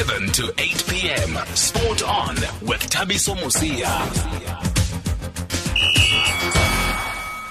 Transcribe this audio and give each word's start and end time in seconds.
7 0.00 0.32
to 0.32 0.54
8 0.56 0.84
p.m. 0.88 1.36
Sport 1.54 2.02
on 2.02 2.34
with 2.62 2.80
Thabiso 2.88 3.34
Mosia. 3.36 3.90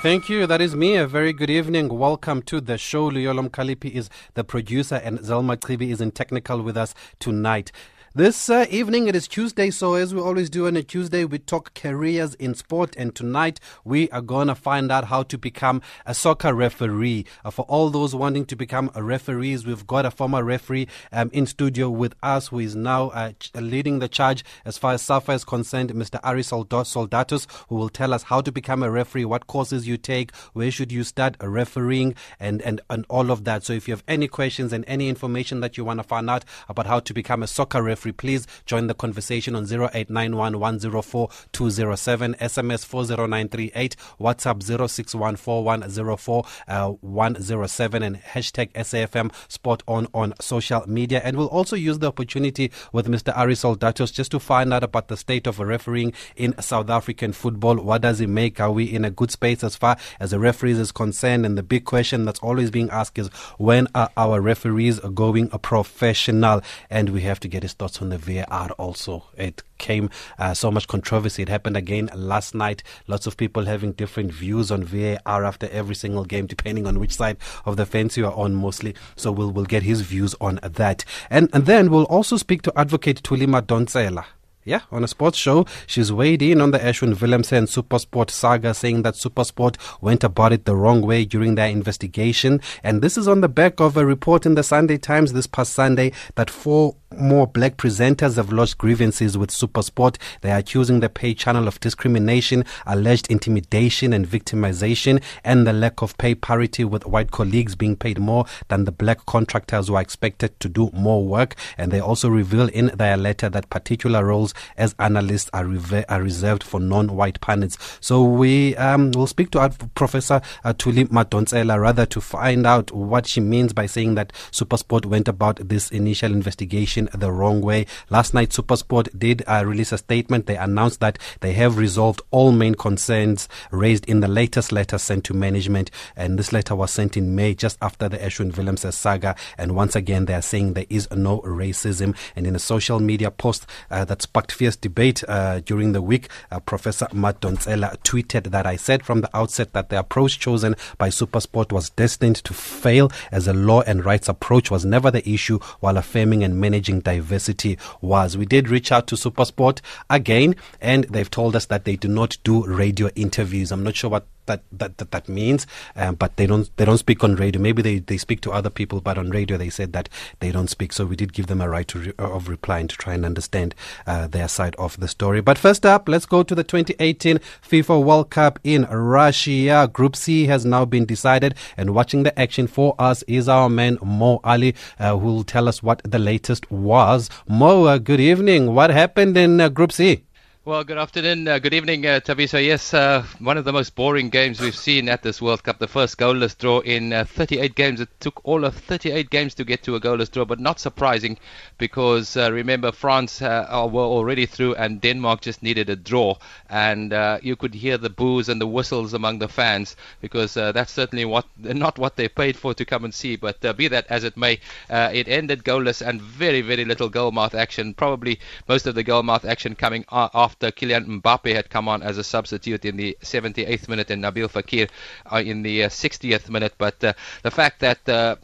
Thank 0.01 0.29
you. 0.29 0.47
That 0.47 0.59
is 0.59 0.75
me. 0.75 0.95
A 0.95 1.05
very 1.05 1.31
good 1.31 1.51
evening. 1.51 1.89
Welcome 1.89 2.41
to 2.43 2.59
the 2.59 2.79
show. 2.79 3.11
Luyolom 3.11 3.49
Kalipi 3.51 3.91
is 3.91 4.09
the 4.33 4.43
producer 4.43 4.95
and 4.95 5.19
Zelma 5.19 5.57
Kribi 5.57 5.91
is 5.91 6.01
in 6.01 6.09
technical 6.09 6.63
with 6.63 6.75
us 6.75 6.95
tonight. 7.19 7.71
This 8.15 8.49
uh, 8.49 8.65
evening, 8.71 9.07
it 9.07 9.15
is 9.15 9.27
Tuesday, 9.27 9.69
so 9.69 9.93
as 9.93 10.15
we 10.15 10.19
always 10.19 10.49
do 10.49 10.65
on 10.65 10.75
a 10.75 10.81
Tuesday, 10.81 11.25
we 11.25 11.37
talk 11.37 11.75
careers 11.75 12.33
in 12.33 12.55
sport. 12.55 12.95
And 12.97 13.13
tonight, 13.13 13.59
we 13.85 14.09
are 14.09 14.19
going 14.19 14.47
to 14.47 14.55
find 14.55 14.91
out 14.91 15.05
how 15.05 15.21
to 15.21 15.37
become 15.37 15.83
a 16.07 16.15
soccer 16.15 16.55
referee. 16.55 17.27
Uh, 17.45 17.51
for 17.51 17.65
all 17.65 17.91
those 17.91 18.15
wanting 18.15 18.45
to 18.45 18.55
become 18.55 18.89
referees, 18.95 19.63
we've 19.63 19.85
got 19.85 20.07
a 20.07 20.11
former 20.11 20.43
referee 20.43 20.87
um, 21.11 21.29
in 21.33 21.45
studio 21.45 21.87
with 21.91 22.15
us 22.23 22.47
who 22.47 22.57
is 22.57 22.75
now 22.75 23.09
uh, 23.09 23.33
ch- 23.33 23.53
leading 23.53 23.99
the 23.99 24.07
charge 24.07 24.43
as 24.65 24.79
far 24.79 24.93
as 24.93 25.03
SAFA 25.03 25.33
is 25.33 25.45
concerned, 25.45 25.91
Mr. 25.91 26.19
Ari 26.23 26.41
Soldatos, 26.41 27.45
who 27.69 27.75
will 27.75 27.89
tell 27.89 28.11
us 28.11 28.23
how 28.23 28.41
to 28.41 28.51
become 28.51 28.81
a 28.81 28.89
referee, 28.89 29.25
what 29.25 29.45
courses 29.45 29.87
you 29.87 29.97
take, 29.97 30.35
where 30.53 30.71
should 30.71 30.91
you 30.91 31.03
start 31.03 31.37
refereeing, 31.39 32.15
and, 32.39 32.63
and, 32.63 32.81
and 32.89 33.05
all 33.07 33.29
of 33.29 33.43
that. 33.43 33.63
So 33.63 33.73
if 33.73 33.87
you 33.87 33.91
have 33.93 34.03
any 34.07 34.27
questions 34.27 34.73
and 34.73 34.83
any 34.87 35.09
information 35.09 35.59
that 35.59 35.77
you 35.77 35.85
want 35.85 35.99
to 35.99 36.03
find 36.03 36.27
out 36.27 36.43
about 36.67 36.87
how 36.87 37.01
to 37.01 37.13
become 37.13 37.43
a 37.43 37.47
soccer 37.47 37.83
referee, 37.83 37.98
please 38.11 38.47
join 38.65 38.87
the 38.87 38.93
conversation 38.93 39.55
on 39.55 39.63
0891 39.63 40.59
104 40.59 41.29
207, 41.51 42.35
SMS 42.35 42.85
40938, 42.85 43.95
WhatsApp 44.19 44.63
0614 44.63 46.43
uh, 46.67 46.87
107, 46.89 48.03
and 48.03 48.17
hashtag 48.17 48.71
SAFM 48.73 49.31
Spot 49.47 49.83
On 49.87 50.07
on 50.13 50.33
social 50.39 50.83
media. 50.87 51.21
And 51.23 51.37
we'll 51.37 51.47
also 51.47 51.75
use 51.75 51.99
the 51.99 52.07
opportunity 52.07 52.71
with 52.91 53.07
Mr. 53.07 53.35
Ari 53.37 53.55
Soldatos 53.55 54.13
just 54.13 54.31
to 54.31 54.39
find 54.39 54.73
out 54.73 54.83
about 54.83 55.07
the 55.07 55.17
state 55.17 55.47
of 55.47 55.59
refereeing 55.59 56.13
in 56.35 56.59
South 56.61 56.89
African 56.89 57.33
football. 57.33 57.75
What 57.77 58.01
does 58.01 58.21
it 58.21 58.27
make? 58.27 58.59
Are 58.59 58.71
we 58.71 58.85
in 58.85 59.05
a 59.05 59.11
good 59.11 59.31
space 59.31 59.63
as 59.63 59.75
far 59.75 59.97
as 60.19 60.31
the 60.31 60.39
referees 60.39 60.79
is 60.79 60.91
concerned? 60.91 61.45
And 61.45 61.57
the 61.57 61.63
big 61.63 61.85
question 61.85 62.25
that's 62.25 62.39
always 62.39 62.71
being 62.71 62.89
asked 62.89 63.17
is 63.17 63.29
when 63.57 63.87
are 63.95 64.09
our 64.17 64.41
referees 64.41 64.99
going 64.99 65.49
professional? 65.49 66.61
And 66.89 67.09
we 67.09 67.21
have 67.21 67.39
to 67.41 67.47
get 67.47 67.63
his 67.63 67.73
thoughts 67.73 67.88
on 67.97 68.09
the 68.09 68.17
VAR 68.17 68.69
also. 68.77 69.25
It 69.37 69.63
came 69.77 70.09
uh, 70.37 70.53
so 70.53 70.71
much 70.71 70.87
controversy. 70.87 71.43
It 71.43 71.49
happened 71.49 71.77
again 71.77 72.09
last 72.13 72.53
night. 72.53 72.83
Lots 73.07 73.27
of 73.27 73.37
people 73.37 73.65
having 73.65 73.93
different 73.93 74.31
views 74.31 74.71
on 74.71 74.83
VAR 74.83 75.43
after 75.43 75.67
every 75.69 75.95
single 75.95 76.25
game, 76.25 76.45
depending 76.45 76.85
on 76.85 76.99
which 76.99 77.15
side 77.15 77.37
of 77.65 77.77
the 77.77 77.85
fence 77.85 78.17
you 78.17 78.25
are 78.25 78.33
on, 78.33 78.55
mostly. 78.55 78.95
So 79.15 79.31
we'll 79.31 79.51
we'll 79.51 79.65
get 79.65 79.83
his 79.83 80.01
views 80.01 80.35
on 80.39 80.59
that, 80.63 81.05
and 81.29 81.49
and 81.53 81.65
then 81.65 81.89
we'll 81.89 82.03
also 82.03 82.37
speak 82.37 82.61
to 82.63 82.73
Advocate 82.77 83.23
Thuli 83.23 83.47
Madonsela. 83.47 84.25
Yeah, 84.65 84.81
on 84.91 85.03
a 85.03 85.07
sports 85.07 85.37
show, 85.37 85.65
she's 85.87 86.11
weighed 86.11 86.41
in 86.43 86.61
on 86.61 86.71
the 86.71 86.77
Ashwin 86.77 87.15
Willemse 87.15 87.65
Supersport 87.65 88.29
saga, 88.29 88.73
saying 88.73 89.01
that 89.01 89.15
Supersport 89.15 89.77
went 89.99 90.23
about 90.23 90.53
it 90.53 90.65
the 90.65 90.75
wrong 90.75 91.01
way 91.01 91.25
during 91.25 91.55
their 91.55 91.69
investigation. 91.69 92.61
And 92.83 93.01
this 93.01 93.17
is 93.17 93.27
on 93.27 93.41
the 93.41 93.47
back 93.47 93.79
of 93.79 93.97
a 93.97 94.05
report 94.05 94.45
in 94.45 94.53
the 94.55 94.61
Sunday 94.61 94.97
Times 94.97 95.33
this 95.33 95.47
past 95.47 95.73
Sunday 95.73 96.11
that 96.35 96.51
four 96.51 96.95
more 97.17 97.47
black 97.47 97.77
presenters 97.77 98.35
have 98.35 98.51
lodged 98.51 98.77
grievances 98.77 99.37
with 99.37 99.49
Supersport. 99.49 100.17
They 100.41 100.51
are 100.51 100.59
accusing 100.59 100.99
the 100.99 101.09
pay 101.09 101.33
channel 101.33 101.67
of 101.67 101.79
discrimination, 101.79 102.65
alleged 102.85 103.31
intimidation 103.31 104.13
and 104.13 104.27
victimization, 104.27 105.21
and 105.43 105.65
the 105.65 105.73
lack 105.73 106.01
of 106.01 106.17
pay 106.17 106.35
parity 106.35 106.83
with 106.83 107.05
white 107.05 107.31
colleagues 107.31 107.75
being 107.75 107.95
paid 107.95 108.19
more 108.19 108.45
than 108.67 108.85
the 108.85 108.91
black 108.91 109.25
contractors 109.25 109.87
who 109.87 109.95
are 109.95 110.01
expected 110.01 110.59
to 110.59 110.69
do 110.69 110.91
more 110.93 111.25
work. 111.25 111.55
And 111.77 111.91
they 111.91 111.99
also 111.99 112.29
reveal 112.29 112.67
in 112.67 112.87
their 112.87 113.17
letter 113.17 113.49
that 113.49 113.69
particular 113.69 114.25
roles 114.25 114.53
as 114.77 114.95
analysts 114.99 115.49
are, 115.53 115.65
rever- 115.65 116.05
are 116.09 116.21
reserved 116.21 116.63
for 116.63 116.79
non-white 116.79 117.41
pundits. 117.41 117.77
So 118.01 118.23
we 118.23 118.75
um, 118.75 119.11
will 119.11 119.27
speak 119.27 119.51
to 119.51 119.59
our 119.59 119.69
Professor 119.95 120.41
uh, 120.63 120.73
Thuli 120.73 121.05
Madonsela 121.05 121.79
rather 121.79 122.05
to 122.05 122.21
find 122.21 122.67
out 122.67 122.91
what 122.91 123.25
she 123.25 123.39
means 123.39 123.73
by 123.73 123.87
saying 123.87 124.15
that 124.15 124.31
Supersport 124.51 125.05
went 125.05 125.27
about 125.27 125.67
this 125.67 125.89
initial 125.91 126.31
investigation 126.31 126.98
the 127.07 127.31
wrong 127.31 127.61
way. 127.61 127.85
Last 128.09 128.33
night, 128.33 128.49
Supersport 128.49 129.17
did 129.17 129.43
uh, 129.47 129.63
release 129.65 129.91
a 129.91 129.97
statement. 129.97 130.47
They 130.47 130.57
announced 130.57 130.99
that 130.99 131.17
they 131.39 131.53
have 131.53 131.77
resolved 131.77 132.21
all 132.31 132.51
main 132.51 132.75
concerns 132.75 133.47
raised 133.71 134.05
in 134.05 134.19
the 134.19 134.27
latest 134.27 134.71
letter 134.71 134.97
sent 134.97 135.23
to 135.25 135.33
management. 135.33 135.91
And 136.15 136.37
this 136.37 136.51
letter 136.51 136.75
was 136.75 136.91
sent 136.91 137.15
in 137.15 137.35
May, 137.35 137.53
just 137.53 137.77
after 137.81 138.09
the 138.09 138.17
Ashwin 138.17 138.51
Willemse 138.51 138.91
saga. 138.93 139.35
And 139.57 139.75
once 139.75 139.95
again, 139.95 140.25
they 140.25 140.33
are 140.33 140.41
saying 140.41 140.73
there 140.73 140.85
is 140.89 141.09
no 141.11 141.39
racism. 141.41 142.15
And 142.35 142.45
in 142.47 142.55
a 142.55 142.59
social 142.59 142.99
media 142.99 143.31
post 143.31 143.65
uh, 143.89 144.05
that 144.05 144.21
sparked 144.21 144.51
fierce 144.51 144.75
debate 144.75 145.23
uh, 145.27 145.59
during 145.61 145.93
the 145.93 146.01
week, 146.01 146.29
uh, 146.51 146.59
Professor 146.59 147.05
Madonsela 147.07 147.97
tweeted 148.03 148.51
that 148.51 148.65
I 148.65 148.75
said 148.75 149.03
from 149.03 149.21
the 149.21 149.37
outset 149.37 149.73
that 149.73 149.89
the 149.89 149.99
approach 149.99 150.39
chosen 150.39 150.75
by 150.97 151.09
Supersport 151.09 151.71
was 151.71 151.89
destined 151.91 152.37
to 152.37 152.53
fail 152.53 153.11
as 153.31 153.47
a 153.47 153.53
law 153.53 153.81
and 153.81 154.03
rights 154.03 154.27
approach 154.27 154.71
was 154.71 154.85
never 154.85 155.11
the 155.11 155.27
issue 155.29 155.59
while 155.79 155.97
affirming 155.97 156.43
and 156.43 156.59
managing 156.59 156.88
diversity 156.97 157.77
was. 158.01 158.35
We 158.35 158.47
did 158.47 158.69
reach 158.69 158.91
out 158.91 159.05
to 159.07 159.15
Supersport 159.15 159.81
again 160.09 160.55
and 160.81 161.03
they've 161.05 161.29
told 161.29 161.55
us 161.55 161.67
that 161.67 161.85
they 161.85 161.95
do 161.95 162.07
not 162.07 162.37
do 162.43 162.65
radio 162.65 163.09
interviews. 163.15 163.71
I'm 163.71 163.83
not 163.83 163.95
sure 163.95 164.09
what 164.09 164.25
that 164.49 164.63
that 164.71 164.97
that, 164.97 165.11
that 165.11 165.29
means. 165.29 165.65
Um, 165.95 166.15
but 166.15 166.35
they 166.35 166.45
don't 166.45 166.69
they 166.75 166.85
don't 166.85 166.97
speak 166.97 167.23
on 167.23 167.35
radio. 167.35 167.61
Maybe 167.61 167.81
they, 167.81 167.99
they 167.99 168.17
speak 168.17 168.41
to 168.41 168.51
other 168.51 168.69
people, 168.69 168.99
but 168.99 169.17
on 169.17 169.29
radio 169.29 169.55
they 169.57 169.69
said 169.69 169.93
that 169.93 170.09
they 170.39 170.51
don't 170.51 170.69
speak. 170.69 170.91
So 170.91 171.05
we 171.05 171.15
did 171.15 171.31
give 171.33 171.47
them 171.47 171.61
a 171.61 171.69
right 171.69 171.93
re- 171.95 172.13
of 172.17 172.49
replying 172.49 172.87
to 172.89 172.97
try 172.97 173.13
and 173.13 173.25
understand 173.25 173.75
uh, 174.05 174.27
their 174.27 174.47
side 174.47 174.75
of 174.75 174.99
the 174.99 175.07
story. 175.07 175.41
But 175.41 175.57
first 175.57 175.85
up, 175.85 176.09
let's 176.09 176.25
go 176.25 176.43
to 176.43 176.55
the 176.55 176.63
2018 176.63 177.39
FIFA 177.61 178.03
World 178.03 178.29
Cup 178.29 178.59
in 178.63 178.83
Russia. 178.85 179.89
Group 179.91 180.15
C 180.15 180.47
has 180.47 180.65
now 180.65 180.85
been 180.85 181.05
decided, 181.05 181.55
and 181.77 181.93
watching 181.93 182.23
the 182.23 182.37
action 182.37 182.67
for 182.67 182.95
us 182.99 183.23
is 183.23 183.47
our 183.47 183.69
man 183.69 183.97
Mo 184.03 184.39
Ali, 184.43 184.75
uh, 184.99 185.17
who 185.17 185.27
will 185.27 185.43
tell 185.43 185.67
us 185.67 185.83
what 185.83 186.01
the 186.03 186.19
latest 186.19 186.69
was. 186.71 187.29
Mo, 187.47 187.85
uh, 187.85 187.97
good 187.97 188.19
evening. 188.19 188.73
What 188.73 188.89
happened 188.89 189.37
in 189.37 189.61
uh, 189.61 189.69
Group 189.69 189.91
C? 189.91 190.23
Well, 190.69 190.83
good 190.83 190.99
afternoon, 190.99 191.47
uh, 191.47 191.57
good 191.57 191.73
evening, 191.73 192.05
uh, 192.05 192.19
Thabiso. 192.19 192.63
Yes, 192.63 192.93
uh, 192.93 193.23
one 193.39 193.57
of 193.57 193.65
the 193.65 193.73
most 193.73 193.95
boring 193.95 194.29
games 194.29 194.61
we've 194.61 194.75
seen 194.75 195.09
at 195.09 195.23
this 195.23 195.41
World 195.41 195.63
Cup. 195.63 195.79
The 195.79 195.87
first 195.87 196.19
goalless 196.19 196.55
draw 196.55 196.81
in 196.81 197.11
uh, 197.11 197.25
38 197.25 197.73
games. 197.73 197.99
It 197.99 198.09
took 198.19 198.39
all 198.43 198.63
of 198.63 198.75
38 198.75 199.31
games 199.31 199.55
to 199.55 199.63
get 199.63 199.81
to 199.85 199.95
a 199.95 199.99
goalless 199.99 200.29
draw, 200.29 200.45
but 200.45 200.59
not 200.59 200.79
surprising 200.79 201.39
because 201.79 202.37
uh, 202.37 202.51
remember 202.51 202.91
France 202.91 203.41
uh, 203.41 203.65
were 203.91 204.03
already 204.03 204.45
through 204.45 204.75
and 204.75 205.01
Denmark 205.01 205.41
just 205.41 205.63
needed 205.63 205.89
a 205.89 205.95
draw, 205.95 206.35
and 206.69 207.13
uh, 207.13 207.39
you 207.41 207.55
could 207.55 207.73
hear 207.73 207.97
the 207.97 208.11
boos 208.11 208.47
and 208.47 208.61
the 208.61 208.67
whistles 208.67 209.15
among 209.15 209.39
the 209.39 209.47
fans 209.49 209.95
because 210.21 210.53
that's 210.53 210.91
certainly 210.91 211.25
what 211.25 211.47
not 211.57 211.97
what 211.97 212.15
they 212.15 212.27
paid 212.27 212.55
for 212.55 212.75
to 212.75 212.85
come 212.85 213.03
and 213.05 213.13
see. 213.15 213.35
But 213.37 213.75
be 213.75 213.87
that 213.87 214.05
as 214.07 214.23
it 214.23 214.37
may, 214.37 214.59
it 214.87 215.27
ended 215.27 215.63
goalless 215.63 216.07
and 216.07 216.21
very 216.21 216.61
very 216.61 216.85
little 216.85 217.09
goalmouth 217.09 217.55
action. 217.55 217.95
Probably 217.95 218.39
most 218.67 218.85
of 218.85 218.93
the 218.93 219.03
goalmouth 219.03 219.45
action 219.45 219.73
coming 219.73 220.05
a- 220.09 220.29
after 220.61 220.71
Kylian 220.71 221.21
Mbappe 221.21 221.55
had 221.55 221.69
come 221.69 221.87
on 221.87 222.03
as 222.03 222.17
a 222.17 222.23
substitute 222.23 222.83
in 222.83 222.97
the 222.97 223.17
78th 223.21 223.87
minute 223.87 224.11
and 224.11 224.21
Nabil 224.21 224.49
Fekir 224.49 224.89
uh, 225.31 225.37
in 225.37 225.61
the 225.61 225.85
uh, 225.85 225.89
60th 225.89 226.49
minute. 226.49 226.73
But 226.77 227.01
uh, 227.01 227.13
the 227.43 227.51
fact 227.51 227.79
that 227.79 228.09
uh, 228.09 228.35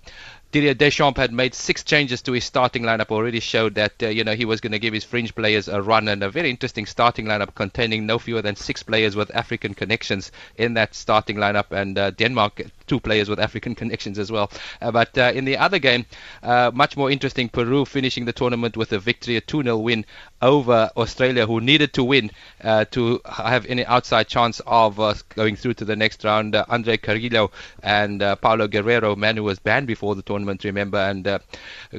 Didier 0.53 0.73
Deschamps 0.73 1.19
had 1.19 1.33
made 1.33 1.53
six 1.53 1.83
changes 1.83 2.21
to 2.21 2.31
his 2.31 2.45
starting 2.45 2.83
lineup 2.83 3.11
already 3.11 3.41
showed 3.41 3.75
that 3.75 4.01
uh, 4.01 4.07
you 4.07 4.23
know 4.23 4.33
he 4.33 4.45
was 4.45 4.61
going 4.61 4.71
to 4.71 4.79
give 4.79 4.93
his 4.93 5.03
fringe 5.03 5.35
players 5.35 5.67
a 5.67 5.81
run 5.81 6.07
and 6.07 6.23
a 6.23 6.29
very 6.29 6.49
interesting 6.49 6.85
starting 6.85 7.25
lineup 7.25 7.53
containing 7.53 8.05
no 8.05 8.17
fewer 8.17 8.41
than 8.41 8.55
six 8.55 8.81
players 8.81 9.17
with 9.17 9.35
African 9.35 9.73
connections 9.73 10.31
in 10.55 10.75
that 10.75 10.95
starting 10.95 11.35
lineup 11.35 11.71
and 11.71 11.97
uh, 11.97 12.11
Denmark 12.11 12.61
two 12.87 12.99
players 12.99 13.29
with 13.29 13.39
African 13.39 13.75
connections 13.75 14.19
as 14.19 14.31
well. 14.31 14.51
Uh, 14.81 14.91
but 14.91 15.17
uh, 15.17 15.31
in 15.33 15.45
the 15.45 15.57
other 15.57 15.79
game, 15.79 16.05
uh, 16.43 16.71
much 16.73 16.97
more 16.97 17.11
interesting, 17.11 17.49
Peru 17.49 17.85
finishing 17.85 18.25
the 18.25 18.33
tournament 18.33 18.77
with 18.77 18.91
a 18.93 18.99
victory, 18.99 19.37
a 19.37 19.41
2-0 19.41 19.81
win 19.81 20.05
over 20.41 20.89
Australia, 20.97 21.45
who 21.45 21.61
needed 21.61 21.93
to 21.93 22.03
win 22.03 22.31
uh, 22.63 22.85
to 22.91 23.21
have 23.25 23.65
any 23.65 23.85
outside 23.85 24.27
chance 24.27 24.61
of 24.65 24.99
uh, 24.99 25.13
going 25.35 25.55
through 25.55 25.73
to 25.75 25.85
the 25.85 25.95
next 25.95 26.23
round. 26.23 26.55
Uh, 26.55 26.65
Andre 26.69 26.97
Carrillo 26.97 27.51
and 27.83 28.21
uh, 28.21 28.35
Paolo 28.35 28.67
Guerrero, 28.67 29.15
man 29.15 29.37
who 29.37 29.43
was 29.43 29.59
banned 29.59 29.87
before 29.87 30.15
the 30.15 30.21
tournament, 30.21 30.63
remember, 30.63 30.97
and 30.97 31.27
uh, 31.27 31.39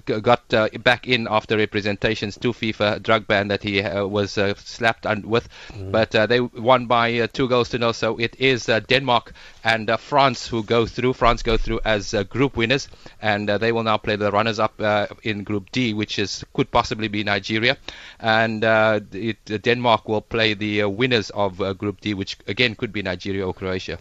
got 0.05 0.53
uh, 0.53 0.69
back 0.83 1.07
in 1.07 1.27
after 1.31 1.57
representations 1.57 2.37
to 2.39 2.53
FIFA 2.53 3.03
drug 3.03 3.27
ban 3.27 3.49
that 3.49 3.63
he 3.63 3.83
uh, 3.83 4.07
was 4.07 4.37
uh, 4.39 4.55
slapped 4.57 5.07
with. 5.25 5.49
But 5.91 6.15
uh, 6.15 6.27
they 6.27 6.41
won 6.41 6.87
by 6.87 7.19
uh, 7.21 7.27
two 7.33 7.49
goals 7.49 7.71
to 7.71 7.79
nil. 7.79 7.93
So 7.93 8.19
it 8.19 8.37
is 8.39 8.69
uh, 8.69 8.81
Denmark 8.81 9.33
and 9.65 9.89
uh, 9.89 9.97
France 9.97 10.47
who 10.47 10.63
go 10.63 10.76
through. 10.85 11.15
France 11.15 11.43
go 11.43 11.57
through 11.57 11.81
as 11.85 12.13
uh, 12.13 12.25
group 12.25 12.57
winners, 12.57 12.89
and 13.23 13.49
uh, 13.49 13.57
they 13.57 13.73
will 13.73 13.85
now 13.85 13.97
play 13.97 14.17
the 14.17 14.31
runners-up 14.31 14.79
uh, 14.81 15.07
in 15.23 15.45
Group 15.45 15.71
D, 15.71 15.95
which 15.95 16.19
is 16.19 16.45
could 16.53 16.71
possibly 16.71 17.09
be 17.09 17.25
Nigeria, 17.25 17.79
and 18.21 18.65
uh, 18.65 19.01
it, 19.13 19.43
Denmark 19.45 20.09
will 20.09 20.21
play 20.21 20.53
the 20.55 20.83
uh, 20.83 20.89
winners 20.89 21.31
of 21.31 21.61
uh, 21.63 21.73
Group 21.73 22.01
D, 22.01 22.13
which 22.13 22.37
again 22.47 22.75
could 22.75 22.93
be 22.93 23.03
Nigeria 23.03 23.47
or 23.47 23.55
Croatia. 23.55 23.99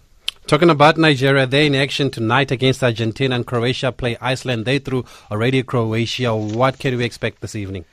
Talking 0.47 0.69
about 0.69 0.97
Nigeria, 0.97 1.47
they're 1.47 1.65
in 1.65 1.73
action 1.73 2.11
tonight 2.11 2.51
against 2.51 2.83
Argentina 2.83 3.35
and 3.35 3.47
Croatia 3.47 3.91
play 3.91 4.15
Iceland. 4.21 4.65
They 4.65 4.77
through 4.77 5.05
already 5.31 5.63
Croatia. 5.63 6.35
What 6.35 6.77
can 6.77 6.97
we 6.97 7.03
expect 7.03 7.41
this 7.41 7.55
evening? 7.55 7.85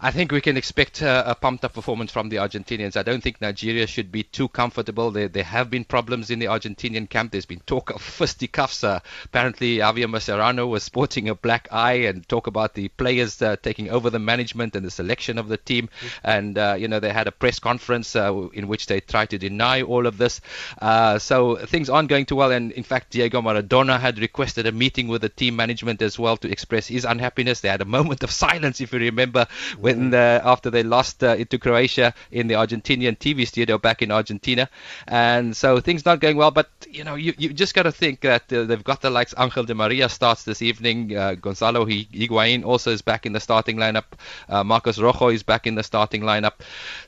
I 0.00 0.10
think 0.10 0.32
we 0.32 0.40
can 0.40 0.56
expect 0.56 1.02
uh, 1.02 1.22
a 1.26 1.34
pumped 1.34 1.64
up 1.64 1.74
performance 1.74 2.12
from 2.12 2.28
the 2.28 2.36
Argentinians. 2.36 2.96
I 2.96 3.02
don't 3.02 3.22
think 3.22 3.40
Nigeria 3.40 3.86
should 3.86 4.10
be 4.10 4.22
too 4.22 4.48
comfortable. 4.48 5.10
There, 5.10 5.28
there 5.28 5.44
have 5.44 5.70
been 5.70 5.84
problems 5.84 6.30
in 6.30 6.38
the 6.38 6.46
Argentinian 6.46 7.08
camp. 7.08 7.32
There's 7.32 7.46
been 7.46 7.60
talk 7.60 7.90
of 7.90 8.02
fisticuffs. 8.02 8.84
Uh, 8.84 9.00
apparently, 9.24 9.78
Javier 9.78 10.06
Mascherano 10.06 10.68
was 10.68 10.82
sporting 10.82 11.28
a 11.28 11.34
black 11.34 11.68
eye 11.70 12.04
and 12.06 12.28
talk 12.28 12.46
about 12.46 12.74
the 12.74 12.88
players 12.88 13.40
uh, 13.42 13.56
taking 13.62 13.90
over 13.90 14.10
the 14.10 14.18
management 14.18 14.76
and 14.76 14.84
the 14.84 14.90
selection 14.90 15.38
of 15.38 15.48
the 15.48 15.56
team. 15.56 15.88
And, 16.22 16.58
uh, 16.58 16.76
you 16.78 16.88
know, 16.88 17.00
they 17.00 17.12
had 17.12 17.26
a 17.26 17.32
press 17.32 17.58
conference 17.58 18.16
uh, 18.16 18.48
in 18.52 18.68
which 18.68 18.86
they 18.86 19.00
tried 19.00 19.30
to 19.30 19.38
deny 19.38 19.82
all 19.82 20.06
of 20.06 20.18
this. 20.18 20.40
Uh, 20.80 21.18
so 21.18 21.56
things 21.56 21.88
aren't 21.88 22.08
going 22.08 22.26
too 22.26 22.36
well. 22.36 22.52
And 22.52 22.72
in 22.72 22.82
fact, 22.82 23.10
Diego 23.10 23.40
Maradona 23.40 23.98
had 23.98 24.18
requested 24.18 24.66
a 24.66 24.72
meeting 24.72 25.08
with 25.08 25.22
the 25.22 25.28
team 25.28 25.56
management 25.56 26.02
as 26.02 26.18
well 26.18 26.36
to 26.38 26.50
express 26.50 26.86
his 26.86 27.04
unhappiness. 27.04 27.60
They 27.60 27.68
had 27.68 27.80
a 27.80 27.84
moment 27.94 28.22
of 28.22 28.30
silence, 28.30 28.80
if 28.80 28.92
you 28.92 28.98
remember, 28.98 29.46
when 29.84 30.14
uh, 30.14 30.40
after 30.42 30.70
they 30.70 30.82
lost 30.82 31.22
uh, 31.22 31.36
to 31.44 31.58
Croatia 31.58 32.14
in 32.32 32.46
the 32.46 32.54
Argentinian 32.54 33.18
TV 33.18 33.46
studio 33.46 33.76
back 33.76 34.00
in 34.00 34.10
Argentina. 34.10 34.70
And 35.06 35.54
so 35.54 35.78
things 35.78 36.06
not 36.06 36.20
going 36.20 36.38
well. 36.38 36.50
But 36.50 36.70
you 36.90 37.04
know, 37.04 37.16
you, 37.16 37.34
you 37.36 37.52
just 37.52 37.74
got 37.74 37.82
to 37.82 37.92
think 37.92 38.22
that 38.22 38.50
uh, 38.50 38.64
they've 38.64 38.82
got 38.82 39.02
the 39.02 39.10
likes 39.10 39.34
Angel 39.38 39.62
Di 39.64 39.74
Maria 39.74 40.08
starts 40.08 40.44
this 40.44 40.62
evening. 40.62 41.14
Uh, 41.14 41.34
Gonzalo 41.34 41.84
Higuain 41.84 42.64
also 42.64 42.92
is 42.92 43.02
back 43.02 43.26
in 43.26 43.32
the 43.34 43.40
starting 43.40 43.76
lineup. 43.76 44.04
Uh, 44.48 44.64
Marcos 44.64 44.98
Rojo 44.98 45.28
is 45.28 45.42
back 45.42 45.66
in 45.66 45.74
the 45.74 45.82
starting 45.82 46.22
lineup. 46.22 46.54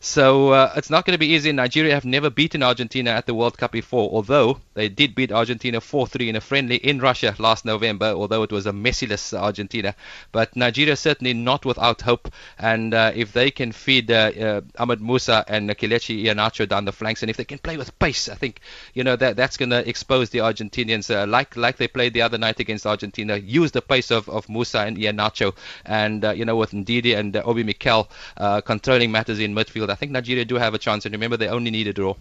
So 0.01 0.51
uh, 0.51 0.75
it's 0.77 0.91
not 0.91 1.07
going 1.07 1.15
to 1.15 1.19
be 1.19 1.29
easy. 1.29 1.53
Nigeria 1.53 1.95
have 1.95 2.05
never 2.05 2.29
beaten 2.29 2.63
Argentina 2.63 3.11
at 3.13 3.25
the 3.25 3.35
World 3.35 3.57
Cup 3.57 3.73
before, 3.73 4.11
although 4.13 4.61
they 4.75 4.91
did 4.91 5.15
beat 5.15 5.33
Argentina 5.33 5.81
4-3 5.81 6.29
in 6.29 6.37
a 6.37 6.43
friendly 6.43 6.77
in 6.77 6.99
Russia 6.99 7.35
last 7.39 7.65
November, 7.65 8.09
although 8.09 8.43
it 8.43 8.53
was 8.53 8.67
a 8.67 8.73
merciless 8.75 9.33
Argentina. 9.33 9.95
But 10.31 10.55
Nigeria 10.55 10.97
certainly 10.97 11.33
not 11.33 11.65
without 11.65 12.03
hope. 12.03 12.31
And 12.59 12.66
uh, 12.95 13.13
if 13.15 13.33
they 13.33 13.51
can 13.51 13.73
feed 13.73 14.11
uh, 14.11 14.15
uh, 14.15 14.61
Ahmed 14.79 15.01
Musa 15.01 15.45
and 15.47 15.71
Kelechi 15.71 16.25
Iheanacho 16.25 16.69
down 16.69 16.85
the 16.85 16.93
flanks, 16.93 17.23
and 17.23 17.31
if 17.31 17.37
they 17.37 17.45
can 17.45 17.59
play 17.59 17.77
with 17.77 17.97
pace, 17.99 18.29
I 18.29 18.35
think 18.35 18.61
you 18.95 19.05
know 19.05 19.17
that 19.17 19.37
that's 19.37 19.57
going 19.57 19.71
to 19.71 19.89
expose 19.89 20.31
the 20.31 20.39
Argentinians 20.39 21.15
uh, 21.15 21.27
like 21.27 21.57
like 21.57 21.77
they 21.77 21.89
played 21.89 22.13
the 22.15 22.23
other 22.23 22.39
night 22.39 22.61
against 22.61 22.87
Argentina. 22.87 23.37
Use 23.37 23.71
the 23.73 23.83
pace 23.83 24.11
of, 24.11 24.29
of 24.29 24.49
Musa 24.49 24.81
and 24.81 24.97
Iheanacho, 24.97 25.55
and 25.85 26.25
uh, 26.25 26.31
you 26.31 26.45
know 26.45 26.57
with 26.57 26.73
Ndidi 26.73 27.17
and 27.17 27.37
Obi 27.37 27.63
Mikel 27.63 28.09
controlling 28.65 29.13
matters 29.13 29.39
in 29.39 29.55
midfield. 29.55 29.91
I 29.91 29.95
think 29.95 30.13
Nigeria 30.13 30.45
do 30.45 30.57
have 30.57 30.75
a 30.75 30.79
chance. 30.79 31.05
And 31.05 31.13
remember, 31.13 31.37
they 31.37 31.49
only 31.49 31.71
need 31.71 31.87
a 31.89 31.93
draw. 31.93 32.15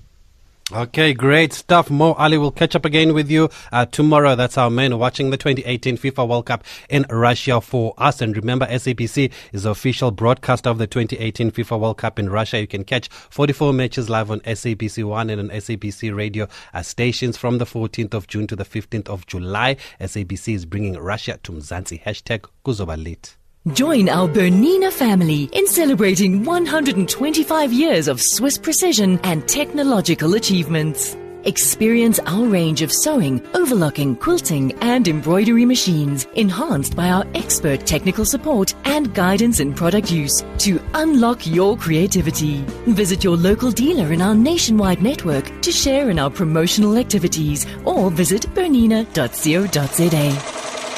Okay, 0.74 1.14
great 1.14 1.54
stuff. 1.54 1.92
Mo 1.92 2.14
Ali 2.14 2.40
will 2.40 2.50
catch 2.50 2.76
up 2.76 2.86
again 2.86 3.14
with 3.14 3.30
you 3.30 3.52
uh, 3.72 3.86
tomorrow. 3.86 4.36
That's 4.36 4.58
our 4.58 4.72
man 4.72 4.98
watching 4.98 5.30
the 5.30 5.38
2018 5.38 5.96
FIFA 5.96 6.28
World 6.28 6.48
Cup 6.48 6.64
in 6.90 7.06
Russia 7.08 7.62
for 7.62 7.94
us. 8.00 8.20
And 8.20 8.36
remember, 8.36 8.66
SABC 8.66 9.32
is 9.54 9.62
the 9.62 9.70
official 9.70 10.10
broadcaster 10.10 10.72
of 10.72 10.80
the 10.80 10.88
2018 10.88 11.52
FIFA 11.52 11.80
World 11.80 11.98
Cup 12.00 12.18
in 12.18 12.32
Russia. 12.32 12.60
You 12.60 12.66
can 12.66 12.84
catch 12.84 13.10
44 13.10 13.74
matches 13.74 14.10
live 14.10 14.32
on 14.32 14.40
SABC 14.40 15.04
One 15.04 15.30
and 15.30 15.40
on 15.40 15.50
SABC 15.50 16.16
Radio 16.16 16.48
uh, 16.74 16.82
stations 16.82 17.38
from 17.38 17.60
the 17.60 17.66
14th 17.66 18.16
of 18.16 18.26
June 18.26 18.48
to 18.48 18.56
the 18.56 18.66
15th 18.66 19.08
of 19.08 19.28
July. 19.28 19.78
SABC 20.02 20.56
is 20.56 20.66
bringing 20.66 20.98
Russia 20.98 21.40
to 21.44 21.52
Mzansi. 21.52 22.02
Hashtag 22.02 22.48
Kuzobalit. 22.66 23.36
Join 23.74 24.10
our 24.10 24.28
Bernina 24.28 24.94
family 24.94 25.50
in 25.52 25.66
celebrating 25.66 26.44
125 26.44 27.74
years 27.74 28.08
of 28.08 28.22
Swiss 28.22 28.60
precision 28.60 29.20
and 29.24 29.48
technological 29.48 30.36
achievements. 30.36 31.18
Experience 31.46 32.20
our 32.28 32.46
range 32.46 32.84
of 32.84 32.92
sewing, 32.92 33.42
overlocking, 33.56 34.18
quilting, 34.18 34.72
and 34.84 35.08
embroidery 35.08 35.66
machines, 35.66 36.28
enhanced 36.36 36.96
by 36.96 37.10
our 37.10 37.26
expert 37.34 37.88
technical 37.88 38.24
support 38.24 38.76
and 38.86 39.12
guidance 39.16 39.60
in 39.60 39.74
product 39.74 40.12
use 40.12 40.44
to 40.60 40.80
unlock 40.94 41.48
your 41.48 41.76
creativity. 41.76 42.58
Visit 42.86 43.24
your 43.24 43.36
local 43.36 43.72
dealer 43.72 44.14
in 44.14 44.22
our 44.22 44.36
nationwide 44.36 45.02
network 45.02 45.60
to 45.62 45.72
share 45.72 46.12
in 46.12 46.20
our 46.20 46.30
promotional 46.30 46.98
activities 46.98 47.66
or 47.84 48.12
visit 48.12 48.44
bernina.co.za. 48.54 49.06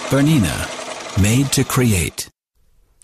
Bernina, 0.10 1.22
made 1.22 1.50
to 1.54 1.64
create. 1.64 2.30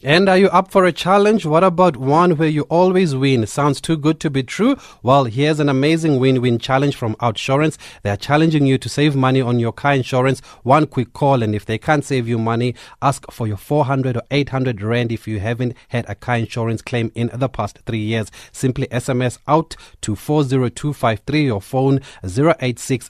And 0.05 0.27
are 0.27 0.37
you 0.37 0.49
up 0.49 0.69
for 0.69 0.83
a 0.83 0.91
challenge? 0.91 1.45
What 1.45 1.63
about 1.63 1.95
one 1.95 2.35
where 2.35 2.49
you 2.49 2.63
always 2.63 3.15
win? 3.15 3.47
Sounds 3.47 3.79
too 3.79 3.95
good 3.95 4.19
to 4.19 4.29
be 4.29 4.43
true? 4.43 4.75
Well, 5.01 5.23
here's 5.23 5.61
an 5.61 5.69
amazing 5.69 6.19
win 6.19 6.41
win 6.41 6.59
challenge 6.59 6.97
from 6.97 7.15
Outsurance. 7.21 7.77
They 8.01 8.09
are 8.09 8.17
challenging 8.17 8.65
you 8.65 8.77
to 8.79 8.89
save 8.89 9.15
money 9.15 9.39
on 9.39 9.59
your 9.59 9.71
car 9.71 9.93
insurance. 9.93 10.41
One 10.63 10.87
quick 10.87 11.13
call, 11.13 11.41
and 11.41 11.55
if 11.55 11.65
they 11.65 11.77
can't 11.77 12.03
save 12.03 12.27
you 12.27 12.37
money, 12.37 12.75
ask 13.01 13.31
for 13.31 13.47
your 13.47 13.55
400 13.55 14.17
or 14.17 14.23
800 14.29 14.81
Rand 14.81 15.13
if 15.13 15.25
you 15.25 15.39
haven't 15.39 15.73
had 15.87 16.03
a 16.09 16.15
car 16.15 16.35
insurance 16.35 16.81
claim 16.81 17.09
in 17.15 17.31
the 17.33 17.47
past 17.47 17.79
three 17.85 17.99
years. 17.99 18.29
Simply 18.51 18.87
SMS 18.87 19.37
out 19.47 19.77
to 20.01 20.17
40253 20.17 21.49
or 21.49 21.61
phone 21.61 22.01
086 22.25 23.07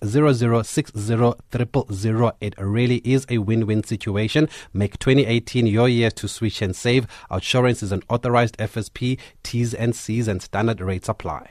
It 2.39 2.53
really 2.59 2.97
is 2.97 3.25
a 3.29 3.37
win 3.39 3.65
win 3.65 3.83
situation. 3.83 4.47
Make 4.73 4.99
2018 4.99 5.65
your 5.65 5.89
year 5.89 6.11
to 6.11 6.27
switch 6.27 6.61
and 6.61 6.75
save. 6.83 7.07
Outsurance 7.31 7.81
is 7.81 7.91
an 7.91 8.03
authorized 8.09 8.57
FSP. 8.57 9.17
T's 9.41 9.73
and 9.73 9.95
C's 9.95 10.27
and 10.27 10.41
standard 10.41 10.81
rates 10.81 11.09
apply. 11.09 11.49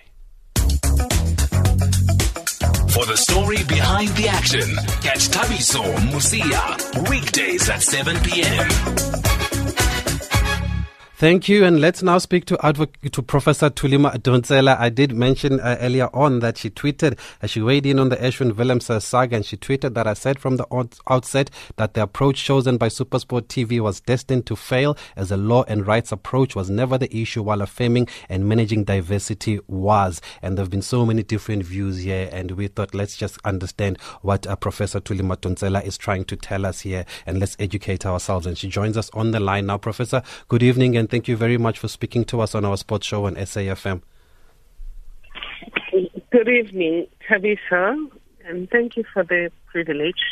For 2.94 3.06
the 3.06 3.16
story 3.16 3.64
behind 3.64 4.10
the 4.10 4.28
action, 4.28 4.68
catch 5.00 5.28
Thabiso 5.30 5.82
Mosia 6.10 7.08
weekdays 7.08 7.68
at 7.70 7.82
7 7.82 8.16
p.m. 8.22 9.41
Thank 11.22 11.48
you. 11.48 11.64
And 11.64 11.80
let's 11.80 12.02
now 12.02 12.18
speak 12.18 12.46
to 12.46 12.58
advocate, 12.66 13.12
to 13.12 13.22
Professor 13.22 13.70
Tulima 13.70 14.12
Madonsela. 14.12 14.76
I 14.76 14.88
did 14.88 15.12
mention 15.12 15.60
uh, 15.60 15.76
earlier 15.78 16.08
on 16.12 16.40
that 16.40 16.58
she 16.58 16.68
tweeted, 16.68 17.16
uh, 17.40 17.46
she 17.46 17.62
weighed 17.62 17.86
in 17.86 18.00
on 18.00 18.08
the 18.08 18.16
Ashwin 18.16 18.50
Willemse 18.50 18.90
uh, 18.90 18.98
saga, 18.98 19.36
and 19.36 19.46
she 19.46 19.56
tweeted 19.56 19.94
that 19.94 20.08
I 20.08 20.14
said 20.14 20.40
from 20.40 20.56
the 20.56 20.66
outset 21.08 21.48
that 21.76 21.94
the 21.94 22.02
approach 22.02 22.42
chosen 22.42 22.76
by 22.76 22.88
Supersport 22.88 23.42
TV 23.42 23.78
was 23.78 24.00
destined 24.00 24.46
to 24.46 24.56
fail, 24.56 24.98
as 25.14 25.30
a 25.30 25.36
law 25.36 25.62
and 25.68 25.86
rights 25.86 26.10
approach 26.10 26.56
was 26.56 26.68
never 26.68 26.98
the 26.98 27.16
issue, 27.16 27.44
while 27.44 27.62
affirming 27.62 28.08
and 28.28 28.48
managing 28.48 28.82
diversity 28.82 29.60
was. 29.68 30.20
And 30.42 30.58
there 30.58 30.64
have 30.64 30.70
been 30.70 30.82
so 30.82 31.06
many 31.06 31.22
different 31.22 31.62
views 31.62 31.98
here, 31.98 32.30
and 32.32 32.50
we 32.50 32.66
thought 32.66 32.96
let's 32.96 33.16
just 33.16 33.38
understand 33.44 34.00
what 34.22 34.44
uh, 34.48 34.56
Professor 34.56 35.00
Tulima 35.00 35.36
Madonsela 35.36 35.84
is 35.84 35.96
trying 35.96 36.24
to 36.24 36.34
tell 36.34 36.66
us 36.66 36.80
here, 36.80 37.06
and 37.26 37.38
let's 37.38 37.56
educate 37.60 38.04
ourselves. 38.04 38.44
And 38.44 38.58
she 38.58 38.66
joins 38.66 38.96
us 38.96 39.08
on 39.10 39.30
the 39.30 39.38
line 39.38 39.66
now. 39.66 39.78
Professor, 39.78 40.24
good 40.48 40.64
evening, 40.64 40.96
and 40.96 41.11
thank 41.12 41.28
you 41.28 41.36
very 41.36 41.58
much 41.58 41.78
for 41.78 41.88
speaking 41.88 42.24
to 42.24 42.40
us 42.40 42.54
on 42.54 42.64
our 42.64 42.78
sports 42.78 43.06
show 43.06 43.26
on 43.26 43.34
SAFM. 43.34 44.00
Good 46.30 46.48
evening, 46.48 47.06
Thabiso, 47.28 48.10
and 48.46 48.70
thank 48.70 48.96
you 48.96 49.04
for 49.12 49.22
the 49.22 49.52
privilege 49.66 50.22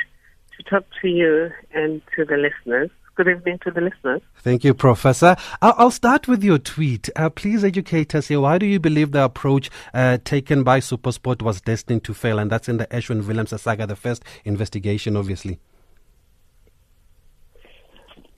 to 0.57 0.63
talk 0.63 0.87
to 1.03 1.09
you 1.09 1.51
and 1.75 2.01
to 2.17 2.25
the 2.25 2.39
listeners. 2.39 2.89
Good 3.15 3.29
evening 3.29 3.59
to 3.65 3.71
the 3.71 3.83
listeners. 3.83 4.23
Thank 4.39 4.65
you, 4.65 4.73
Professor. 4.73 5.37
I'll 5.61 5.91
start 5.91 6.27
with 6.27 6.43
your 6.43 6.57
tweet. 6.57 7.11
Uh, 7.15 7.29
please 7.29 7.63
educate 7.63 8.15
us 8.15 8.29
here. 8.29 8.41
Why 8.41 8.57
do 8.57 8.65
you 8.65 8.81
believe 8.81 9.13
the 9.13 9.23
approach 9.23 9.69
uh, 9.93 10.17
taken 10.25 10.63
by 10.65 10.81
Supersport 10.81 11.43
was 11.43 11.61
destined 11.61 12.05
to 12.05 12.15
fail? 12.15 12.39
And 12.39 12.51
that's 12.51 12.71
in 12.71 12.79
the 12.79 12.87
Ashwin 12.87 13.25
Willemse 13.25 13.61
saga, 13.61 13.87
the 13.87 13.97
first 13.97 14.25
investigation, 14.47 15.15
obviously. 15.15 15.59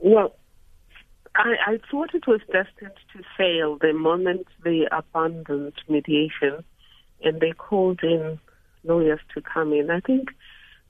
Well, 0.00 0.34
I, 1.34 1.54
I 1.66 1.78
thought 1.90 2.14
it 2.14 2.26
was 2.26 2.40
destined 2.46 2.96
to 3.12 3.22
fail 3.36 3.78
the 3.80 3.92
moment 3.92 4.46
they 4.64 4.86
abandoned 4.90 5.74
mediation 5.88 6.64
and 7.22 7.40
they 7.40 7.52
called 7.52 8.00
in 8.02 8.38
lawyers 8.84 9.20
to 9.34 9.40
come 9.40 9.72
in. 9.72 9.90
I 9.90 10.00
think 10.00 10.30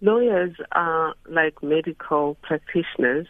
lawyers 0.00 0.56
are 0.72 1.14
like 1.28 1.62
medical 1.62 2.36
practitioners. 2.42 3.28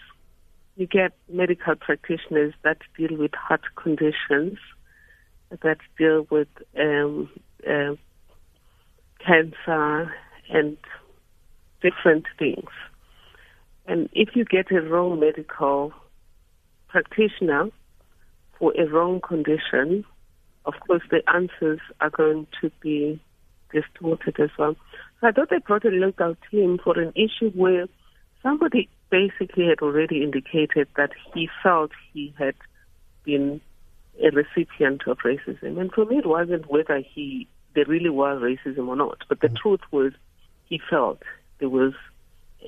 You 0.77 0.87
get 0.87 1.13
medical 1.29 1.75
practitioners 1.75 2.55
that 2.63 2.79
deal 2.97 3.17
with 3.19 3.35
heart 3.35 3.63
conditions, 3.77 4.59
that 5.51 5.79
deal 5.99 6.27
with 6.31 6.49
um, 6.79 7.29
uh, 7.69 7.95
cancer 9.25 10.15
and 10.49 10.79
different 11.83 12.25
things. 12.39 12.71
And 13.87 14.09
if 14.13 14.35
you 14.35 14.45
get 14.45 14.71
a 14.71 14.81
wrong 14.81 15.21
medical 15.21 15.93
practitioner 16.93 17.71
for 18.59 18.73
a 18.79 18.87
wrong 18.87 19.21
condition, 19.21 20.05
of 20.67 20.75
course, 20.87 21.03
the 21.11 21.23
answers 21.35 21.81
are 22.01 22.11
going 22.11 22.47
to 22.61 22.71
be 22.81 23.21
distorted 23.73 24.39
as 24.39 24.51
well. 24.59 24.77
So 25.21 25.29
I 25.29 25.33
thought 25.33 25.51
they 25.51 25.59
brought 25.59 25.85
a 25.85 25.89
local 25.89 26.37
team 26.51 26.79
for 26.83 26.99
an 27.01 27.13
issue 27.17 27.51
where 27.55 27.87
somebody 28.43 28.89
basically 29.11 29.67
had 29.67 29.81
already 29.81 30.23
indicated 30.23 30.87
that 30.97 31.11
he 31.33 31.49
felt 31.63 31.91
he 32.13 32.35
had 32.39 32.55
been 33.25 33.61
a 34.23 34.31
recipient 34.31 35.03
of 35.07 35.19
racism. 35.19 35.81
And 35.81 35.91
for 35.91 36.05
me, 36.05 36.19
it 36.19 36.27
wasn't 36.27 36.71
whether 36.71 36.99
he 37.01 37.49
there 37.75 37.87
really 37.87 38.11
was 38.11 38.43
racism 38.43 38.89
or 38.89 38.97
not, 38.97 39.19
but 39.31 39.41
the 39.41 39.47
mm-hmm. 39.47 39.57
truth 39.57 39.81
was 39.91 40.13
he 40.67 40.79
felt 40.91 41.23
there 41.59 41.71
was 41.71 41.95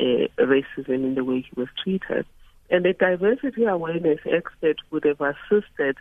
a, 0.00 0.30
a 0.38 0.44
racism 0.44 1.04
in 1.04 1.14
the 1.14 1.24
way 1.24 1.40
he 1.40 1.60
was 1.60 1.68
treated. 1.82 2.24
And 2.74 2.84
a 2.86 2.92
diversity 2.92 3.66
awareness 3.66 4.18
expert 4.26 4.78
would 4.90 5.04
have 5.04 5.20
assisted 5.20 5.96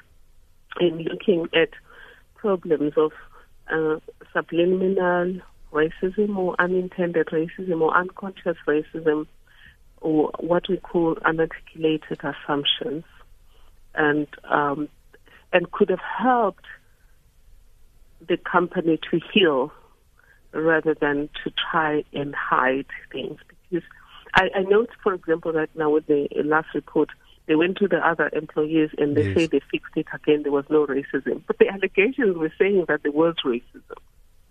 in 0.80 1.04
looking 1.04 1.48
at 1.54 1.70
problems 2.34 2.94
of 2.98 3.12
uh, 3.72 4.00
subliminal 4.34 5.40
racism 5.72 6.36
or 6.36 6.56
unintended 6.58 7.28
racism 7.28 7.80
or 7.80 7.96
unconscious 7.96 8.58
racism 8.68 9.28
or 10.02 10.32
what 10.40 10.68
we 10.68 10.78
call 10.78 11.16
unarticulated 11.18 12.18
assumptions 12.24 13.04
and 13.94 14.26
um, 14.50 14.90
and 15.54 15.72
could 15.72 15.90
have 15.90 16.00
helped 16.00 16.66
the 18.28 18.38
company 18.38 19.00
to 19.12 19.20
heal 19.32 19.72
rather 20.54 20.96
than 20.96 21.30
to 21.44 21.52
try 21.72 22.04
and 22.14 22.34
hide 22.34 22.88
things. 23.12 23.38
Because 23.70 23.88
I, 24.36 24.50
I 24.56 24.62
note, 24.64 24.90
for 25.02 25.14
example, 25.14 25.54
that 25.54 25.70
now 25.76 25.90
with 25.90 26.08
the 26.08 26.28
last 26.44 26.68
report, 26.74 27.10
they 27.46 27.56
went 27.56 27.78
to 27.78 27.88
the 27.88 27.98
other 27.98 28.30
employees 28.34 28.90
and 28.98 29.16
they 29.16 29.28
yes. 29.28 29.38
say 29.38 29.48
they 29.48 29.62
fixed 29.72 29.96
it 29.96 30.08
again. 30.14 30.44
There 30.44 30.52
was 30.52 30.66
no 30.70 30.88
racism, 30.88 31.42
but 31.46 31.60
the 31.60 31.68
allegations 31.68 32.38
were 32.38 32.52
saying 32.58 32.86
that 32.88 33.04
there 33.04 33.12
was 33.12 33.36
racism. 33.46 33.98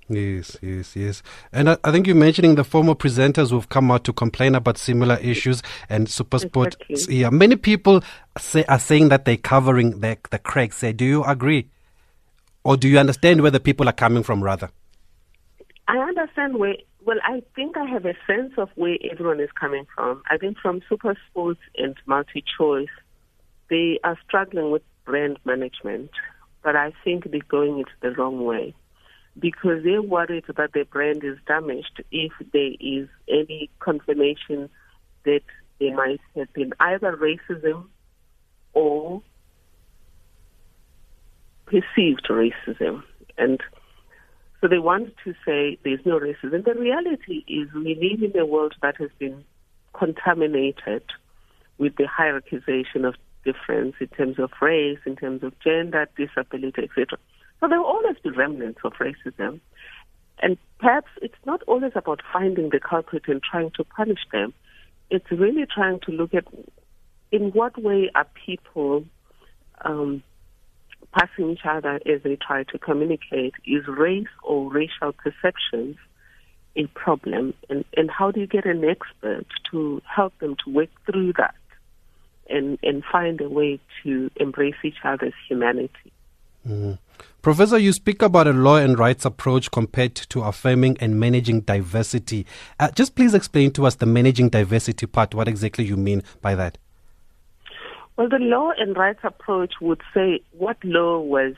Yes, 0.09 0.59
yes, 0.61 0.95
yes. 0.95 1.23
And 1.53 1.71
I, 1.71 1.79
I, 1.85 1.91
think 1.91 2.07
you're 2.07 2.17
mentioning 2.17 2.57
the 2.57 2.65
former 2.65 2.95
presenters 2.95 3.51
who've 3.51 3.69
come 3.69 3.91
out 3.91 4.05
to 4.05 4.12
complain 4.12 4.55
about 4.55 4.77
similar 4.77 5.17
issues 5.17 5.62
and 5.89 6.07
Supersport. 6.07 6.75
Exactly. 6.89 7.17
Yeah, 7.17 7.31
many 7.31 7.57
people 7.57 8.03
say, 8.37 8.65
are 8.65 8.79
saying 8.79 9.09
that 9.09 9.25
they're 9.25 9.37
covering 9.37 10.01
the, 10.01 10.19
the 10.31 10.39
cracks. 10.39 10.79
Say, 10.79 10.93
do 10.93 11.05
you 11.05 11.25
agree? 11.25 11.71
Or 12.65 12.77
do 12.77 12.89
you 12.89 12.99
understand 12.99 13.41
where 13.41 13.51
the 13.51 13.61
people 13.61 13.89
are 13.89 13.95
coming 13.95 14.23
from, 14.23 14.43
rather? 14.43 14.71
I 15.89 15.97
understand 15.97 16.59
where, 16.59 16.77
well, 17.04 17.18
I 17.23 17.42
think 17.54 17.76
I 17.76 17.85
have 17.87 18.04
a 18.04 18.14
sense 18.26 18.52
of 18.56 18.68
where 18.75 18.97
everyone 19.11 19.40
is 19.40 19.50
coming 19.59 19.87
from. 19.94 20.23
I 20.30 20.38
think 20.38 20.59
from 20.59 20.82
Super 20.88 21.16
Sports 21.30 21.61
and 21.76 21.97
Multi 22.06 22.44
Choice, 22.59 22.88
they 23.68 23.99
are 24.04 24.18
struggling 24.26 24.71
with 24.71 24.82
brand 25.04 25.38
management, 25.44 26.11
but 26.62 26.76
I 26.76 26.92
think 27.04 27.30
they're 27.30 27.40
going 27.49 27.80
it 27.80 27.88
the 28.00 28.11
wrong 28.11 28.44
way 28.44 28.75
because 29.38 29.82
they're 29.82 30.02
worried 30.02 30.44
that 30.56 30.73
their 30.75 30.85
brand 30.85 31.25
is 31.25 31.38
damaged 31.47 32.04
if 32.11 32.32
there 32.52 32.73
is 32.80 33.09
any 33.28 33.71
confirmation 33.78 34.68
that 35.25 35.42
there 35.80 35.97
might 35.97 36.21
have 36.37 36.52
been 36.52 36.73
either 36.78 37.16
racism 37.16 37.87
or 38.75 39.23
perceived 41.66 42.28
racism. 42.28 43.02
And 43.38 43.61
so 44.62 44.69
they 44.69 44.78
want 44.78 45.12
to 45.25 45.35
say 45.45 45.76
there's 45.83 46.07
no 46.07 46.21
racism. 46.21 46.64
The 46.64 46.75
reality 46.75 47.45
is 47.49 47.69
we 47.75 47.97
live 48.00 48.33
in 48.33 48.40
a 48.40 48.47
world 48.47 48.75
that 48.81 48.97
has 48.99 49.11
been 49.19 49.45
contaminated 49.92 51.02
with 51.78 51.97
the 51.97 52.04
hierarchization 52.04 53.04
of 53.04 53.16
difference 53.45 53.97
in 53.99 54.07
terms 54.07 54.38
of 54.38 54.52
race, 54.61 55.00
in 55.04 55.16
terms 55.16 55.42
of 55.42 55.59
gender, 55.59 56.09
disability, 56.16 56.85
etc. 56.85 57.19
So 57.59 57.66
there 57.66 57.78
will 57.78 57.87
always 57.87 58.16
be 58.23 58.31
remnants 58.31 58.78
of 58.85 58.92
racism. 58.95 59.59
And 60.40 60.57
perhaps 60.78 61.09
it's 61.21 61.35
not 61.45 61.62
always 61.64 61.92
about 61.97 62.21
finding 62.33 62.71
the 62.71 62.78
culprit 62.78 63.25
and 63.26 63.42
trying 63.42 63.73
to 63.73 63.83
punish 63.83 64.21
them. 64.31 64.54
It's 65.11 65.28
really 65.33 65.66
trying 65.66 65.99
to 66.07 66.12
look 66.12 66.35
at 66.35 66.45
in 67.33 67.50
what 67.50 67.83
way 67.83 68.12
are 68.14 68.26
people 68.47 69.07
um, 69.85 70.23
passing 71.12 71.50
each 71.50 71.64
other 71.64 72.00
as 72.07 72.23
they 72.23 72.37
try 72.37 72.64
to 72.64 72.78
communicate? 72.78 73.54
Is 73.66 73.87
race 73.87 74.26
or 74.42 74.71
racial 74.71 75.12
perceptions 75.12 75.97
a 76.76 76.87
problem? 76.88 77.54
And, 77.69 77.85
and 77.97 78.11
how 78.11 78.31
do 78.31 78.40
you 78.40 78.47
get 78.47 78.66
an 78.66 78.85
expert 78.85 79.47
to 79.71 80.02
help 80.04 80.37
them 80.38 80.57
to 80.64 80.71
work 80.71 80.90
through 81.07 81.35
that 81.38 81.54
and, 82.49 82.78
and 82.83 83.02
find 83.11 83.40
a 83.40 83.49
way 83.49 83.81
to 84.02 84.31
embrace 84.37 84.75
each 84.85 84.99
other's 85.04 85.35
humanity? 85.49 86.12
Mm. 86.66 86.99
Professor, 87.40 87.76
you 87.76 87.92
speak 87.92 88.23
about 88.23 88.47
a 88.47 88.52
law 88.52 88.76
and 88.76 88.99
rights 88.99 89.25
approach 89.25 89.71
compared 89.71 90.14
to 90.14 90.42
affirming 90.42 90.97
and 91.00 91.19
managing 91.19 91.61
diversity. 91.62 92.47
Uh, 92.78 92.90
just 92.92 93.16
please 93.16 93.35
explain 93.35 93.73
to 93.73 93.85
us 93.85 93.97
the 93.97 94.07
managing 94.07 94.49
diversity 94.49 95.07
part, 95.07 95.35
what 95.35 95.49
exactly 95.49 95.85
you 95.85 95.97
mean 95.97 96.23
by 96.40 96.54
that. 96.54 96.78
Well, 98.16 98.28
the 98.28 98.38
law 98.38 98.73
and 98.76 98.97
rights 98.97 99.21
approach 99.23 99.75
would 99.81 100.02
say 100.12 100.40
what 100.52 100.76
law 100.85 101.21
was 101.21 101.54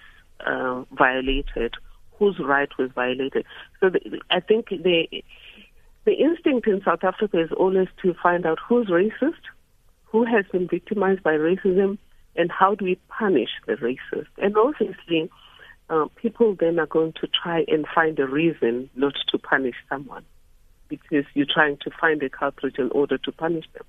uh, 0.46 0.84
violated, 0.92 1.74
whose 2.18 2.38
right 2.38 2.68
was 2.78 2.90
violated. 2.94 3.44
So 3.80 3.90
the, 3.90 4.20
I 4.30 4.40
think 4.40 4.68
the 4.68 5.24
the 6.04 6.12
instinct 6.12 6.68
in 6.68 6.82
South 6.84 7.02
Africa 7.02 7.40
is 7.40 7.50
always 7.52 7.88
to 8.02 8.14
find 8.22 8.44
out 8.44 8.58
who's 8.68 8.88
racist, 8.88 9.40
who 10.04 10.24
has 10.24 10.44
been 10.52 10.68
victimized 10.68 11.22
by 11.22 11.32
racism, 11.32 11.98
and 12.36 12.52
how 12.52 12.74
do 12.74 12.84
we 12.84 12.98
punish 13.08 13.48
the 13.66 13.74
racist. 13.74 14.26
And 14.38 14.56
obviously, 14.56 15.30
uh, 15.88 16.06
people 16.16 16.56
then 16.58 16.78
are 16.78 16.86
going 16.86 17.14
to 17.20 17.26
try 17.42 17.64
and 17.68 17.86
find 17.94 18.18
a 18.18 18.26
reason 18.26 18.90
not 18.94 19.14
to 19.30 19.38
punish 19.38 19.76
someone 19.88 20.24
because 20.88 21.24
you're 21.34 21.46
trying 21.52 21.78
to 21.78 21.90
find 22.00 22.22
a 22.22 22.28
culprit 22.28 22.78
in 22.78 22.90
order 22.90 23.18
to 23.18 23.32
punish 23.32 23.64
them. 23.72 23.84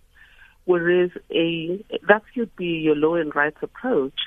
Whereas 0.66 1.12
a 1.32 1.84
that 2.08 2.24
should 2.34 2.56
be 2.56 2.66
your 2.66 2.96
law 2.96 3.16
and 3.16 3.36
rights 3.36 3.58
approach. 3.62 4.20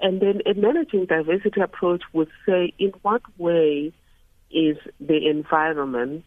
And 0.00 0.20
then 0.20 0.40
a 0.44 0.54
managing 0.54 1.06
diversity 1.06 1.60
approach 1.60 2.02
would 2.12 2.28
say, 2.46 2.72
in 2.78 2.92
what 3.02 3.22
way 3.38 3.92
is 4.50 4.76
the 5.00 5.28
environment 5.28 6.24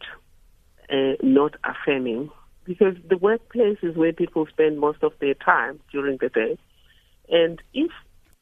uh, 0.90 1.12
not 1.22 1.54
affirming 1.64 2.30
because 2.64 2.94
the 3.08 3.16
workplace 3.16 3.78
is 3.82 3.96
where 3.96 4.12
people 4.12 4.46
spend 4.46 4.78
most 4.78 5.02
of 5.02 5.12
their 5.20 5.34
time 5.34 5.80
during 5.90 6.18
the 6.20 6.28
day. 6.28 6.58
And 7.30 7.60
if 7.72 7.90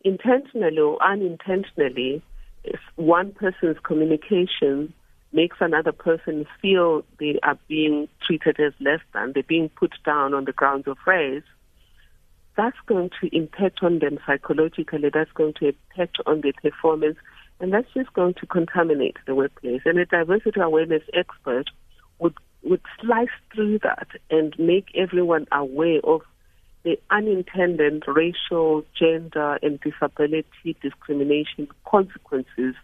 intentionally 0.04 0.78
or 0.78 1.02
unintentionally, 1.02 2.22
if 2.64 2.80
one 2.96 3.32
person's 3.32 3.76
communication 3.84 4.92
makes 5.36 5.58
another 5.60 5.92
person 5.92 6.46
feel 6.60 7.04
they 7.20 7.38
are 7.42 7.58
being 7.68 8.08
treated 8.26 8.58
as 8.58 8.72
less 8.80 9.00
than, 9.12 9.32
they're 9.34 9.42
being 9.42 9.68
put 9.68 9.92
down 10.04 10.32
on 10.32 10.46
the 10.46 10.52
grounds 10.52 10.88
of 10.88 10.96
race, 11.06 11.44
that's 12.56 12.76
going 12.86 13.10
to 13.20 13.36
impact 13.36 13.80
on 13.82 13.98
them 13.98 14.18
psychologically, 14.26 15.10
that's 15.12 15.30
going 15.32 15.52
to 15.60 15.68
impact 15.68 16.16
on 16.24 16.40
their 16.40 16.54
performance, 16.54 17.18
and 17.60 17.70
that's 17.72 17.92
just 17.92 18.12
going 18.14 18.32
to 18.34 18.46
contaminate 18.46 19.18
the 19.26 19.34
workplace. 19.34 19.82
And 19.84 19.98
a 19.98 20.06
diversity 20.06 20.58
awareness 20.58 21.02
expert 21.12 21.70
would 22.18 22.34
would 22.62 22.80
slice 23.00 23.28
through 23.54 23.78
that 23.80 24.08
and 24.30 24.52
make 24.58 24.86
everyone 24.96 25.46
aware 25.52 26.00
of 26.02 26.22
the 26.82 26.98
unintended 27.10 28.02
racial, 28.08 28.84
gender, 28.98 29.58
and 29.62 29.78
disability 29.80 30.76
discrimination 30.82 31.68
consequences 31.84 32.74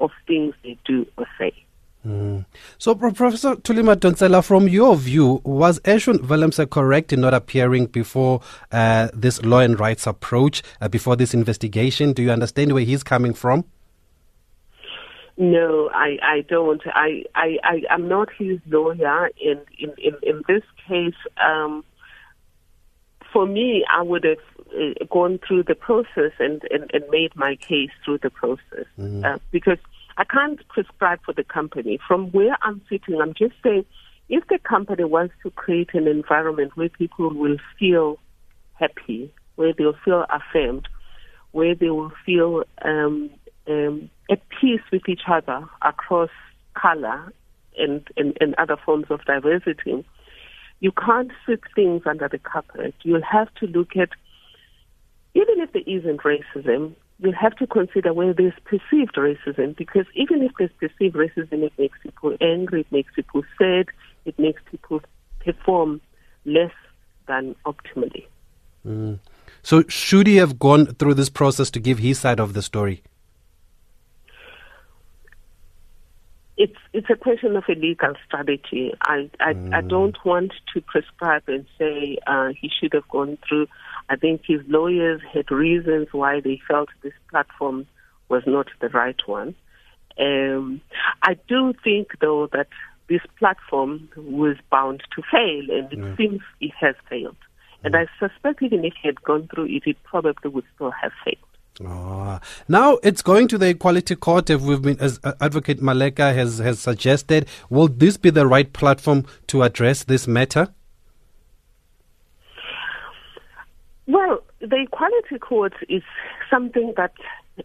of 0.00 0.10
things 0.26 0.54
they 0.64 0.76
do 0.84 1.06
or 1.16 1.26
say. 1.38 1.52
Mm. 2.06 2.44
So, 2.78 2.94
Professor 2.96 3.54
Tulima 3.56 3.94
Madonsela, 3.94 4.44
from 4.44 4.68
your 4.68 4.96
view, 4.96 5.40
was 5.44 5.78
Ashwin 5.80 6.18
Willemse 6.18 6.68
correct 6.68 7.12
in 7.12 7.20
not 7.20 7.32
appearing 7.32 7.86
before 7.86 8.40
uh, 8.72 9.08
this 9.14 9.42
law 9.44 9.60
and 9.60 9.78
rights 9.78 10.06
approach, 10.06 10.62
uh, 10.80 10.88
before 10.88 11.14
this 11.14 11.32
investigation? 11.32 12.12
Do 12.12 12.22
you 12.22 12.32
understand 12.32 12.72
where 12.72 12.82
he's 12.82 13.04
coming 13.04 13.34
from? 13.34 13.64
No, 15.38 15.90
I, 15.94 16.18
I 16.22 16.40
don't. 16.48 16.82
I, 16.86 17.24
I, 17.34 17.58
I, 17.64 17.82
am 17.88 18.08
not 18.08 18.28
his 18.36 18.58
lawyer. 18.66 19.30
In, 19.40 19.60
in, 19.78 19.90
in, 19.96 20.14
in 20.22 20.42
this 20.46 20.62
case, 20.86 21.14
um, 21.42 21.84
for 23.32 23.46
me, 23.46 23.84
I 23.90 24.02
would 24.02 24.24
have 24.24 24.38
uh, 24.74 25.04
gone 25.10 25.38
through 25.46 25.62
the 25.64 25.74
process 25.74 26.32
and, 26.38 26.62
and, 26.70 26.90
and 26.92 27.04
made 27.10 27.34
my 27.34 27.56
case 27.56 27.90
through 28.04 28.18
the 28.18 28.30
process. 28.30 28.86
Uh, 28.98 29.38
because 29.50 29.78
I 30.16 30.24
can't 30.24 30.66
prescribe 30.68 31.20
for 31.24 31.32
the 31.32 31.44
company. 31.44 31.98
From 32.06 32.30
where 32.32 32.56
I'm 32.62 32.80
sitting, 32.88 33.20
I'm 33.20 33.34
just 33.34 33.54
saying 33.62 33.84
if 34.28 34.46
the 34.48 34.58
company 34.58 35.04
wants 35.04 35.34
to 35.42 35.50
create 35.50 35.90
an 35.94 36.06
environment 36.06 36.76
where 36.76 36.88
people 36.88 37.32
will 37.34 37.56
feel 37.78 38.18
happy, 38.74 39.32
where 39.56 39.72
they'll 39.72 39.96
feel 40.04 40.24
affirmed, 40.30 40.88
where 41.52 41.74
they 41.74 41.90
will 41.90 42.12
feel 42.24 42.64
um, 42.84 43.30
um, 43.68 44.10
at 44.30 44.40
peace 44.60 44.80
with 44.90 45.08
each 45.08 45.22
other 45.28 45.64
across 45.82 46.30
color 46.74 47.32
and, 47.78 48.06
and, 48.16 48.36
and 48.40 48.54
other 48.56 48.76
forms 48.84 49.06
of 49.10 49.24
diversity, 49.24 50.04
you 50.80 50.92
can't 50.92 51.30
sweep 51.44 51.62
things 51.74 52.02
under 52.06 52.28
the 52.28 52.38
carpet. 52.38 52.94
You'll 53.02 53.22
have 53.22 53.54
to 53.56 53.66
look 53.66 53.96
at, 53.96 54.08
even 55.34 55.60
if 55.60 55.72
there 55.72 55.82
isn't 55.86 56.22
racism, 56.22 56.94
you'll 57.22 57.32
have 57.32 57.54
to 57.56 57.66
consider 57.66 58.12
where 58.12 58.34
there's 58.34 58.58
perceived 58.64 59.14
racism 59.14 59.76
because 59.76 60.06
even 60.14 60.42
if 60.42 60.52
there's 60.58 60.72
perceived 60.80 61.14
racism, 61.14 61.62
it 61.62 61.72
makes 61.78 61.98
people 62.02 62.36
angry, 62.40 62.80
it 62.80 62.90
makes 62.90 63.12
people 63.14 63.42
sad, 63.58 63.86
it 64.24 64.38
makes 64.38 64.60
people 64.70 65.00
perform 65.40 66.00
less 66.44 66.72
than 67.28 67.54
optimally. 67.64 68.26
Mm. 68.86 69.20
So, 69.62 69.84
should 69.86 70.26
he 70.26 70.36
have 70.36 70.58
gone 70.58 70.86
through 70.86 71.14
this 71.14 71.30
process 71.30 71.70
to 71.70 71.80
give 71.80 72.00
his 72.00 72.18
side 72.18 72.40
of 72.40 72.52
the 72.52 72.62
story? 72.62 73.02
it's 76.62 76.78
it's 76.92 77.10
a 77.10 77.16
question 77.16 77.56
of 77.56 77.64
a 77.68 77.74
legal 77.74 78.14
strategy. 78.26 78.92
I 79.02 79.28
I, 79.40 79.54
mm. 79.54 79.74
I 79.74 79.80
don't 79.80 80.16
want 80.24 80.52
to 80.72 80.80
prescribe 80.80 81.42
and 81.48 81.66
say 81.78 82.18
uh, 82.26 82.50
he 82.60 82.70
should 82.78 82.92
have 82.92 83.08
gone 83.08 83.36
through. 83.48 83.66
I 84.12 84.16
think 84.16 84.42
his 84.46 84.60
lawyers 84.68 85.22
had 85.32 85.50
reasons 85.50 86.08
why 86.12 86.40
they 86.40 86.60
felt 86.68 86.90
this 87.02 87.14
platform 87.30 87.86
was 88.28 88.42
not 88.46 88.66
the 88.82 88.90
right 88.90 89.16
one. 89.24 89.54
Um, 90.20 90.82
I 91.22 91.38
do 91.48 91.72
think, 91.82 92.08
though, 92.20 92.46
that 92.52 92.68
this 93.08 93.22
platform 93.38 94.10
was 94.14 94.58
bound 94.70 95.02
to 95.16 95.22
fail, 95.30 95.64
and 95.70 95.90
it 95.90 95.98
yeah. 95.98 96.16
seems 96.16 96.40
it 96.60 96.72
has 96.78 96.94
failed. 97.08 97.36
And 97.84 97.96
I 97.96 98.06
suspect 98.20 98.62
even 98.62 98.84
if 98.84 98.92
he 99.00 99.08
had 99.08 99.22
gone 99.22 99.48
through 99.48 99.68
it, 99.68 99.84
it 99.86 99.96
probably 100.04 100.50
would 100.50 100.64
still 100.74 100.90
have 100.90 101.12
failed. 101.24 101.38
Oh. 101.82 102.38
Now 102.68 102.98
it's 103.02 103.22
going 103.22 103.48
to 103.48 103.56
the 103.56 103.68
Equality 103.68 104.14
Court. 104.14 104.50
If 104.50 104.60
we've 104.60 104.82
been, 104.82 105.00
as 105.00 105.20
Advocate 105.40 105.80
Maleka 105.80 106.34
has 106.34 106.58
has 106.58 106.80
suggested, 106.80 107.48
will 107.70 107.88
this 107.88 108.18
be 108.18 108.28
the 108.28 108.46
right 108.46 108.70
platform 108.70 109.24
to 109.46 109.62
address 109.62 110.04
this 110.04 110.28
matter? 110.28 110.68
Well, 114.06 114.42
the 114.60 114.82
Equality 114.82 115.38
Court 115.38 115.74
is 115.88 116.02
something 116.50 116.94
that 116.96 117.12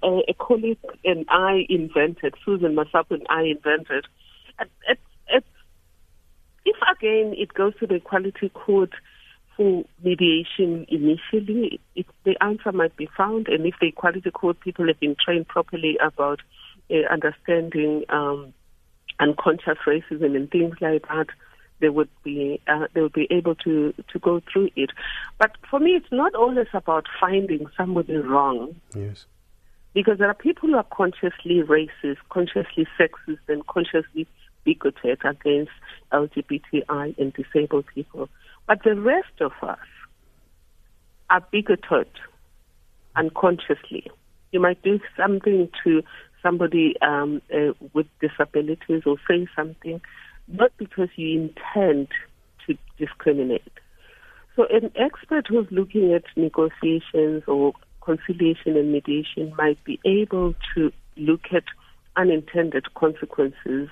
uh, 0.03 0.21
a 0.27 0.33
colleague 0.39 0.77
and 1.03 1.25
I 1.29 1.65
invented, 1.69 2.35
Susan 2.45 2.75
Masapu 2.75 3.11
and 3.11 3.27
I 3.29 3.43
invented. 3.43 4.05
If 6.67 6.75
again 6.91 7.33
it 7.37 7.53
goes 7.53 7.73
to 7.79 7.87
the 7.87 7.95
Equality 7.95 8.49
Court 8.49 8.91
for 9.55 9.85
mediation 10.03 10.85
initially, 10.89 11.79
it, 11.95 12.05
the 12.25 12.35
answer 12.43 12.73
might 12.73 12.95
be 12.97 13.07
found, 13.17 13.47
and 13.47 13.65
if 13.65 13.75
the 13.79 13.87
Equality 13.87 14.31
Court 14.31 14.59
people 14.59 14.87
have 14.87 14.99
been 14.99 15.15
trained 15.23 15.47
properly 15.47 15.97
about 16.05 16.41
uh, 16.91 17.07
understanding 17.09 18.03
um, 18.09 18.53
unconscious 19.19 19.77
racism 19.87 20.35
and 20.35 20.51
things 20.51 20.75
like 20.81 21.07
that, 21.07 21.27
they 21.79 21.89
would 21.89 22.09
be 22.23 22.59
uh, 22.67 22.87
they 22.93 23.01
would 23.01 23.13
be 23.13 23.27
able 23.29 23.55
to 23.55 23.93
to 24.11 24.19
go 24.19 24.41
through 24.51 24.69
it. 24.75 24.91
But 25.37 25.51
for 25.69 25.79
me, 25.79 25.91
it's 25.91 26.11
not 26.11 26.35
always 26.35 26.67
about 26.73 27.05
finding 27.19 27.67
somebody 27.77 28.17
wrong. 28.17 28.75
Yes. 28.95 29.25
Because 29.93 30.19
there 30.19 30.27
are 30.27 30.35
people 30.35 30.69
who 30.69 30.75
are 30.75 30.83
consciously 30.83 31.63
racist, 31.63 32.17
consciously 32.29 32.87
sexist, 32.99 33.39
and 33.47 33.65
consciously 33.67 34.27
bigoted 34.63 35.19
against 35.23 35.71
LGBTI 36.11 37.17
and 37.17 37.33
disabled 37.33 37.85
people. 37.95 38.29
But 38.67 38.83
the 38.83 38.95
rest 38.95 39.41
of 39.41 39.53
us 39.61 39.79
are 41.29 41.41
bigoted 41.51 42.09
unconsciously. 43.15 44.11
You 44.51 44.59
might 44.59 44.81
do 44.83 44.99
something 45.15 45.69
to 45.83 46.03
somebody 46.43 46.95
um, 47.01 47.41
uh, 47.53 47.73
with 47.93 48.07
disabilities 48.21 49.03
or 49.05 49.17
say 49.27 49.47
something 49.55 50.01
not 50.47 50.71
because 50.77 51.09
you 51.15 51.41
intend 51.41 52.07
to 52.65 52.77
discriminate. 52.97 53.71
So 54.55 54.65
an 54.71 54.91
expert 54.95 55.45
who's 55.47 55.67
looking 55.69 56.13
at 56.13 56.23
negotiations 56.35 57.43
or 57.47 57.73
conciliation 58.01 58.77
and 58.77 58.91
mediation 58.91 59.53
might 59.57 59.83
be 59.83 59.99
able 60.05 60.55
to 60.75 60.91
look 61.15 61.41
at 61.53 61.63
unintended 62.15 62.93
consequences 62.95 63.89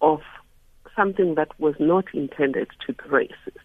of 0.00 0.20
something 0.96 1.34
that 1.34 1.48
was 1.58 1.74
not 1.78 2.04
intended 2.14 2.68
to 2.86 2.92
be 2.92 3.02
racist. 3.04 3.58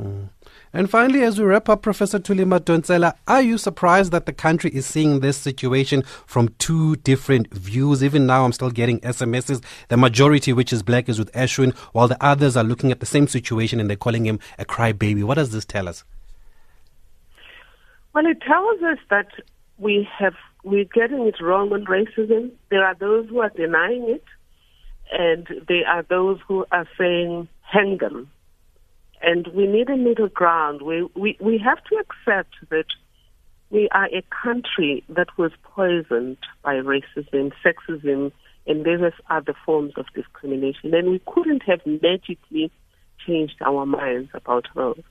Mm. 0.00 0.28
And 0.72 0.90
finally, 0.90 1.22
as 1.22 1.38
we 1.38 1.44
wrap 1.44 1.68
up, 1.68 1.82
Professor 1.82 2.18
Thuli 2.18 2.44
Madonsela, 2.44 3.14
are 3.26 3.42
you 3.42 3.58
surprised 3.58 4.12
that 4.12 4.26
the 4.26 4.32
country 4.32 4.70
is 4.70 4.86
seeing 4.86 5.20
this 5.20 5.36
situation 5.36 6.02
from 6.26 6.50
two 6.58 6.96
different 6.96 7.52
views? 7.52 8.04
Even 8.04 8.26
now, 8.26 8.44
I'm 8.44 8.52
still 8.52 8.70
getting 8.70 9.00
SMSs. 9.00 9.62
The 9.88 9.96
majority, 9.96 10.52
which 10.52 10.72
is 10.72 10.82
black, 10.82 11.08
is 11.08 11.18
with 11.18 11.32
Ashwin, 11.32 11.74
while 11.92 12.06
the 12.06 12.22
others 12.22 12.56
are 12.56 12.64
looking 12.64 12.92
at 12.92 13.00
the 13.00 13.06
same 13.06 13.26
situation 13.26 13.80
and 13.80 13.88
they're 13.88 13.96
calling 13.96 14.26
him 14.26 14.38
a 14.58 14.64
crybaby. 14.64 15.24
What 15.24 15.34
does 15.34 15.50
this 15.50 15.64
tell 15.64 15.88
us? 15.88 16.04
Well, 18.14 18.26
it 18.26 18.40
tells 18.42 18.82
us 18.82 18.98
that 19.10 19.28
we 19.78 20.08
have 20.18 20.34
we're 20.64 20.84
getting 20.84 21.26
it 21.26 21.40
wrong 21.40 21.72
on 21.72 21.86
racism. 21.86 22.50
There 22.68 22.84
are 22.84 22.94
those 22.94 23.28
who 23.28 23.40
are 23.40 23.50
denying 23.50 24.10
it, 24.10 24.24
and 25.12 25.46
there 25.66 25.86
are 25.86 26.02
those 26.02 26.40
who 26.46 26.66
are 26.70 26.86
saying 26.98 27.48
hang 27.62 27.98
them 27.98 28.28
and 29.22 29.46
we 29.48 29.66
need 29.66 29.88
a 29.90 29.96
middle 29.96 30.28
ground. 30.28 30.82
We, 30.82 31.08
we, 31.14 31.36
we 31.40 31.58
have 31.58 31.82
to 31.84 31.96
accept 31.96 32.54
that 32.70 32.86
we 33.70 33.88
are 33.92 34.06
a 34.06 34.22
country 34.42 35.04
that 35.08 35.28
was 35.36 35.52
poisoned 35.62 36.38
by 36.62 36.74
racism, 36.74 37.52
sexism, 37.64 38.32
and 38.66 38.84
various 38.84 39.14
other 39.30 39.54
forms 39.64 39.92
of 39.96 40.06
discrimination. 40.14 40.94
And 40.94 41.10
we 41.10 41.20
couldn't 41.26 41.62
have 41.64 41.80
magically 41.86 42.70
changed 43.26 43.56
our 43.64 43.84
minds 43.86 44.30
about 44.34 44.66
those. 44.74 45.02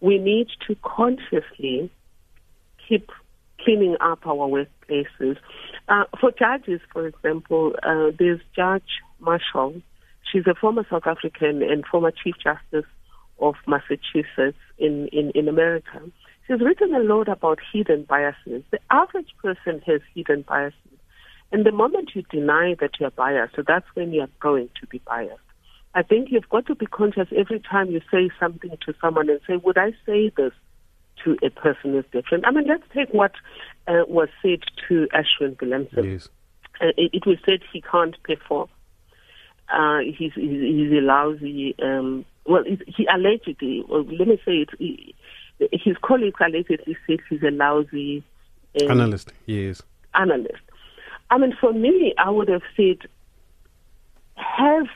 We 0.00 0.18
need 0.18 0.48
to 0.66 0.76
consciously 0.82 1.90
keep 2.88 3.10
cleaning 3.60 3.96
up 4.00 4.26
our 4.26 4.48
workplaces. 4.48 5.36
Uh, 5.88 6.04
for 6.20 6.32
judges, 6.32 6.80
for 6.92 7.06
example, 7.06 7.74
uh, 7.82 8.10
there's 8.18 8.40
Judge 8.56 9.00
Marshall. 9.20 9.80
She's 10.30 10.46
a 10.46 10.54
former 10.54 10.84
South 10.90 11.06
African 11.06 11.62
and 11.62 11.84
former 11.86 12.10
Chief 12.10 12.34
Justice 12.42 12.88
of 13.38 13.54
Massachusetts 13.66 14.58
in, 14.78 15.08
in, 15.08 15.32
in 15.34 15.48
America. 15.48 16.00
She's 16.46 16.60
written 16.60 16.94
a 16.94 17.00
lot 17.00 17.28
about 17.28 17.58
hidden 17.72 18.04
biases. 18.04 18.62
The 18.70 18.80
average 18.90 19.34
person 19.42 19.80
has 19.86 20.00
hidden 20.14 20.42
biases. 20.42 20.76
And 21.52 21.66
the 21.66 21.72
moment 21.72 22.10
you 22.14 22.22
deny 22.30 22.74
that 22.80 22.92
you're 22.98 23.10
biased, 23.10 23.56
so 23.56 23.62
that's 23.66 23.86
when 23.94 24.12
you're 24.12 24.28
going 24.40 24.70
to 24.80 24.86
be 24.86 25.00
biased. 25.06 25.38
I 25.94 26.02
think 26.02 26.28
you've 26.30 26.48
got 26.48 26.66
to 26.66 26.74
be 26.74 26.86
conscious 26.86 27.28
every 27.36 27.60
time 27.60 27.90
you 27.90 28.00
say 28.10 28.30
something 28.40 28.70
to 28.86 28.94
someone 29.00 29.28
and 29.28 29.40
say, 29.46 29.56
would 29.56 29.76
I 29.76 29.92
say 30.06 30.32
this 30.34 30.52
to 31.24 31.36
a 31.42 31.50
person 31.50 31.92
who's 31.92 32.04
different? 32.10 32.46
I 32.46 32.50
mean, 32.50 32.66
let's 32.66 32.84
take 32.94 33.10
what 33.12 33.32
uh, 33.86 34.04
was 34.08 34.28
said 34.40 34.60
to 34.88 35.08
Ashwin 35.12 35.56
Willemse. 35.56 36.12
Yes. 36.12 36.28
Uh, 36.80 36.86
it, 36.96 37.10
it, 37.12 37.26
was 37.26 37.36
said 37.44 37.60
he 37.70 37.82
can't 37.82 38.16
perform. 38.22 38.68
Uh, 39.72 39.98
he's, 39.98 40.32
he's, 40.34 40.92
a 40.92 41.02
lousy 41.02 41.74
um, 41.82 42.24
well, 42.46 42.64
he 42.86 43.06
allegedly, 43.12 43.84
well, 43.88 44.04
let 44.04 44.28
me 44.28 44.40
say 44.44 44.52
it, 44.52 44.70
he, 44.78 45.14
his 45.72 45.96
colleagues 46.02 46.40
allegedly 46.40 46.96
said 47.06 47.20
he's 47.28 47.42
a 47.42 47.50
lousy 47.50 48.22
um, 48.80 48.90
analyst. 48.90 49.32
Yes. 49.46 49.82
Analyst. 50.14 50.62
I 51.30 51.38
mean, 51.38 51.56
for 51.60 51.72
me, 51.72 52.14
I 52.18 52.30
would 52.30 52.48
have 52.48 52.62
said, 52.76 53.08
have 54.36 54.86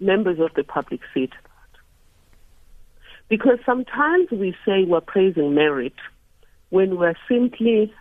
members 0.00 0.40
of 0.40 0.52
the 0.54 0.64
public 0.64 1.00
say 1.14 1.26
that. 1.26 1.36
Because 3.28 3.58
sometimes 3.66 4.30
we 4.30 4.54
say 4.64 4.84
we're 4.84 5.00
praising 5.00 5.54
merit 5.54 5.94
when 6.70 6.96
we're 6.96 7.16
simply 7.28 7.92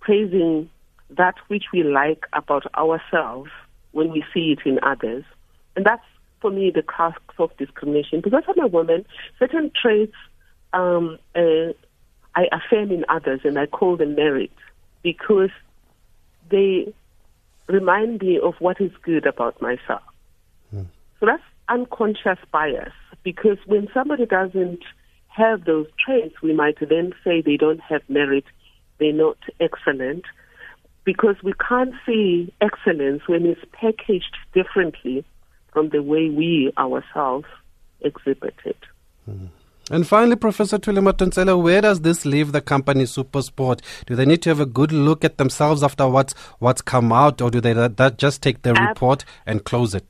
praising 0.00 0.70
that 1.10 1.34
which 1.48 1.64
we 1.72 1.82
like 1.82 2.24
about 2.32 2.64
ourselves 2.74 3.50
when 3.92 4.10
we 4.10 4.24
see 4.32 4.56
it 4.56 4.66
in 4.68 4.78
others. 4.82 5.24
And 5.76 5.84
that's 5.84 6.04
for 6.44 6.50
me 6.50 6.70
the 6.70 6.82
crux 6.82 7.22
of 7.38 7.56
discrimination 7.56 8.20
because 8.20 8.42
I'm 8.46 8.62
a 8.62 8.66
woman. 8.66 9.06
Certain 9.38 9.70
traits 9.80 10.12
um, 10.74 11.18
uh, 11.34 11.72
I 12.36 12.48
affirm 12.52 12.90
in 12.90 13.06
others 13.08 13.40
and 13.44 13.58
I 13.58 13.64
call 13.64 13.96
them 13.96 14.14
merit 14.14 14.52
because 15.02 15.48
they 16.50 16.92
remind 17.66 18.20
me 18.20 18.38
of 18.38 18.56
what 18.58 18.78
is 18.78 18.90
good 19.02 19.24
about 19.24 19.62
myself. 19.62 20.02
Mm. 20.74 20.84
So 21.18 21.24
that's 21.24 21.42
unconscious 21.70 22.38
bias 22.52 22.92
because 23.22 23.56
when 23.64 23.88
somebody 23.94 24.26
doesn't 24.26 24.84
have 25.28 25.64
those 25.64 25.86
traits, 26.04 26.42
we 26.42 26.52
might 26.52 26.76
then 26.78 27.14
say 27.24 27.40
they 27.40 27.56
don't 27.56 27.80
have 27.80 28.02
merit, 28.10 28.44
they're 28.98 29.14
not 29.14 29.38
excellent, 29.60 30.24
because 31.04 31.36
we 31.42 31.54
can't 31.66 31.94
see 32.04 32.52
excellence 32.60 33.22
when 33.26 33.46
it's 33.46 33.64
packaged 33.72 34.36
differently 34.52 35.24
from 35.74 35.90
the 35.90 36.02
way 36.02 36.30
we 36.30 36.72
ourselves 36.78 37.46
exhibit 38.00 38.54
it. 38.64 38.78
Mm. 39.28 39.48
And 39.90 40.06
finally, 40.06 40.36
Professor 40.36 40.78
Thuli 40.78 41.00
Madonsela, 41.00 41.62
where 41.62 41.82
does 41.82 42.00
this 42.00 42.24
leave 42.24 42.52
the 42.52 42.62
company 42.62 43.04
Supersport? 43.04 43.82
Do 44.06 44.16
they 44.16 44.24
need 44.24 44.40
to 44.42 44.48
have 44.48 44.60
a 44.60 44.64
good 44.64 44.92
look 44.92 45.26
at 45.26 45.36
themselves 45.36 45.82
after 45.82 46.08
what's 46.08 46.32
what's 46.58 46.80
come 46.80 47.12
out, 47.12 47.42
or 47.42 47.50
do 47.50 47.60
they 47.60 47.74
that, 47.74 47.98
that 47.98 48.16
just 48.16 48.42
take 48.42 48.62
the 48.62 48.70
Ab- 48.70 48.88
report 48.88 49.26
and 49.44 49.62
close 49.64 49.94
it? 49.94 50.06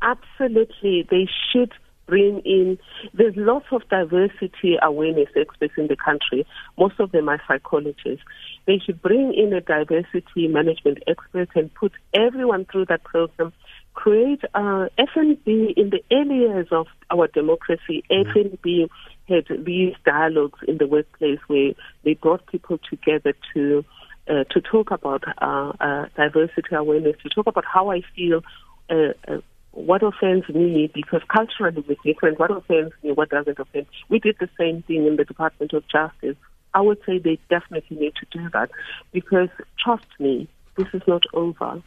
Absolutely, 0.00 1.06
they 1.10 1.28
should 1.52 1.72
bring 2.06 2.40
in. 2.46 2.78
There's 3.12 3.36
lots 3.36 3.66
of 3.72 3.86
diversity 3.90 4.78
awareness 4.82 5.28
experts 5.36 5.74
in 5.76 5.88
the 5.88 5.96
country. 5.96 6.46
Most 6.78 6.98
of 6.98 7.12
them 7.12 7.28
are 7.28 7.42
psychologists. 7.46 8.24
They 8.66 8.78
should 8.78 9.02
bring 9.02 9.34
in 9.34 9.52
a 9.52 9.60
diversity 9.60 10.48
management 10.48 11.02
expert 11.06 11.50
and 11.54 11.72
put 11.74 11.92
everyone 12.14 12.64
through 12.64 12.86
that 12.86 13.04
program 13.04 13.52
create 13.98 14.40
uh, 14.54 14.86
FNB 14.96 15.72
in 15.76 15.90
the 15.90 16.00
early 16.12 16.36
years 16.36 16.68
of 16.70 16.86
our 17.10 17.26
democracy. 17.26 18.04
Mm. 18.08 18.32
FNB 18.32 18.88
had 19.28 19.64
these 19.66 19.94
dialogues 20.04 20.60
in 20.68 20.78
the 20.78 20.86
workplace 20.86 21.40
where 21.48 21.72
they 22.04 22.14
brought 22.14 22.46
people 22.46 22.78
together 22.88 23.34
to 23.54 23.84
uh, 24.28 24.44
to 24.50 24.60
talk 24.60 24.92
about 24.92 25.24
uh, 25.42 25.72
uh, 25.80 26.06
diversity 26.14 26.76
awareness, 26.76 27.16
to 27.24 27.28
talk 27.30 27.48
about 27.48 27.64
how 27.64 27.90
I 27.90 28.02
feel, 28.14 28.42
uh, 28.88 29.14
uh, 29.26 29.38
what 29.72 30.02
offends 30.04 30.48
me, 30.50 30.90
because 30.94 31.22
culturally 31.34 31.82
we're 31.88 31.96
different, 32.04 32.38
what 32.38 32.52
offends 32.52 32.92
me, 33.02 33.10
what 33.12 33.30
doesn't 33.30 33.58
offend. 33.58 33.86
We 34.10 34.20
did 34.20 34.36
the 34.38 34.50
same 34.58 34.82
thing 34.82 35.06
in 35.06 35.16
the 35.16 35.24
Department 35.24 35.72
of 35.72 35.82
Justice. 35.88 36.36
I 36.74 36.82
would 36.82 36.98
say 37.06 37.18
they 37.18 37.38
definitely 37.48 37.96
need 37.96 38.12
to 38.16 38.26
do 38.38 38.48
that 38.52 38.70
because, 39.12 39.48
trust 39.82 40.06
me, 40.20 40.46
this 40.76 40.88
is 40.92 41.02
not 41.08 41.22
over. 41.32 41.82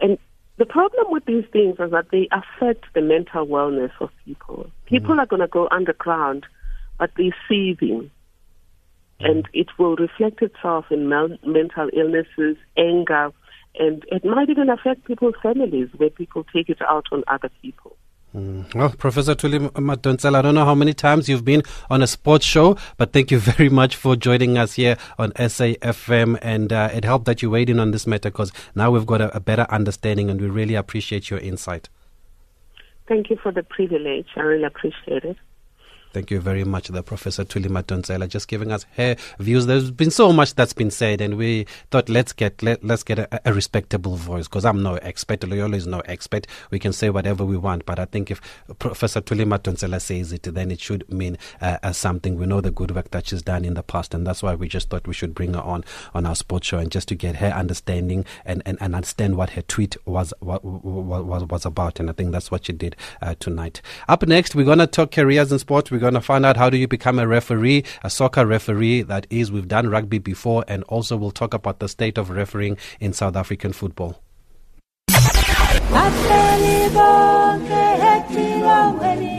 And 0.00 0.18
the 0.58 0.66
problem 0.66 1.06
with 1.08 1.24
these 1.24 1.44
things 1.52 1.76
is 1.78 1.90
that 1.92 2.06
they 2.10 2.28
affect 2.32 2.84
the 2.94 3.00
mental 3.00 3.46
wellness 3.46 3.92
of 4.00 4.10
people. 4.24 4.70
People 4.86 5.14
mm. 5.14 5.20
are 5.20 5.26
going 5.26 5.40
to 5.40 5.46
go 5.46 5.68
underground, 5.70 6.46
but 6.98 7.10
they're 7.16 7.34
seething. 7.48 8.10
Mm. 9.20 9.30
And 9.30 9.48
it 9.52 9.68
will 9.78 9.96
reflect 9.96 10.42
itself 10.42 10.86
in 10.90 11.08
mel- 11.08 11.38
mental 11.44 11.88
illnesses, 11.92 12.56
anger, 12.76 13.30
and 13.78 14.04
it 14.08 14.24
might 14.24 14.50
even 14.50 14.68
affect 14.68 15.04
people's 15.04 15.36
families 15.42 15.88
where 15.96 16.10
people 16.10 16.44
take 16.52 16.68
it 16.68 16.82
out 16.82 17.06
on 17.12 17.22
other 17.28 17.50
people. 17.62 17.96
Mm. 18.34 18.74
Well, 18.74 18.90
Professor 18.90 19.34
Thuli 19.34 19.70
Madonsela, 19.72 20.36
I 20.36 20.42
don't 20.42 20.54
know 20.54 20.64
how 20.64 20.74
many 20.74 20.92
times 20.92 21.28
you've 21.28 21.44
been 21.44 21.62
on 21.88 22.02
a 22.02 22.06
sports 22.06 22.44
show, 22.44 22.76
but 22.96 23.12
thank 23.12 23.30
you 23.30 23.38
very 23.52 23.68
much 23.68 23.96
for 23.96 24.16
joining 24.16 24.58
us 24.58 24.74
here 24.74 24.96
on 25.18 25.32
SAFM. 25.32 26.38
And 26.42 26.72
uh, 26.72 26.90
it 26.92 27.04
helped 27.04 27.24
that 27.24 27.42
you 27.42 27.50
weighed 27.50 27.70
in 27.70 27.80
on 27.80 27.90
this 27.90 28.06
matter 28.06 28.30
because 28.30 28.52
now 28.74 28.90
we've 28.90 29.06
got 29.06 29.20
a, 29.20 29.34
a 29.34 29.40
better 29.40 29.66
understanding 29.70 30.30
and 30.30 30.40
we 30.40 30.48
really 30.48 30.74
appreciate 30.74 31.30
your 31.30 31.40
insight. 31.40 31.88
Thank 33.06 33.30
you 33.30 33.36
for 33.42 33.50
the 33.50 33.62
privilege. 33.62 34.26
I 34.36 34.40
really 34.40 34.64
appreciate 34.64 35.24
it. 35.24 35.36
Thank 36.12 36.30
you 36.30 36.40
very 36.40 36.64
much, 36.64 36.88
the 36.88 37.02
Professor 37.02 37.44
Thuli 37.44 37.68
Madonsela, 37.68 38.28
just 38.28 38.48
giving 38.48 38.72
us 38.72 38.86
her 38.96 39.14
views. 39.38 39.66
There's 39.66 39.90
been 39.90 40.10
so 40.10 40.32
much 40.32 40.54
that's 40.54 40.72
been 40.72 40.90
said, 40.90 41.20
and 41.20 41.36
we 41.36 41.66
thought 41.90 42.08
let's 42.08 42.32
get 42.32 42.62
let, 42.62 42.82
let's 42.82 43.02
get 43.02 43.18
a, 43.18 43.40
a 43.44 43.52
respectable 43.52 44.16
voice 44.16 44.48
because 44.48 44.64
I'm 44.64 44.82
no 44.82 44.94
expert. 44.96 45.46
Loyola 45.46 45.76
is 45.76 45.86
no 45.86 46.00
expert. 46.00 46.46
We 46.70 46.78
can 46.78 46.94
say 46.94 47.10
whatever 47.10 47.44
we 47.44 47.58
want, 47.58 47.84
but 47.84 47.98
I 47.98 48.06
think 48.06 48.30
if 48.30 48.40
Professor 48.78 49.20
Thuli 49.20 49.44
Madonsela 49.44 50.00
says 50.00 50.32
it, 50.32 50.42
then 50.42 50.70
it 50.70 50.80
should 50.80 51.06
mean 51.12 51.36
uh, 51.60 51.76
uh, 51.82 51.92
something. 51.92 52.36
We 52.36 52.46
know 52.46 52.62
the 52.62 52.70
good 52.70 52.94
work 52.94 53.10
that 53.10 53.28
she's 53.28 53.42
done 53.42 53.66
in 53.66 53.74
the 53.74 53.82
past, 53.82 54.14
and 54.14 54.26
that's 54.26 54.42
why 54.42 54.54
we 54.54 54.66
just 54.66 54.88
thought 54.88 55.06
we 55.06 55.14
should 55.14 55.34
bring 55.34 55.52
her 55.54 55.60
on 55.60 55.84
on 56.14 56.24
our 56.24 56.34
sports 56.34 56.68
show 56.68 56.78
and 56.78 56.90
just 56.90 57.08
to 57.08 57.14
get 57.14 57.36
her 57.36 57.48
understanding 57.48 58.24
and, 58.46 58.62
and, 58.64 58.78
and 58.80 58.94
understand 58.94 59.36
what 59.36 59.50
her 59.50 59.62
tweet 59.62 59.96
was 60.06 60.32
what, 60.40 60.64
was 60.64 61.44
was 61.44 61.66
about. 61.66 62.00
And 62.00 62.08
I 62.08 62.14
think 62.14 62.32
that's 62.32 62.50
what 62.50 62.64
she 62.64 62.72
did 62.72 62.96
uh, 63.20 63.34
tonight. 63.38 63.82
Up 64.08 64.26
next, 64.26 64.54
we're 64.54 64.64
gonna 64.64 64.86
talk 64.86 65.12
careers 65.12 65.52
in 65.52 65.58
sport. 65.58 65.90
We're 65.90 65.97
going 65.98 66.14
to 66.14 66.20
find 66.20 66.44
out 66.46 66.56
how 66.56 66.70
do 66.70 66.76
you 66.76 66.88
become 66.88 67.18
a 67.18 67.26
referee, 67.26 67.84
a 68.02 68.10
soccer 68.10 68.46
referee. 68.46 69.02
That 69.02 69.26
is, 69.30 69.52
we've 69.52 69.68
done 69.68 69.88
rugby 69.88 70.18
before, 70.18 70.64
and 70.68 70.82
also 70.84 71.16
we'll 71.16 71.30
talk 71.30 71.54
about 71.54 71.78
the 71.78 71.88
state 71.88 72.18
of 72.18 72.30
refereeing 72.30 72.76
in 73.00 73.12
South 73.12 73.36
African 73.36 73.72
football. 73.72 74.22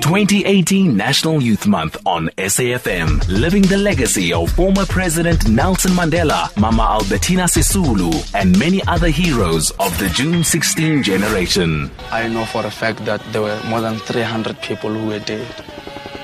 2018 0.10 0.98
National 0.98 1.40
Youth 1.40 1.68
Month 1.68 1.96
on 2.04 2.30
SAFM, 2.30 3.28
living 3.28 3.62
the 3.62 3.78
legacy 3.78 4.34
of 4.34 4.52
former 4.54 4.84
President 4.88 5.48
Nelson 5.48 5.92
Mandela, 5.92 6.50
Mama 6.58 6.82
Albertina 6.82 7.44
Sisulu, 7.44 8.12
and 8.34 8.58
many 8.58 8.82
other 8.88 9.10
heroes 9.10 9.70
of 9.80 9.96
the 10.00 10.10
June 10.10 10.44
16 10.44 11.04
generation. 11.04 11.92
I 12.10 12.28
know 12.28 12.44
for 12.46 12.66
a 12.66 12.72
fact 12.72 13.06
that 13.06 13.22
there 13.32 13.44
were 13.44 13.62
more 13.68 13.82
than 13.82 14.00
300 14.00 14.60
people 14.64 14.90
who 14.90 15.10
were 15.10 15.20
dead. 15.20 15.46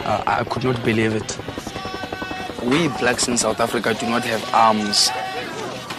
Uh, 0.05 0.21
I 0.27 0.43
could 0.43 0.63
not 0.63 0.83
believe 0.85 1.15
it. 1.15 1.37
We 2.63 2.89
blacks 2.99 3.27
in 3.27 3.37
South 3.39 3.59
Africa 3.59 3.95
do 3.95 4.07
not 4.07 4.23
have 4.23 4.47
arms. 4.53 5.09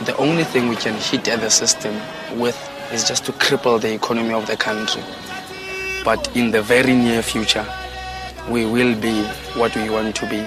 The 0.07 0.17
only 0.19 0.45
thing 0.45 0.69
we 0.69 0.77
can 0.77 0.95
hit 0.95 1.27
at 1.27 1.41
the 1.41 1.51
system 1.51 1.93
with 2.39 2.57
is 2.93 3.09
just 3.09 3.25
to 3.25 3.33
cripple 3.33 3.81
the 3.81 3.93
economy 3.93 4.33
of 4.33 4.47
the 4.47 4.57
country. 4.57 5.03
But 6.05 6.31
in 6.37 6.53
the 6.53 6.63
very 6.63 6.95
near 6.95 7.21
future, 7.21 7.67
we 8.49 8.65
will 8.65 8.95
be 9.01 9.25
what 9.59 9.75
we 9.75 9.91
want 9.91 10.15
to 10.15 10.31
be. 10.31 10.47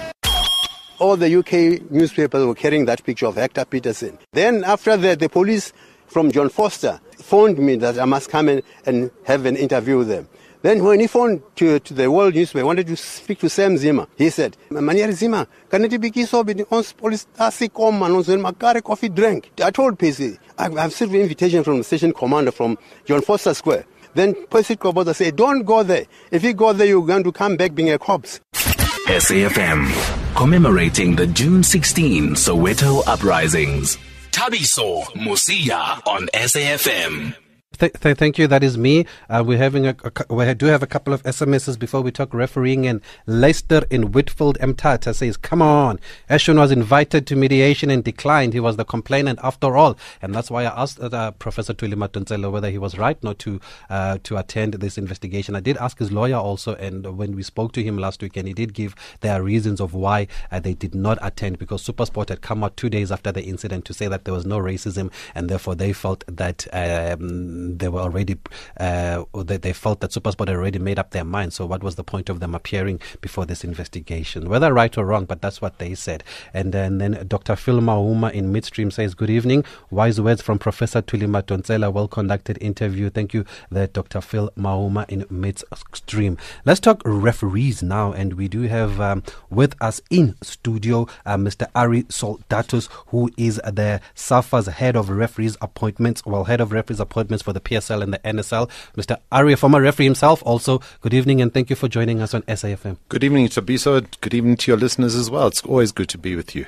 All 1.00 1.18
the 1.18 1.36
UK 1.36 1.92
newspapers 1.92 2.46
were 2.46 2.56
carrying 2.56 2.86
that 2.86 3.04
picture 3.04 3.26
of 3.26 3.36
Hector 3.36 3.66
Pieterson. 3.66 4.18
Then 4.32 4.64
after 4.64 4.96
that, 4.96 5.20
the 5.20 5.28
police 5.28 5.74
from 6.08 6.32
John 6.32 6.50
Vorster 6.50 7.02
phoned 7.18 7.58
me 7.60 7.76
that 7.76 8.00
I 8.00 8.06
must 8.06 8.30
come 8.30 8.62
and 8.86 9.12
have 9.26 9.46
an 9.46 9.58
interview 9.58 9.98
with 9.98 10.08
them. 10.08 10.30
Then 10.62 10.84
when 10.84 11.00
he 11.00 11.08
phoned 11.08 11.42
to, 11.56 11.80
to 11.80 11.94
the 11.94 12.12
world 12.12 12.36
newspaper, 12.36 12.66
wanted 12.66 12.88
to 12.88 12.98
speak 12.98 13.40
to 13.40 13.50
Sam 13.50 13.76
Nzima, 13.76 14.08
he 14.18 14.30
said, 14.30 14.58
Manieri 14.70 15.14
Zimmer, 15.14 15.48
can 15.70 15.86
it 15.86 16.02
be 16.02 16.10
be 16.10 16.64
on 16.70 16.84
police 16.98 17.28
come 17.74 18.04
and 18.04 18.46
on 18.46 18.82
coffee 18.82 19.08
drink. 19.10 19.52
I 19.64 19.72
told 19.72 19.98
PC, 19.98 20.38
I've 20.58 20.74
received 20.76 21.14
an 21.14 21.22
invitation 21.22 21.64
from 21.64 21.78
the 21.78 21.84
station 21.86 22.12
commander 22.12 22.52
from 22.52 22.78
John 23.06 23.22
Vorster 23.22 23.56
Square. 23.56 23.86
Then 24.16 24.36
Percy 24.48 24.76
Qoboza 24.76 25.16
said, 25.16 25.38
don't 25.38 25.64
go 25.64 25.84
there. 25.84 26.06
If 26.32 26.44
you 26.44 26.54
go 26.54 26.74
there, 26.74 26.88
you're 26.88 27.06
going 27.06 27.24
to 27.24 27.32
come 27.32 27.56
back 27.56 27.74
being 27.74 27.92
a 27.92 28.00
corpse. 28.00 28.42
SAFM, 28.54 30.36
commemorating 30.36 31.16
the 31.16 31.28
June 31.28 31.64
16 31.64 32.32
Soweto 32.36 33.02
uprisings. 33.08 33.98
Thabiso 34.32 35.04
Mosia 35.16 36.06
on 36.06 36.28
SAFM. 36.34 37.49
Th- 37.80 37.94
th- 37.94 38.18
thank 38.18 38.38
you. 38.38 38.46
That 38.46 38.62
is 38.62 38.78
me. 38.78 39.06
Uh, 39.30 39.42
we're 39.46 39.58
having 39.58 39.88
a, 39.88 39.96
a, 40.04 40.34
we 40.34 40.54
do 40.54 40.66
have 40.66 40.84
a 40.84 40.88
couple 40.88 41.14
of 41.14 41.24
SMSs 41.24 41.80
before 41.80 42.02
we 42.02 42.12
talk 42.12 42.34
refereeing. 42.34 42.86
And 42.86 43.00
Leicester 43.26 43.84
in 43.90 44.12
Whitfield 44.12 44.58
Mtata 44.60 45.16
says, 45.16 45.38
"Come 45.38 45.62
on, 45.62 45.98
Ashton 46.28 46.60
was 46.60 46.72
invited 46.72 47.26
to 47.28 47.38
mediation 47.38 47.90
and 47.90 48.04
declined. 48.04 48.52
He 48.52 48.60
was 48.60 48.76
the 48.76 48.84
complainant 48.84 49.40
after 49.42 49.78
all, 49.78 49.98
and 50.22 50.36
that's 50.36 50.52
why 50.52 50.64
I 50.64 50.82
asked 50.82 51.00
uh, 51.00 51.32
Professor 51.32 51.74
Thuli 51.74 51.94
Madonsela 51.94 52.52
whether 52.52 52.70
he 52.70 52.78
was 52.78 52.98
right 52.98 53.22
not 53.24 53.40
to 53.40 53.62
uh, 53.90 54.18
to 54.24 54.36
attend 54.36 54.74
this 54.74 54.98
investigation. 54.98 55.56
I 55.56 55.62
did 55.62 55.78
ask 55.78 56.00
his 56.00 56.12
lawyer 56.12 56.36
also, 56.36 56.76
and 56.76 57.18
when 57.18 57.34
we 57.34 57.44
spoke 57.44 57.72
to 57.74 57.84
him 57.84 57.98
last 57.98 58.22
week, 58.22 58.36
and 58.36 58.46
he 58.46 58.54
did 58.54 58.74
give 58.74 58.94
their 59.22 59.42
reasons 59.42 59.80
of 59.80 59.94
why 59.94 60.28
uh, 60.52 60.60
they 60.60 60.74
did 60.74 60.94
not 60.94 61.18
attend 61.22 61.58
because 61.58 61.88
SuperSport 61.88 62.28
had 62.28 62.42
come 62.42 62.62
out 62.62 62.76
two 62.76 62.90
days 62.90 63.10
after 63.10 63.32
the 63.32 63.44
incident 63.44 63.86
to 63.86 63.94
say 63.94 64.10
that 64.10 64.26
there 64.26 64.34
was 64.34 64.46
no 64.46 64.58
racism, 64.58 65.10
and 65.34 65.50
therefore 65.50 65.76
they 65.76 65.94
felt 65.94 66.26
that." 66.28 66.68
Um, 66.74 67.69
they 67.78 67.90
were 67.90 68.00
already, 68.02 68.38
uh, 68.78 69.24
they, 69.44 69.58
they 69.58 69.74
felt 69.74 70.00
that 70.02 70.12
Supersport 70.12 70.48
had 70.48 70.58
already 70.58 70.80
made 70.80 70.98
up 70.98 71.12
their 71.12 71.24
mind. 71.24 71.54
So 71.54 71.66
what 71.66 71.84
was 71.84 71.96
the 71.96 72.04
point 72.04 72.30
of 72.30 72.40
them 72.40 72.56
appearing 72.56 73.00
before 73.22 73.46
this 73.46 73.64
investigation? 73.64 74.50
Whether 74.50 74.74
right 74.74 74.98
or 74.98 75.06
wrong, 75.06 75.26
but 75.26 75.42
that's 75.42 75.62
what 75.62 75.78
they 75.80 75.96
said. 75.96 76.24
And 76.54 76.74
then, 76.74 76.98
then 76.98 77.26
Dr. 77.28 77.56
Phil 77.56 77.80
Mahuma 77.80 78.32
in 78.32 78.52
midstream 78.52 78.92
says, 78.92 79.14
Good 79.14 79.30
evening. 79.30 79.64
Wise 79.92 80.20
words 80.20 80.42
from 80.42 80.60
Professor 80.60 81.02
Tulima 81.02 81.44
Madonsela. 81.44 81.92
Well 81.92 82.08
conducted 82.08 82.58
interview. 82.62 83.10
Thank 83.10 83.34
you, 83.34 83.46
there, 83.70 83.88
Dr. 83.88 84.22
Phil 84.22 84.50
Mahuma 84.58 85.08
in 85.10 85.26
midstream. 85.30 86.38
Let's 86.66 86.80
talk 86.80 87.02
referees 87.06 87.84
now. 87.84 88.12
And 88.12 88.34
we 88.34 88.48
do 88.48 88.64
have 88.64 89.00
um, 89.00 89.24
with 89.50 89.76
us 89.82 90.02
in 90.10 90.36
studio 90.42 91.08
uh, 91.26 91.38
Mr. 91.38 91.68
Ari 91.76 92.04
Soldatos, 92.04 92.90
who 93.08 93.30
is 93.38 93.56
the 93.66 94.02
SAFA's 94.16 94.68
head 94.68 94.96
of 94.96 95.10
referees 95.10 95.58
appointments, 95.62 96.26
well, 96.26 96.46
head 96.46 96.62
of 96.62 96.72
referees 96.72 97.00
appointments 97.00 97.44
for 97.44 97.54
the 97.54 97.59
the 97.62 97.70
PSL 97.70 98.02
and 98.02 98.14
the 98.14 98.20
NSL. 98.20 98.70
Mr. 98.96 99.18
Ari, 99.32 99.56
former 99.56 99.82
referee 99.82 100.06
himself, 100.06 100.42
also, 100.46 100.82
good 101.02 101.14
evening 101.14 101.42
and 101.42 101.54
thank 101.54 101.70
you 101.70 101.76
for 101.76 101.88
joining 101.88 102.22
us 102.22 102.34
on 102.34 102.42
SAFM. 102.44 102.98
Good 103.10 103.24
evening, 103.24 103.48
Thabiso. 103.48 104.06
Good 104.22 104.34
evening 104.34 104.58
to 104.58 104.72
your 104.72 104.78
listeners 104.78 105.16
as 105.16 105.30
well. 105.30 105.48
It's 105.48 105.62
always 105.64 105.92
good 105.92 106.10
to 106.10 106.18
be 106.18 106.36
with 106.36 106.56
you. 106.56 106.66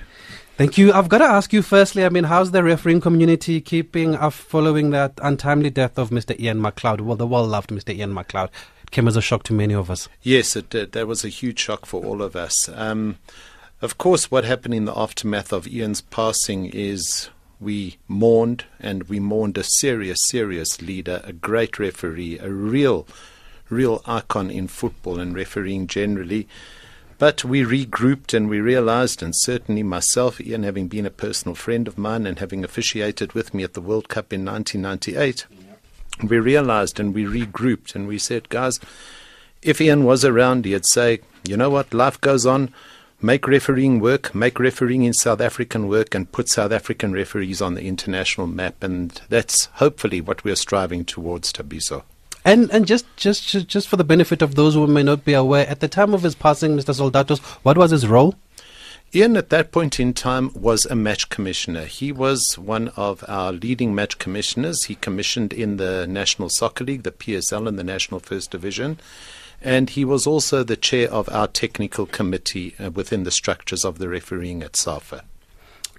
Thank 0.57 0.77
you. 0.77 0.93
I've 0.93 1.09
got 1.09 1.19
to 1.19 1.25
ask 1.25 1.53
you 1.53 1.61
firstly, 1.61 2.05
I 2.05 2.09
mean, 2.09 2.25
how's 2.25 2.51
the 2.51 2.63
refereeing 2.63 3.01
community 3.01 3.61
keeping 3.61 4.15
up 4.15 4.33
following 4.33 4.91
that 4.91 5.13
untimely 5.23 5.69
death 5.69 5.97
of 5.97 6.09
Mr. 6.09 6.39
Ian 6.39 6.61
McLeod? 6.61 7.01
Well, 7.01 7.15
the 7.15 7.25
world 7.25 7.49
loved 7.49 7.69
Mr. 7.71 7.95
Ian 7.95 8.13
McLeod. 8.13 8.49
Came 8.91 9.07
as 9.07 9.15
a 9.15 9.21
shock 9.21 9.43
to 9.43 9.53
many 9.53 9.73
of 9.73 9.89
us. 9.89 10.09
Yes, 10.21 10.55
it 10.55 10.69
did. 10.69 10.91
That 10.91 11.07
was 11.07 11.23
a 11.23 11.29
huge 11.29 11.57
shock 11.57 11.85
for 11.85 12.03
all 12.05 12.21
of 12.21 12.35
us. 12.35 12.69
Um, 12.69 13.17
of 13.81 13.97
course, 13.97 14.29
what 14.29 14.43
happened 14.43 14.73
in 14.73 14.85
the 14.85 14.95
aftermath 14.95 15.51
of 15.51 15.67
Ian's 15.67 16.01
passing 16.01 16.65
is 16.67 17.29
we 17.61 17.97
mourned, 18.07 18.65
and 18.79 19.03
we 19.03 19.19
mourned 19.19 19.57
a 19.57 19.63
serious, 19.63 20.19
serious 20.29 20.81
leader, 20.81 21.21
a 21.23 21.31
great 21.31 21.77
referee, 21.77 22.39
a 22.39 22.49
real, 22.49 23.07
real 23.69 24.01
icon 24.05 24.49
in 24.49 24.67
football 24.67 25.19
and 25.19 25.35
refereeing 25.35 25.87
generally. 25.87 26.47
But 27.19 27.45
we 27.45 27.61
regrouped 27.61 28.33
and 28.33 28.49
we 28.49 28.59
realized, 28.59 29.21
and 29.21 29.35
certainly 29.35 29.83
myself, 29.83 30.41
Ian, 30.41 30.63
having 30.63 30.87
been 30.87 31.05
a 31.05 31.11
personal 31.11 31.53
friend 31.53 31.87
of 31.87 31.97
mine 31.97 32.25
and 32.25 32.39
having 32.39 32.63
officiated 32.63 33.33
with 33.33 33.53
me 33.53 33.63
at 33.63 33.75
the 33.75 33.81
World 33.81 34.09
Cup 34.09 34.33
in 34.33 34.43
1998, 34.43 35.45
we 36.27 36.39
realized 36.39 36.99
and 36.99 37.13
we 37.13 37.25
regrouped 37.25 37.93
and 37.93 38.07
we 38.07 38.17
said, 38.17 38.49
guys, 38.49 38.79
if 39.61 39.79
Ian 39.79 40.03
was 40.03 40.25
around, 40.25 40.65
he'd 40.65 40.87
say, 40.87 41.19
you 41.47 41.55
know 41.55 41.69
what, 41.69 41.93
life 41.93 42.19
goes 42.21 42.47
on 42.47 42.73
make 43.21 43.47
refereeing 43.47 43.99
work, 43.99 44.33
make 44.33 44.59
refereeing 44.59 45.03
in 45.03 45.13
South 45.13 45.41
African 45.41 45.87
work, 45.87 46.15
and 46.15 46.31
put 46.31 46.49
South 46.49 46.71
African 46.71 47.13
referees 47.13 47.61
on 47.61 47.75
the 47.75 47.87
international 47.87 48.47
map. 48.47 48.83
And 48.83 49.21
that's 49.29 49.65
hopefully 49.73 50.21
what 50.21 50.43
we're 50.43 50.55
striving 50.55 51.05
towards, 51.05 51.53
Thabiso. 51.53 52.03
And 52.43 52.71
and 52.71 52.87
just, 52.87 53.05
just 53.17 53.67
just 53.67 53.87
for 53.87 53.97
the 53.97 54.03
benefit 54.03 54.41
of 54.41 54.55
those 54.55 54.73
who 54.73 54.87
may 54.87 55.03
not 55.03 55.23
be 55.23 55.33
aware, 55.33 55.67
at 55.67 55.79
the 55.79 55.87
time 55.87 56.13
of 56.13 56.23
his 56.23 56.33
passing, 56.33 56.75
Mr. 56.75 56.95
Soldatos, 56.95 57.39
what 57.63 57.77
was 57.77 57.91
his 57.91 58.07
role? 58.07 58.35
Ian, 59.13 59.35
at 59.35 59.49
that 59.49 59.73
point 59.73 59.99
in 59.99 60.13
time, 60.13 60.51
was 60.53 60.85
a 60.85 60.95
match 60.95 61.27
commissioner. 61.27 61.83
He 61.83 62.13
was 62.13 62.57
one 62.57 62.87
of 62.95 63.25
our 63.27 63.51
leading 63.51 63.93
match 63.93 64.17
commissioners. 64.19 64.85
He 64.85 64.95
commissioned 64.95 65.51
in 65.51 65.75
the 65.75 66.07
National 66.07 66.47
Soccer 66.49 66.85
League, 66.85 67.03
the 67.03 67.11
PSL, 67.11 67.67
and 67.67 67.77
the 67.77 67.83
National 67.83 68.21
First 68.21 68.51
Division. 68.51 68.99
And 69.61 69.91
he 69.91 70.03
was 70.03 70.25
also 70.25 70.63
the 70.63 70.75
chair 70.75 71.09
of 71.11 71.29
our 71.29 71.47
technical 71.47 72.05
committee 72.05 72.75
uh, 72.79 72.89
within 72.91 73.23
the 73.23 73.31
structures 73.31 73.85
of 73.85 73.99
the 73.99 74.09
refereeing 74.09 74.63
at 74.63 74.75
SAFA. 74.75 75.23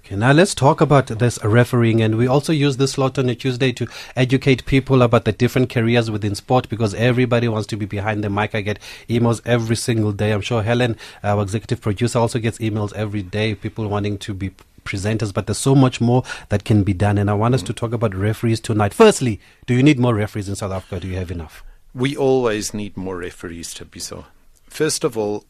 Okay, 0.05 0.17
now 0.17 0.33
let's 0.33 0.53
talk 0.53 0.81
about 0.81 1.07
this 1.07 1.39
refereeing, 1.45 2.01
and 2.01 2.17
we 2.17 2.27
also 2.27 2.51
use 2.51 2.75
this 2.75 2.91
slot 2.91 3.17
on 3.17 3.29
a 3.29 3.35
Tuesday 3.35 3.71
to 3.71 3.87
educate 4.17 4.65
people 4.65 5.01
about 5.01 5.23
the 5.23 5.31
different 5.31 5.69
careers 5.69 6.11
within 6.11 6.35
sport 6.35 6.67
because 6.67 6.93
everybody 6.93 7.47
wants 7.47 7.67
to 7.67 7.77
be 7.77 7.85
behind 7.85 8.21
the 8.21 8.29
mic. 8.29 8.53
I 8.53 8.59
get 8.59 8.79
emails 9.07 9.41
every 9.45 9.77
single 9.77 10.11
day. 10.11 10.33
I'm 10.33 10.41
sure 10.41 10.61
Helen, 10.61 10.97
our 11.23 11.41
executive 11.41 11.79
producer, 11.79 12.19
also 12.19 12.39
gets 12.39 12.57
emails 12.57 12.91
every 12.91 13.23
day. 13.23 13.55
People 13.55 13.87
wanting 13.87 14.17
to 14.17 14.33
be 14.33 14.51
presenters, 14.83 15.33
but 15.33 15.47
there's 15.47 15.57
so 15.57 15.73
much 15.73 16.01
more 16.01 16.23
that 16.49 16.65
can 16.65 16.83
be 16.83 16.93
done. 16.93 17.17
And 17.17 17.29
I 17.29 17.33
want 17.33 17.55
us 17.55 17.63
to 17.63 17.71
talk 17.71 17.93
about 17.93 18.13
referees 18.13 18.59
tonight. 18.59 18.93
Firstly, 18.93 19.39
do 19.67 19.73
you 19.73 19.83
need 19.83 19.99
more 19.99 20.13
referees 20.13 20.49
in 20.49 20.57
South 20.57 20.73
Africa? 20.73 20.99
Do 20.99 21.07
you 21.07 21.15
have 21.15 21.31
enough? 21.31 21.63
We 21.95 22.15
always 22.15 22.73
need 22.73 22.97
more 22.97 23.17
referees, 23.17 23.73
Thabiso. 23.73 24.25
First 24.67 25.03
of 25.03 25.17
all, 25.17 25.45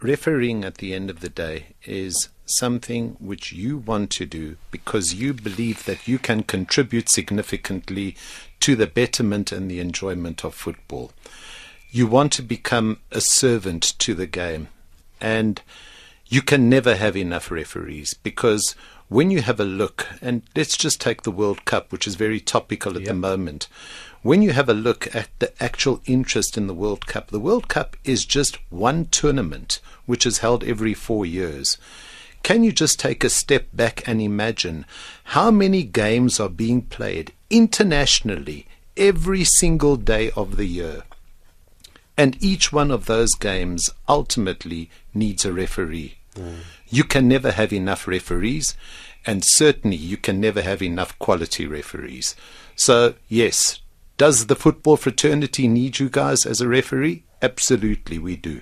refereeing 0.00 0.64
at 0.64 0.76
the 0.76 0.94
end 0.94 1.10
of 1.10 1.20
the 1.20 1.28
day 1.28 1.74
is 1.84 2.28
something 2.46 3.16
which 3.20 3.52
you 3.52 3.78
want 3.78 4.10
to 4.10 4.26
do 4.26 4.56
because 4.70 5.14
you 5.14 5.32
believe 5.34 5.84
that 5.84 6.08
you 6.08 6.18
can 6.18 6.42
contribute 6.42 7.08
significantly 7.08 8.16
to 8.60 8.74
the 8.74 8.86
betterment 8.86 9.52
and 9.52 9.70
the 9.70 9.80
enjoyment 9.80 10.44
of 10.44 10.54
football. 10.54 11.12
You 11.90 12.06
want 12.06 12.32
to 12.32 12.42
become 12.42 13.00
a 13.10 13.20
servant 13.20 13.98
to 13.98 14.14
the 14.14 14.26
game. 14.26 14.68
And 15.20 15.60
you 16.26 16.40
can 16.40 16.68
never 16.70 16.96
have 16.96 17.16
enough 17.16 17.50
referees 17.50 18.14
because 18.14 18.74
when 19.08 19.30
you 19.30 19.42
have 19.42 19.60
a 19.60 19.64
look, 19.64 20.08
and 20.22 20.42
let's 20.56 20.76
just 20.76 21.00
take 21.00 21.22
the 21.22 21.30
World 21.30 21.66
Cup, 21.66 21.92
which 21.92 22.06
is 22.06 22.14
very 22.14 22.40
topical 22.40 22.94
at 22.94 23.02
yep. 23.02 23.08
the 23.08 23.14
moment. 23.14 23.68
When 24.22 24.40
you 24.40 24.52
have 24.52 24.68
a 24.68 24.74
look 24.74 25.12
at 25.16 25.28
the 25.40 25.52
actual 25.60 26.00
interest 26.06 26.56
in 26.56 26.68
the 26.68 26.74
World 26.74 27.08
Cup, 27.08 27.28
the 27.28 27.40
World 27.40 27.66
Cup 27.66 27.96
is 28.04 28.24
just 28.24 28.56
one 28.70 29.06
tournament 29.06 29.80
which 30.06 30.24
is 30.24 30.38
held 30.38 30.62
every 30.62 30.94
four 30.94 31.26
years. 31.26 31.76
Can 32.44 32.62
you 32.62 32.70
just 32.70 33.00
take 33.00 33.24
a 33.24 33.28
step 33.28 33.66
back 33.72 34.06
and 34.06 34.22
imagine 34.22 34.86
how 35.24 35.50
many 35.50 35.82
games 35.82 36.38
are 36.38 36.48
being 36.48 36.82
played 36.82 37.32
internationally 37.50 38.66
every 38.96 39.42
single 39.42 39.96
day 39.96 40.30
of 40.36 40.56
the 40.56 40.66
year? 40.66 41.02
And 42.16 42.40
each 42.40 42.72
one 42.72 42.92
of 42.92 43.06
those 43.06 43.34
games 43.34 43.90
ultimately 44.08 44.88
needs 45.12 45.44
a 45.44 45.52
referee. 45.52 46.18
Mm. 46.36 46.58
You 46.88 47.02
can 47.02 47.26
never 47.26 47.50
have 47.50 47.72
enough 47.72 48.06
referees, 48.06 48.76
and 49.26 49.44
certainly 49.44 49.96
you 49.96 50.16
can 50.16 50.40
never 50.40 50.62
have 50.62 50.80
enough 50.80 51.18
quality 51.18 51.66
referees. 51.66 52.36
So, 52.76 53.14
yes, 53.28 53.81
does 54.16 54.46
the 54.46 54.56
football 54.56 54.96
fraternity 54.96 55.68
need 55.68 55.98
you 55.98 56.08
guys 56.08 56.46
as 56.46 56.60
a 56.60 56.68
referee? 56.68 57.24
Absolutely, 57.40 58.18
we 58.18 58.36
do. 58.36 58.60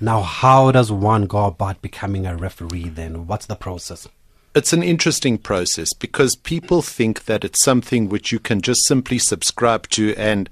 Now, 0.00 0.22
how 0.22 0.70
does 0.72 0.92
one 0.92 1.26
go 1.26 1.46
about 1.46 1.82
becoming 1.82 2.26
a 2.26 2.36
referee 2.36 2.90
then? 2.90 3.26
What's 3.26 3.46
the 3.46 3.56
process? 3.56 4.08
It's 4.54 4.72
an 4.72 4.84
interesting 4.84 5.38
process 5.38 5.92
because 5.94 6.36
people 6.36 6.80
think 6.80 7.24
that 7.24 7.44
it's 7.44 7.64
something 7.64 8.08
which 8.08 8.30
you 8.30 8.38
can 8.38 8.60
just 8.60 8.84
simply 8.84 9.18
subscribe 9.18 9.88
to 9.90 10.14
and 10.14 10.48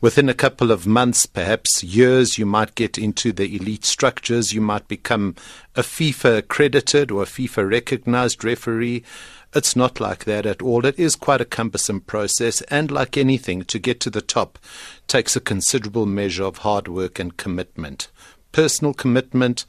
within 0.00 0.28
a 0.28 0.34
couple 0.34 0.70
of 0.70 0.86
months, 0.86 1.26
perhaps 1.26 1.82
years, 1.82 2.38
you 2.38 2.46
might 2.46 2.74
get 2.74 2.98
into 2.98 3.32
the 3.32 3.56
elite 3.56 3.84
structures. 3.84 4.52
You 4.52 4.60
might 4.60 4.88
become 4.88 5.34
a 5.74 5.82
FIFA 5.82 6.38
accredited 6.38 7.10
or 7.10 7.22
a 7.22 7.26
FIFA 7.26 7.70
recognized 7.70 8.44
referee. 8.44 9.02
It's 9.56 9.74
not 9.74 10.00
like 10.00 10.24
that 10.26 10.44
at 10.44 10.60
all. 10.60 10.84
It 10.84 10.98
is 10.98 11.16
quite 11.16 11.40
a 11.40 11.46
cumbersome 11.46 12.02
process, 12.02 12.60
and 12.62 12.90
like 12.90 13.16
anything, 13.16 13.64
to 13.64 13.78
get 13.78 14.00
to 14.00 14.10
the 14.10 14.20
top 14.20 14.58
takes 15.08 15.34
a 15.34 15.40
considerable 15.40 16.04
measure 16.04 16.44
of 16.44 16.58
hard 16.58 16.88
work 16.88 17.18
and 17.18 17.36
commitment 17.38 18.08
personal 18.52 18.94
commitment, 18.94 19.64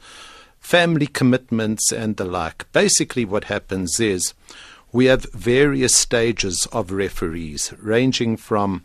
family 0.60 1.06
commitments, 1.06 1.90
and 1.90 2.16
the 2.16 2.24
like. 2.24 2.70
Basically, 2.72 3.24
what 3.24 3.44
happens 3.44 3.98
is 3.98 4.34
we 4.92 5.06
have 5.06 5.30
various 5.32 5.94
stages 5.94 6.66
of 6.72 6.90
referees, 6.90 7.72
ranging 7.78 8.36
from 8.36 8.84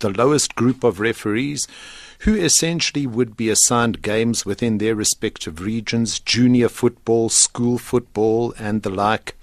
the 0.00 0.10
lowest 0.10 0.54
group 0.54 0.84
of 0.84 1.00
referees 1.00 1.68
who 2.20 2.34
essentially 2.34 3.06
would 3.06 3.36
be 3.36 3.50
assigned 3.50 4.00
games 4.00 4.46
within 4.46 4.78
their 4.78 4.94
respective 4.94 5.60
regions, 5.60 6.18
junior 6.18 6.68
football, 6.68 7.28
school 7.28 7.76
football, 7.76 8.54
and 8.58 8.82
the 8.82 8.90
like, 8.90 9.34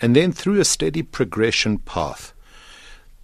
and 0.00 0.14
then 0.14 0.32
through 0.32 0.60
a 0.60 0.64
steady 0.64 1.02
progression 1.02 1.78
path 1.78 2.32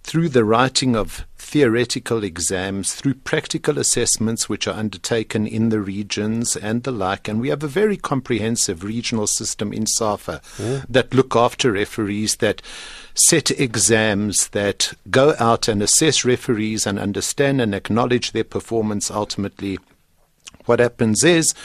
through 0.05 0.29
the 0.29 0.45
writing 0.45 0.95
of 0.95 1.25
theoretical 1.35 2.23
exams, 2.23 2.93
through 2.93 3.15
practical 3.15 3.79
assessments 3.79 4.47
which 4.47 4.67
are 4.67 4.75
undertaken 4.75 5.47
in 5.47 5.69
the 5.69 5.79
regions 5.79 6.55
and 6.55 6.83
the 6.83 6.91
like. 6.91 7.27
And 7.27 7.41
we 7.41 7.49
have 7.49 7.63
a 7.63 7.67
very 7.67 7.97
comprehensive 7.97 8.83
regional 8.83 9.25
system 9.25 9.73
in 9.73 9.87
SAFA 9.87 10.41
yeah. 10.59 10.83
that 10.87 11.15
look 11.15 11.35
after 11.35 11.71
referees, 11.71 12.35
that 12.35 12.61
set 13.15 13.49
exams, 13.49 14.49
that 14.49 14.93
go 15.09 15.33
out 15.39 15.67
and 15.67 15.81
assess 15.81 16.23
referees 16.23 16.85
and 16.85 16.99
understand 16.99 17.59
and 17.59 17.73
acknowledge 17.73 18.31
their 18.31 18.43
performance 18.43 19.09
ultimately. 19.09 19.79
What 20.65 20.79
happens 20.79 21.23
is 21.23 21.55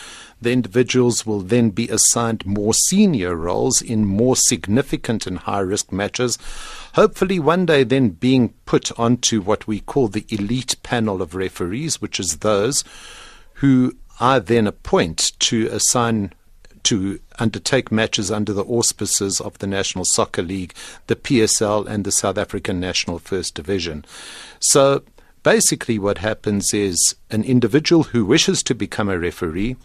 the 0.40 0.52
individuals 0.52 1.26
will 1.26 1.40
then 1.40 1.70
be 1.70 1.88
assigned 1.88 2.46
more 2.46 2.74
senior 2.74 3.34
roles 3.36 3.82
in 3.82 4.04
more 4.04 4.36
significant 4.36 5.26
and 5.26 5.38
high 5.38 5.60
risk 5.60 5.92
matches. 5.92 6.38
Hopefully, 6.94 7.38
one 7.38 7.66
day, 7.66 7.84
then 7.84 8.10
being 8.10 8.54
put 8.64 8.98
onto 8.98 9.40
what 9.40 9.66
we 9.66 9.80
call 9.80 10.08
the 10.08 10.26
elite 10.28 10.76
panel 10.82 11.22
of 11.22 11.34
referees, 11.34 12.00
which 12.00 12.18
is 12.18 12.38
those 12.38 12.84
who 13.54 13.94
I 14.18 14.38
then 14.38 14.66
appoint 14.66 15.32
to 15.40 15.68
assign 15.68 16.32
to 16.84 17.20
undertake 17.38 17.92
matches 17.92 18.30
under 18.30 18.52
the 18.52 18.64
auspices 18.64 19.40
of 19.40 19.58
the 19.58 19.66
National 19.66 20.04
Soccer 20.04 20.42
League, 20.42 20.74
the 21.06 21.16
PSL, 21.16 21.86
and 21.86 22.04
the 22.04 22.12
South 22.12 22.38
African 22.38 22.80
National 22.80 23.18
First 23.18 23.54
Division. 23.54 24.04
So 24.58 25.02
basically, 25.42 25.98
what 25.98 26.18
happens 26.18 26.72
is 26.72 27.16
an 27.30 27.44
individual 27.44 28.04
who 28.04 28.24
wishes 28.24 28.62
to 28.64 28.74
become 28.74 29.08
a 29.08 29.18
referee 29.18 29.76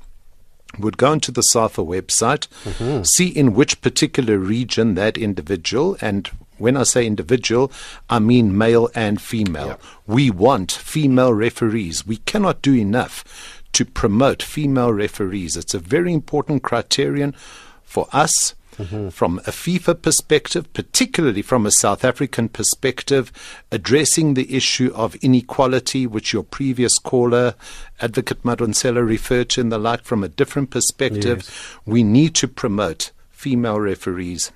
would 0.80 0.98
go 0.98 1.14
into 1.14 1.32
the 1.32 1.42
SAFA 1.42 1.82
website, 1.82 2.48
mm-hmm. 2.64 3.04
see 3.04 3.28
in 3.28 3.54
which 3.54 3.82
particular 3.82 4.38
region 4.38 4.96
that 4.96 5.18
individual, 5.18 5.98
and 6.02 6.30
when 6.58 6.78
I 6.78 6.84
say 6.84 7.06
individual, 7.06 7.72
I 8.10 8.20
mean 8.20 8.58
male 8.58 8.90
and 8.96 9.22
female. 9.22 9.68
Yeah. 9.68 9.78
We 10.08 10.32
want 10.32 10.72
female 10.72 11.34
referees. 11.34 12.08
We 12.08 12.18
cannot 12.18 12.62
do 12.62 12.74
enough 12.74 13.62
to 13.74 13.86
promote 13.86 14.42
female 14.42 14.94
referees. 14.94 15.58
It's 15.58 15.74
a 15.74 15.80
very 15.80 16.14
important 16.14 16.64
criterion 16.64 17.36
for 17.84 18.08
us 18.14 18.56
mm-hmm. 18.78 19.10
from 19.10 19.40
a 19.40 19.52
FIFA 19.52 20.02
perspective, 20.02 20.72
particularly 20.74 21.42
from 21.42 21.66
a 21.66 21.72
South 21.72 22.04
African 22.04 22.50
perspective, 22.50 23.32
addressing 23.72 24.34
the 24.34 24.56
issue 24.56 24.92
of 24.96 25.16
inequality, 25.16 26.08
which 26.08 26.34
your 26.34 26.44
previous 26.44 27.00
caller, 27.00 27.56
Advocate 28.02 28.44
Madonsela, 28.44 29.06
referred 29.06 29.50
to, 29.50 29.62
and 29.62 29.72
the 29.72 29.78
like, 29.78 30.04
from 30.04 30.24
a 30.24 30.30
different 30.30 30.70
perspective. 30.70 31.44
Yes. 31.44 31.78
We 31.86 32.04
need 32.04 32.36
to 32.36 32.48
promote 32.48 33.12
female 33.32 33.80
referees. 33.80 34.52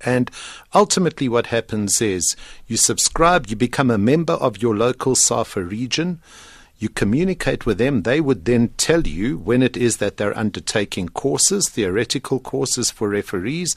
And 0.00 0.30
ultimately, 0.74 1.28
what 1.28 1.46
happens 1.46 2.02
is 2.02 2.36
you 2.66 2.76
subscribe, 2.76 3.46
you 3.46 3.56
become 3.56 3.90
a 3.90 3.98
member 3.98 4.34
of 4.34 4.60
your 4.60 4.76
local 4.76 5.14
SAFA 5.14 5.62
region 5.62 6.20
you 6.84 6.90
communicate 6.90 7.64
with 7.64 7.78
them. 7.78 8.02
They 8.02 8.20
would 8.20 8.44
then 8.44 8.68
tell 8.76 9.06
you 9.06 9.38
when 9.38 9.62
it 9.62 9.74
is 9.74 9.96
that 9.96 10.18
they're 10.18 10.36
undertaking 10.36 11.08
courses, 11.08 11.70
theoretical 11.70 12.38
courses 12.38 12.90
for 12.90 13.08
referees. 13.08 13.74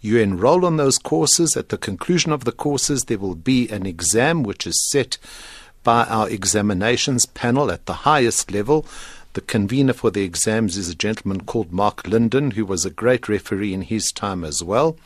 You 0.00 0.20
enroll 0.20 0.64
on 0.64 0.78
those 0.78 0.96
courses. 0.96 1.54
At 1.54 1.68
the 1.68 1.76
conclusion 1.76 2.32
of 2.32 2.44
the 2.44 2.52
courses, 2.52 3.04
there 3.04 3.18
will 3.18 3.34
be 3.34 3.68
an 3.68 3.84
exam 3.84 4.42
which 4.42 4.66
is 4.66 4.90
set 4.90 5.18
by 5.84 6.04
our 6.06 6.30
examinations 6.30 7.26
panel 7.26 7.70
at 7.70 7.84
the 7.84 8.06
highest 8.08 8.50
level. 8.50 8.86
The 9.34 9.42
convener 9.42 9.92
for 9.92 10.10
the 10.10 10.22
exams 10.22 10.78
is 10.78 10.88
a 10.88 10.94
gentleman 10.94 11.42
called 11.42 11.72
Mark 11.72 12.08
Linden, 12.08 12.52
who 12.52 12.64
was 12.64 12.86
a 12.86 12.90
great 12.90 13.28
referee 13.28 13.74
in 13.74 13.82
his 13.82 14.10
time 14.10 14.44
as 14.44 14.64
well. 14.64 14.96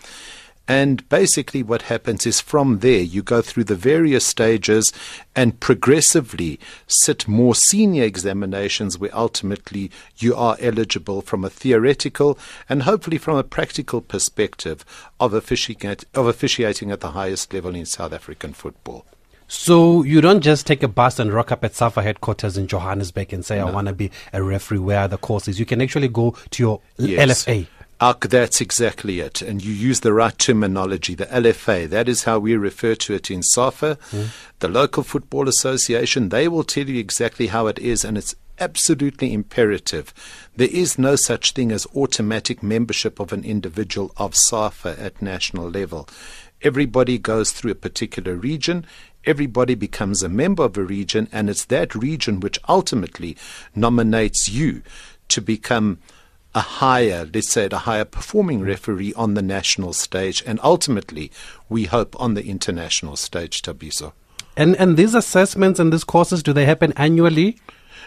And 0.71 1.09
basically, 1.09 1.65
what 1.65 1.83
happens 1.83 2.25
is 2.27 2.41
from 2.41 2.79
there, 2.79 3.01
you 3.01 3.25
go 3.25 3.43
through 3.43 3.65
the 3.65 3.75
various 3.75 4.25
stages 4.25 4.93
and 5.35 5.59
progressively 5.59 6.61
sit 6.87 7.27
more 7.27 7.57
senior 7.57 8.05
examinations 8.05 8.97
where 8.97 9.11
ultimately 9.13 9.91
you 10.19 10.37
are 10.37 10.57
eligible 10.61 11.23
from 11.23 11.45
a 11.45 11.51
theoretical 11.51 12.39
and 12.69 12.85
hopefully 12.85 13.19
from 13.19 13.37
a 13.37 13.43
practical 13.43 14.01
perspective 14.01 14.85
of, 15.19 15.35
officiating 15.35 16.07
of 16.15 16.29
officiating 16.29 16.93
at 16.93 17.01
the 17.01 17.11
highest 17.11 17.53
level 17.53 17.75
in 17.75 17.85
South 17.85 18.13
African 18.13 18.53
football. 18.53 19.05
So 19.49 20.05
you 20.05 20.21
don't 20.21 20.41
just 20.41 20.69
take 20.69 20.85
a 20.85 20.89
bus 20.89 21.19
and 21.19 21.33
rock 21.33 21.51
up 21.51 21.65
at 21.65 21.75
SAFA 21.75 22.01
headquarters 22.01 22.57
in 22.57 22.69
Johannesburg 22.69 23.33
and 23.33 23.45
say, 23.45 23.59
no. 23.59 23.67
I 23.67 23.71
want 23.73 23.89
to 23.89 23.93
be 23.93 24.13
a 24.33 24.41
referee. 24.41 24.79
Where 24.79 25.01
are 25.01 25.09
the 25.09 25.19
courses? 25.19 25.59
You 25.59 25.67
can 25.67 25.83
actually 25.83 26.07
go 26.07 26.37
to 26.51 26.63
your 26.63 26.81
yes. 26.97 27.45
LFA. 27.45 27.67
Uh, 28.01 28.15
that's 28.23 28.63
exactly 28.63 29.21
it. 29.21 29.43
And 29.43 29.63
you 29.63 29.73
use 29.75 30.01
the 30.01 30.15
right 30.15 30.37
terminology, 30.39 31.15
the 31.15 31.27
LFA. 31.27 31.87
That 31.87 32.09
is 32.09 32.25
how 32.25 32.39
we 32.39 32.57
refer 32.57 32.95
to 32.95 33.15
it 33.15 33.31
in 33.31 33.43
SAFA. 33.43 33.99
Mm. 34.11 34.29
The 34.61 34.69
local 34.69 35.03
football 35.03 35.49
association, 35.49 36.31
they 36.31 36.49
will 36.49 36.65
tell 36.65 36.89
you 36.89 36.99
exactly 36.99 37.49
how 37.49 37.67
it 37.67 37.79
is, 37.79 38.03
and 38.03 38.17
it's 38.17 38.35
absolutely 38.59 39.35
imperative. 39.35 40.15
There 40.57 40.69
is 40.71 40.99
no 40.99 41.15
such 41.17 41.53
thing 41.53 41.71
as 41.73 41.87
automatic 41.95 42.63
membership 42.63 43.21
of 43.21 43.35
an 43.35 43.45
individual 43.45 44.13
of 44.17 44.35
SAFA 44.35 44.97
at 44.99 45.21
national 45.21 45.69
level. 45.69 46.09
Everybody 46.63 47.19
goes 47.19 47.53
through 47.53 47.73
a 47.73 47.75
particular 47.87 48.35
region. 48.35 48.87
Everybody 49.27 49.75
becomes 49.75 50.23
a 50.23 50.29
member 50.31 50.63
of 50.63 50.79
a 50.79 50.83
region, 50.83 51.29
and 51.33 51.51
it's 51.51 51.67
that 51.67 51.95
region 51.95 52.41
which 52.41 52.59
ultimately 52.67 53.37
nominates 53.75 54.49
you 54.49 54.83
to 55.29 55.43
become 55.43 55.99
a 56.55 56.61
higher, 56.61 57.29
let's 57.33 57.49
say, 57.49 57.69
a 57.71 57.79
higher 57.79 58.05
performing 58.05 58.61
referee 58.61 59.15
on 59.15 59.35
the 59.35 59.43
national 59.43 59.93
stage, 59.93 60.43
and 60.47 60.59
ultimately, 60.63 61.31
we 61.69 61.85
hope 61.85 62.19
on 62.21 62.35
the 62.35 62.47
international 62.47 63.17
stage, 63.17 63.63
Thabiso. 63.63 64.13
And 64.57 64.77
and 64.77 64.97
these 64.97 65.15
assessments 65.15 65.79
and 65.79 65.93
these 65.93 66.05
courses, 66.05 66.43
do 66.43 66.53
they 66.53 66.67
happen 66.67 66.93
annually? 66.97 67.59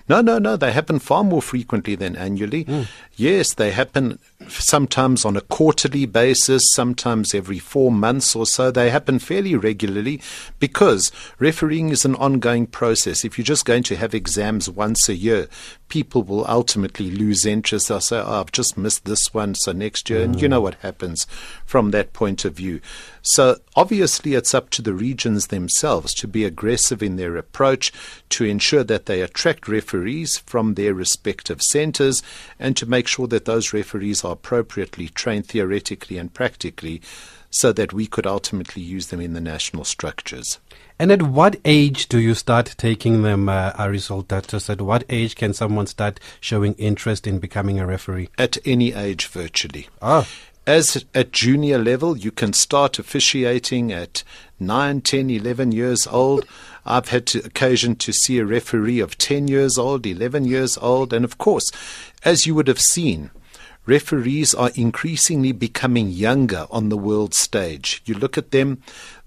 No, 0.08 0.22
no, 0.22 0.38
no. 0.40 0.56
They 0.56 0.72
happen 0.72 1.00
far 1.00 1.24
more 1.24 1.42
frequently 1.42 1.96
than 1.96 2.16
annually. 2.16 2.66
Mm. 2.66 2.88
Yes, 3.16 3.54
they 3.54 3.72
happen 3.72 4.20
sometimes 4.50 5.26
on 5.26 5.38
a 5.38 5.42
quarterly 5.42 6.06
basis, 6.06 6.64
sometimes 6.72 7.34
every 7.34 7.60
four 7.60 7.92
months 7.92 8.36
or 8.36 8.46
so. 8.46 8.72
They 8.72 8.90
happen 8.90 9.20
fairly 9.20 9.56
regularly 9.56 10.22
because 10.60 11.12
refereeing 11.40 11.90
is 11.90 12.06
an 12.06 12.16
ongoing 12.16 12.68
process. 12.68 13.24
If 13.24 13.38
you're 13.38 13.46
just 13.46 13.66
going 13.66 13.84
to 13.84 13.96
have 13.96 14.14
exams 14.14 14.70
once 14.70 15.08
a 15.08 15.16
year, 15.16 15.48
people 15.88 16.24
will 16.24 16.46
ultimately 16.48 17.12
lose 17.12 17.46
interest. 17.46 17.88
They'll 17.88 18.02
say, 18.02 18.20
oh, 18.20 18.42
I've 18.42 18.52
just 18.52 18.78
missed 18.78 19.06
this 19.06 19.34
one, 19.34 19.56
so 19.56 19.72
next 19.72 20.10
year. 20.10 20.22
Mm. 20.22 20.24
And 20.24 20.42
you 20.42 20.50
know 20.50 20.62
what 20.62 20.76
happens 20.76 21.26
from 21.66 21.92
that 21.92 22.14
point 22.14 22.46
of 22.46 22.56
view. 22.56 22.82
So 23.24 23.58
obviously, 23.76 24.34
it's 24.34 24.54
up 24.54 24.70
to 24.72 24.82
the 24.82 24.94
regions 24.94 25.48
themselves 25.48 26.14
to 26.16 26.28
be 26.28 26.44
aggressive 26.44 27.02
in 27.02 27.16
their 27.16 27.38
approach, 27.38 27.94
to 28.30 28.44
ensure 28.44 28.84
that 28.84 29.06
they 29.06 29.22
attract 29.22 29.70
referees 29.70 30.38
from 30.40 30.74
their 30.74 30.94
respective 30.94 31.62
centres, 31.62 32.22
and 32.60 32.76
to 32.76 32.86
make 32.86 33.08
sure 33.08 33.28
that 33.28 33.46
those 33.46 33.72
referees 33.72 34.26
are 34.26 34.34
appropriately 34.34 35.08
trained 35.08 35.48
theoretically 35.48 36.18
and 36.18 36.34
practically 36.34 37.02
so 37.50 37.72
that 37.72 37.94
we 37.94 38.08
could 38.08 38.28
ultimately 38.28 38.82
use 38.82 39.08
them 39.08 39.22
in 39.22 39.34
the 39.34 39.42
national 39.42 39.86
structures. 39.86 40.60
And 41.00 41.12
at 41.12 41.22
what 41.22 41.56
age 41.64 42.08
do 42.08 42.20
you 42.20 42.34
start 42.36 42.76
taking 42.78 43.22
them, 43.22 43.48
uh, 43.48 43.72
Ari 43.78 44.00
Soldatos? 44.00 44.70
At 44.70 44.82
what 44.82 45.04
age 45.10 45.36
can 45.36 45.54
someone 45.54 45.88
start 45.88 46.20
showing 46.42 46.74
interest 46.74 47.26
in 47.26 47.40
becoming 47.40 47.80
a 47.80 47.88
referee? 47.88 48.30
At 48.38 48.58
any 48.66 48.94
age, 48.94 49.28
virtually. 49.28 49.88
Ah. 50.02 50.28
As 50.66 51.04
at 51.14 51.34
junior 51.34 51.78
level, 51.78 52.18
you 52.18 52.32
can 52.32 52.54
start 52.54 52.98
officiating 52.98 53.92
at 53.92 54.24
9, 54.62 55.02
10, 55.02 55.30
11 55.30 55.74
years 55.74 56.08
old. 56.08 56.46
I've 56.86 57.10
had 57.10 57.26
to, 57.28 57.40
occasion 57.40 57.98
to 57.98 58.14
see 58.14 58.40
a 58.40 58.46
referee 58.46 59.02
of 59.02 59.18
10 59.18 59.50
years 59.50 59.78
old, 59.78 60.06
11 60.06 60.46
years 60.46 60.78
old, 60.78 61.12
and 61.12 61.26
of 61.26 61.38
course, 61.38 61.70
as 62.24 62.48
you 62.48 62.56
would 62.56 62.70
have 62.70 62.80
seen, 62.80 63.32
referees 63.86 64.54
are 64.54 64.72
increasingly 64.76 65.52
becoming 65.52 66.10
younger 66.10 66.66
on 66.72 66.88
the 66.88 66.98
world 66.98 67.34
stage. 67.34 68.02
You 68.06 68.16
look 68.16 68.38
at 68.38 68.52
them, 68.52 68.82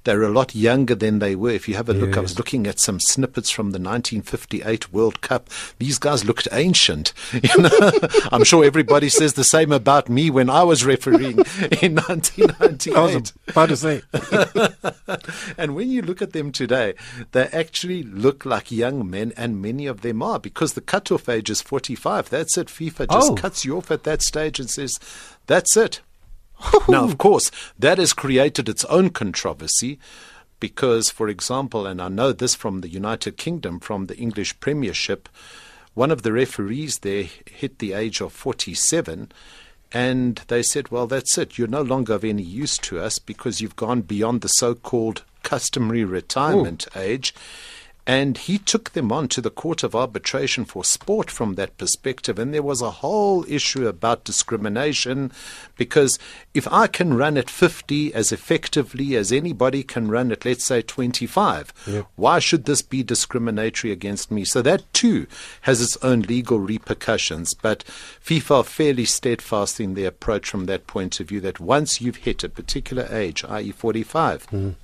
they're 0.06 0.22
a 0.22 0.28
lot 0.28 0.54
younger 0.54 0.94
than 0.94 1.18
they 1.18 1.34
were. 1.34 1.50
If 1.50 1.68
you 1.68 1.74
have 1.74 1.88
a 1.88 1.92
look, 1.92 2.10
yes. 2.10 2.16
I 2.16 2.20
was 2.20 2.38
looking 2.38 2.68
at 2.68 2.78
some 2.78 3.00
snippets 3.00 3.50
from 3.50 3.72
the 3.72 3.80
1958 3.80 4.92
World 4.92 5.20
Cup. 5.20 5.50
These 5.78 5.98
guys 5.98 6.24
looked 6.24 6.48
ancient. 6.52 7.12
You 7.46 7.62
know? 7.62 7.90
I'm 8.32 8.44
sure 8.44 8.64
everybody 8.64 9.08
says 9.08 9.34
the 9.34 9.44
same 9.44 9.70
about 9.70 10.08
me 10.08 10.30
when 10.30 10.48
I 10.48 10.62
was 10.62 10.84
refereeing 10.84 11.38
in 11.82 11.96
1998. 11.96 12.96
I 12.96 13.00
was 13.00 13.32
about 13.48 13.68
to 13.68 13.76
say. 13.76 14.02
and 15.58 15.74
when 15.74 15.90
you 15.90 16.02
look 16.02 16.22
at 16.22 16.32
them 16.32 16.50
today, 16.50 16.94
they 17.32 17.44
actually 17.48 18.02
look 18.04 18.46
like 18.46 18.70
young 18.70 19.08
men, 19.08 19.32
and 19.36 19.60
many 19.60 19.86
of 19.86 20.00
them 20.00 20.22
are 20.22 20.38
because 20.38 20.74
the 20.74 20.80
cutoff 20.80 21.28
age 21.28 21.50
is 21.50 21.62
45. 21.62 22.30
That's 22.30 22.56
it. 22.56 22.68
FIFA 22.68 23.10
just 23.10 23.32
oh. 23.32 23.34
cuts 23.34 23.64
you 23.64 23.76
off 23.76 23.90
at 23.90 24.04
that 24.04 24.22
stage 24.22 24.60
and 24.60 24.70
says, 24.70 24.98
that's 25.46 25.76
it 25.76 26.00
now, 26.88 27.04
of 27.04 27.18
course, 27.18 27.50
that 27.78 27.98
has 27.98 28.12
created 28.12 28.68
its 28.68 28.84
own 28.86 29.10
controversy 29.10 29.98
because, 30.60 31.10
for 31.10 31.28
example, 31.28 31.86
and 31.86 32.00
I 32.00 32.08
know 32.08 32.32
this 32.32 32.54
from 32.54 32.80
the 32.80 32.88
United 32.88 33.36
Kingdom, 33.36 33.80
from 33.80 34.06
the 34.06 34.16
English 34.16 34.58
Premiership, 34.60 35.28
one 35.94 36.10
of 36.10 36.22
the 36.22 36.32
referees 36.32 36.98
there 36.98 37.24
hit 37.46 37.78
the 37.78 37.92
age 37.92 38.20
of 38.20 38.32
47 38.32 39.32
and 39.92 40.42
they 40.48 40.62
said, 40.62 40.90
well, 40.90 41.06
that's 41.06 41.38
it. 41.38 41.56
You're 41.56 41.68
no 41.68 41.82
longer 41.82 42.14
of 42.14 42.24
any 42.24 42.42
use 42.42 42.76
to 42.78 43.00
us 43.00 43.18
because 43.18 43.60
you've 43.60 43.76
gone 43.76 44.02
beyond 44.02 44.40
the 44.40 44.48
so 44.48 44.74
called 44.74 45.22
customary 45.42 46.04
retirement 46.04 46.86
Ooh. 46.96 47.00
age. 47.00 47.34
And 48.06 48.38
he 48.38 48.58
took 48.58 48.92
them 48.92 49.10
on 49.10 49.26
to 49.28 49.40
the 49.40 49.50
Court 49.50 49.82
of 49.82 49.96
Arbitration 49.96 50.64
for 50.64 50.84
Sport 50.84 51.28
from 51.28 51.56
that 51.56 51.76
perspective. 51.76 52.38
And 52.38 52.54
there 52.54 52.62
was 52.62 52.80
a 52.80 52.90
whole 52.90 53.44
issue 53.48 53.88
about 53.88 54.22
discrimination 54.22 55.32
because 55.76 56.16
if 56.54 56.68
I 56.70 56.86
can 56.86 57.14
run 57.14 57.36
at 57.36 57.50
50 57.50 58.14
as 58.14 58.30
effectively 58.30 59.16
as 59.16 59.32
anybody 59.32 59.82
can 59.82 60.08
run 60.08 60.30
at, 60.30 60.44
let's 60.44 60.64
say, 60.64 60.82
25, 60.82 61.72
yeah. 61.86 62.02
why 62.14 62.38
should 62.38 62.64
this 62.64 62.80
be 62.80 63.02
discriminatory 63.02 63.92
against 63.92 64.30
me? 64.30 64.44
So 64.44 64.62
that 64.62 64.92
too 64.92 65.26
has 65.62 65.80
its 65.80 65.96
own 65.96 66.22
legal 66.22 66.60
repercussions. 66.60 67.54
But 67.54 67.82
FIFA 68.24 68.50
are 68.58 68.64
fairly 68.64 69.04
steadfast 69.04 69.80
in 69.80 69.94
their 69.94 70.08
approach 70.08 70.48
from 70.48 70.66
that 70.66 70.86
point 70.86 71.18
of 71.18 71.28
view 71.28 71.40
that 71.40 71.58
once 71.58 72.00
you've 72.00 72.16
hit 72.16 72.44
a 72.44 72.48
particular 72.48 73.08
age, 73.10 73.44
i.e., 73.44 73.72
45, 73.72 74.46
mm 74.46 74.74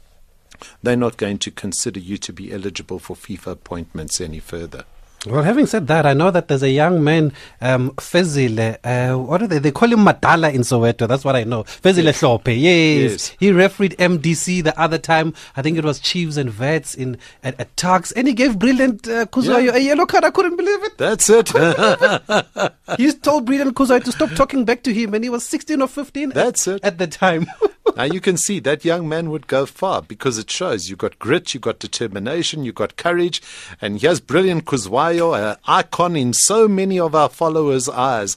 they're 0.83 0.97
not 0.97 1.17
going 1.17 1.39
to 1.39 1.51
consider 1.51 2.01
you 2.01 2.19
to 2.19 2.33
be 2.33 2.53
eligible 2.53 2.99
for 2.99 3.17
FIFA 3.17 3.53
appointments 3.53 4.21
any 4.21 4.41
further. 4.41 4.85
Well, 5.25 5.45
having 5.45 5.67
said 5.67 5.87
that, 5.87 6.05
I 6.05 6.15
know 6.15 6.33
that 6.33 6.49
there's 6.49 6.65
a 6.65 6.71
young 6.71 7.05
man, 7.05 7.33
um, 7.61 7.93
Fezile, 7.93 8.77
uh, 8.83 9.17
what 9.17 9.41
are 9.41 9.47
they? 9.47 9.61
They 9.61 9.71
call 9.71 9.93
him 9.93 10.01
Madala 10.01 10.53
in 10.53 10.63
Soweto. 10.63 11.07
That's 11.07 11.25
what 11.25 11.37
I 11.37 11.45
know. 11.45 11.63
Fezile 11.63 12.05
yes. 12.05 12.21
Hlope. 12.21 12.49
Yes. 12.49 12.59
yes. 12.59 13.37
He 13.39 13.53
refereed 13.53 13.97
MDC 13.99 14.65
the 14.65 14.79
other 14.81 14.99
time. 14.99 15.33
I 15.57 15.63
think 15.63 15.79
it 15.79 15.85
was 15.85 16.01
Chiefs 16.01 16.37
and 16.37 16.51
Vets 16.51 16.97
in 16.97 17.19
at, 17.45 17.61
at. 17.61 18.13
And 18.17 18.27
he 18.27 18.35
gave 18.35 18.59
Brilliant 18.59 19.07
uh, 19.07 19.27
Khuzwayo 19.27 19.67
yeah. 19.67 19.77
a 19.77 19.79
yellow 19.79 20.07
card. 20.07 20.25
I 20.25 20.31
couldn't 20.31 20.57
believe 20.57 20.83
it. 20.83 20.99
That's 20.99 21.31
it. 21.31 21.49
he 22.97 23.13
told 23.13 23.47
Brilliant 23.47 23.77
Khuzwayo 23.77 24.03
to 24.03 24.11
stop 24.11 24.31
talking 24.31 24.65
back 24.65 24.83
to 24.83 24.93
him. 24.93 25.15
And 25.15 25.23
he 25.23 25.31
was 25.31 25.45
16 25.45 25.81
or 25.81 25.87
15 25.87 26.31
That's 26.31 26.67
at, 26.67 26.77
it. 26.77 26.85
at 26.85 26.99
the 26.99 27.07
time. 27.07 27.47
now 27.97 28.05
you 28.05 28.21
can 28.21 28.37
see 28.37 28.59
that 28.61 28.85
young 28.85 29.09
man 29.09 29.31
would 29.31 29.47
go 29.47 29.67
far 29.67 30.03
because 30.03 30.39
it 30.39 30.51
shows 30.51 30.89
you've 30.89 30.99
got 30.99 31.19
grit, 31.19 31.53
you've 31.53 31.63
got 31.63 31.79
determination, 31.79 32.65
you've 32.65 32.75
got 32.75 32.97
courage. 32.97 33.43
And 33.81 34.01
here's 34.01 34.21
Brilliant 34.21 34.65
Khuzwayo 34.65 35.37
an 35.37 35.59
icon 35.67 36.17
in 36.17 36.33
so 36.33 36.69
many 36.69 36.99
of 36.99 37.15
our 37.15 37.29
followers' 37.29 37.89
eyes. 37.89 38.37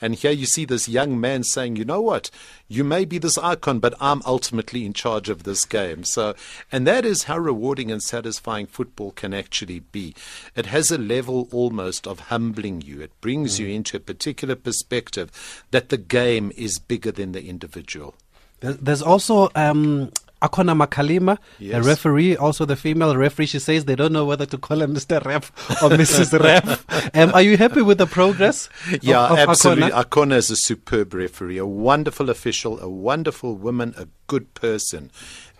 And 0.00 0.14
here 0.14 0.32
you 0.32 0.46
see 0.46 0.64
this 0.64 0.88
young 0.88 1.20
man 1.20 1.44
saying, 1.44 1.76
you 1.76 1.84
know 1.84 2.00
what? 2.00 2.30
You 2.68 2.82
may 2.82 3.04
be 3.04 3.18
this 3.18 3.38
icon, 3.38 3.78
but 3.78 3.94
I'm 4.00 4.22
ultimately 4.26 4.84
in 4.84 4.92
charge 4.92 5.28
of 5.28 5.44
this 5.44 5.64
game. 5.64 6.02
So, 6.02 6.34
and 6.72 6.84
that 6.86 7.04
is 7.04 7.24
how 7.24 7.38
rewarding 7.38 7.92
and 7.92 8.02
satisfying 8.02 8.66
football 8.66 9.12
can 9.12 9.32
actually 9.32 9.80
be. 9.80 10.14
It 10.56 10.66
has 10.66 10.90
a 10.90 10.98
level 10.98 11.48
almost 11.52 12.08
of 12.08 12.18
humbling 12.20 12.80
you. 12.80 13.02
It 13.02 13.20
brings 13.20 13.56
mm. 13.56 13.60
you 13.60 13.68
into 13.68 13.98
a 13.98 14.00
particular 14.00 14.56
perspective 14.56 15.30
that 15.70 15.90
the 15.90 15.98
game 15.98 16.50
is 16.56 16.80
bigger 16.80 17.12
than 17.12 17.32
the 17.32 17.46
individual. 17.46 18.14
There's 18.60 19.02
also 19.02 19.50
um, 19.54 20.10
Akhona 20.42 20.76
Makalima, 20.76 21.38
yes. 21.58 21.84
a 21.84 21.88
referee, 21.88 22.36
also 22.36 22.64
the 22.64 22.76
female 22.76 23.16
referee. 23.16 23.46
She 23.46 23.58
says 23.58 23.84
they 23.84 23.96
don't 23.96 24.12
know 24.12 24.24
whether 24.24 24.46
to 24.46 24.58
call 24.58 24.80
her 24.80 24.86
Mr. 24.86 25.24
Ref 25.24 25.50
or 25.82 25.90
Mrs. 25.90 26.38
Ref. 26.40 27.16
Um, 27.16 27.32
are 27.32 27.42
you 27.42 27.56
happy 27.56 27.82
with 27.82 27.98
the 27.98 28.06
progress? 28.06 28.68
Yeah, 29.02 29.24
of, 29.26 29.32
of 29.32 29.38
absolutely. 29.50 29.90
Akhona? 29.90 30.04
Akhona 30.04 30.36
is 30.36 30.50
a 30.50 30.56
superb 30.56 31.14
referee, 31.14 31.58
a 31.58 31.66
wonderful 31.66 32.30
official, 32.30 32.80
a 32.80 32.88
wonderful 32.88 33.56
woman, 33.56 33.94
a 33.96 34.08
good 34.26 34.52
person 34.54 35.10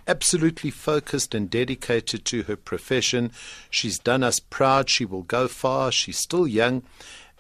absolutely 0.09 0.70
focused 0.70 1.35
and 1.35 1.50
dedicated 1.50 2.24
to 2.24 2.44
her 2.44 2.57
profession. 2.57 3.32
She's 3.70 3.99
done 3.99 4.22
us 4.22 4.38
proud. 4.38 4.88
She 4.88 5.05
will 5.05 5.22
go 5.22 5.49
far. 5.49 5.90
She's 5.90 6.18
still 6.18 6.47
young. 6.47 6.82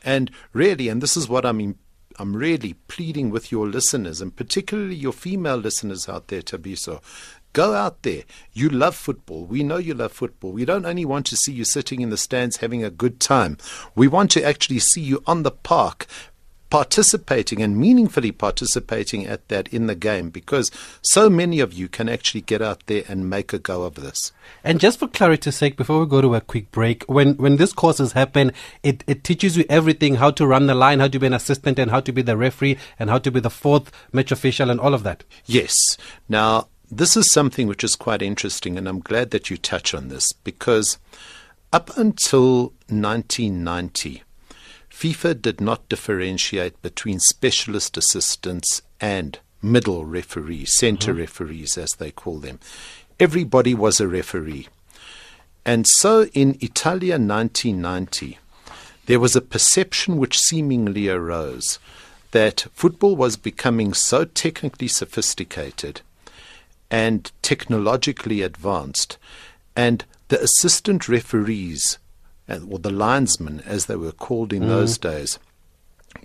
And 0.04 0.30
really, 0.52 0.88
and 0.88 1.02
this 1.02 1.16
is 1.16 1.28
what 1.28 1.46
I'm 1.46 1.76
I'm 2.18 2.34
really 2.34 2.74
pleading 2.88 3.30
with 3.30 3.52
your 3.52 3.66
listeners, 3.66 4.20
and 4.20 4.34
particularly 4.34 4.94
your 4.94 5.12
female 5.12 5.56
listeners 5.56 6.08
out 6.08 6.28
there, 6.28 6.40
Thabiso. 6.40 7.02
Go 7.52 7.74
out 7.74 8.02
there. 8.02 8.24
You 8.52 8.68
love 8.68 8.94
football. 8.94 9.44
We 9.44 9.62
know 9.62 9.78
you 9.78 9.94
love 9.94 10.12
football. 10.12 10.52
We 10.52 10.64
don't 10.64 10.84
only 10.84 11.04
want 11.04 11.26
to 11.26 11.36
see 11.36 11.52
you 11.52 11.64
sitting 11.64 12.00
in 12.00 12.10
the 12.10 12.16
stands 12.16 12.58
having 12.58 12.84
a 12.84 12.90
good 12.90 13.20
time. 13.20 13.56
We 13.94 14.08
want 14.08 14.30
to 14.32 14.42
actually 14.42 14.78
see 14.78 15.00
you 15.00 15.22
on 15.26 15.42
the 15.42 15.50
park 15.50 16.06
participating 16.70 17.62
and 17.62 17.76
meaningfully 17.76 18.32
participating 18.32 19.26
at 19.26 19.48
that 19.48 19.68
in 19.68 19.86
the 19.86 19.94
game 19.94 20.30
because 20.30 20.70
so 21.02 21.30
many 21.30 21.60
of 21.60 21.72
you 21.72 21.88
can 21.88 22.08
actually 22.08 22.40
get 22.40 22.60
out 22.60 22.82
there 22.86 23.04
and 23.08 23.30
make 23.30 23.52
a 23.52 23.58
go 23.58 23.84
of 23.84 23.94
this. 23.94 24.32
And 24.64 24.80
just 24.80 24.98
for 24.98 25.08
clarity's 25.08 25.56
sake, 25.56 25.76
before 25.76 26.00
we 26.00 26.06
go 26.06 26.20
to 26.20 26.34
a 26.34 26.40
quick 26.40 26.70
break, 26.70 27.04
when, 27.04 27.34
when 27.34 27.56
these 27.56 27.72
courses 27.72 28.12
happen, 28.12 28.52
it, 28.82 29.04
it 29.06 29.24
teaches 29.24 29.56
you 29.56 29.64
everything 29.68 30.16
how 30.16 30.30
to 30.32 30.46
run 30.46 30.66
the 30.66 30.74
line, 30.74 31.00
how 31.00 31.08
to 31.08 31.18
be 31.18 31.26
an 31.26 31.34
assistant, 31.34 31.78
and 31.78 31.90
how 31.90 32.00
to 32.00 32.12
be 32.12 32.22
the 32.22 32.36
referee, 32.36 32.78
and 32.98 33.10
how 33.10 33.18
to 33.18 33.30
be 33.30 33.40
the 33.40 33.50
fourth 33.50 33.92
match 34.12 34.32
official, 34.32 34.70
and 34.70 34.80
all 34.80 34.94
of 34.94 35.02
that. 35.04 35.24
Yes. 35.46 35.74
Now, 36.28 36.68
this 36.90 37.16
is 37.16 37.30
something 37.30 37.66
which 37.66 37.84
is 37.84 37.96
quite 37.96 38.22
interesting, 38.22 38.76
and 38.76 38.88
I'm 38.88 39.00
glad 39.00 39.30
that 39.30 39.50
you 39.50 39.56
touch 39.56 39.94
on 39.94 40.08
this 40.08 40.32
because 40.32 40.98
up 41.72 41.96
until 41.96 42.72
1990, 42.88 44.22
FIFA 44.96 45.42
did 45.42 45.60
not 45.60 45.86
differentiate 45.90 46.80
between 46.80 47.20
specialist 47.20 47.98
assistants 47.98 48.80
and 48.98 49.38
middle 49.60 50.06
referees, 50.06 50.74
center 50.74 51.12
mm-hmm. 51.12 51.20
referees, 51.20 51.76
as 51.76 51.96
they 51.96 52.10
call 52.10 52.38
them. 52.38 52.58
Everybody 53.20 53.74
was 53.74 54.00
a 54.00 54.08
referee. 54.08 54.68
And 55.66 55.86
so 55.86 56.24
in 56.32 56.56
Italia 56.62 57.18
1990, 57.18 58.38
there 59.04 59.20
was 59.20 59.36
a 59.36 59.42
perception 59.42 60.16
which 60.16 60.38
seemingly 60.38 61.10
arose 61.10 61.78
that 62.30 62.66
football 62.72 63.16
was 63.16 63.36
becoming 63.36 63.92
so 63.92 64.24
technically 64.24 64.88
sophisticated 64.88 66.00
and 66.90 67.30
technologically 67.42 68.40
advanced, 68.40 69.18
and 69.76 70.06
the 70.28 70.42
assistant 70.42 71.06
referees 71.06 71.98
or 72.48 72.78
the 72.78 72.90
linesmen, 72.90 73.60
as 73.66 73.86
they 73.86 73.96
were 73.96 74.12
called 74.12 74.52
in 74.52 74.64
mm. 74.64 74.68
those 74.68 74.98
days, 74.98 75.38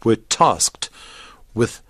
were 0.04 0.16
tasked 0.16 0.90
with 1.54 1.82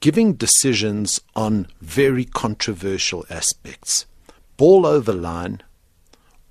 giving 0.00 0.34
decisions 0.34 1.20
on 1.34 1.66
very 1.80 2.24
controversial 2.24 3.24
aspects. 3.30 4.06
Ball 4.56 4.86
over 4.86 5.12
line, 5.12 5.62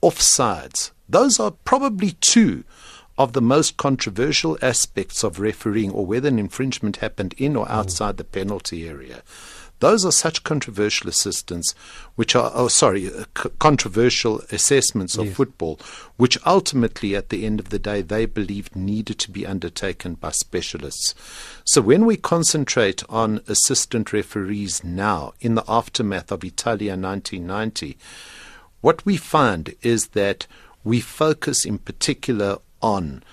offsides. 0.02 0.92
Those 1.08 1.40
are 1.40 1.52
probably 1.52 2.12
two 2.20 2.64
of 3.18 3.34
the 3.34 3.42
most 3.42 3.78
controversial 3.78 4.58
aspects 4.62 5.24
of 5.24 5.40
refereeing 5.40 5.92
or 5.92 6.06
whether 6.06 6.30
an 6.30 6.40
infringement 6.40 6.98
happened 6.98 7.36
in 7.38 7.56
or 7.56 7.66
mm. 7.68 7.70
outside 7.70 8.16
mm. 8.16 8.18
the 8.18 8.24
penalty 8.24 8.88
area. 8.88 9.22
Those 9.80 10.06
are 10.06 10.12
such 10.12 10.44
controversial 10.44 11.10
assistants, 11.10 11.76
which 12.16 12.36
are, 12.36 12.52
oh, 12.54 12.70
sorry, 12.70 13.08
uh, 13.08 13.26
c- 13.38 13.50
controversial 13.60 14.42
assessments 14.52 15.18
of 15.18 15.26
yes. 15.26 15.36
football, 15.36 15.78
which 16.16 16.38
ultimately, 16.46 17.16
at 17.16 17.30
the 17.30 17.46
end 17.46 17.60
of 17.60 17.70
the 17.70 17.80
day, 17.80 18.02
they 18.02 18.26
believed 18.26 18.76
needed 18.76 19.20
to 19.20 19.32
be 19.32 19.46
undertaken 19.46 20.14
by 20.16 20.32
specialists. 20.32 21.14
So 21.66 21.82
when 21.82 22.06
we 22.06 22.16
concentrate 22.16 23.04
on 23.10 23.42
assistant 23.48 24.14
referees 24.14 24.84
now, 24.84 25.34
in 25.42 25.56
the 25.56 25.66
aftermath 25.68 26.32
of 26.32 26.44
Italia 26.46 26.96
1990, 26.96 27.98
what 28.80 29.06
we 29.06 29.18
find 29.18 29.76
is 29.82 30.08
that 30.08 30.48
we 30.84 31.00
focus 31.02 31.66
in 31.66 31.78
particular 31.78 32.58
on 32.82 33.24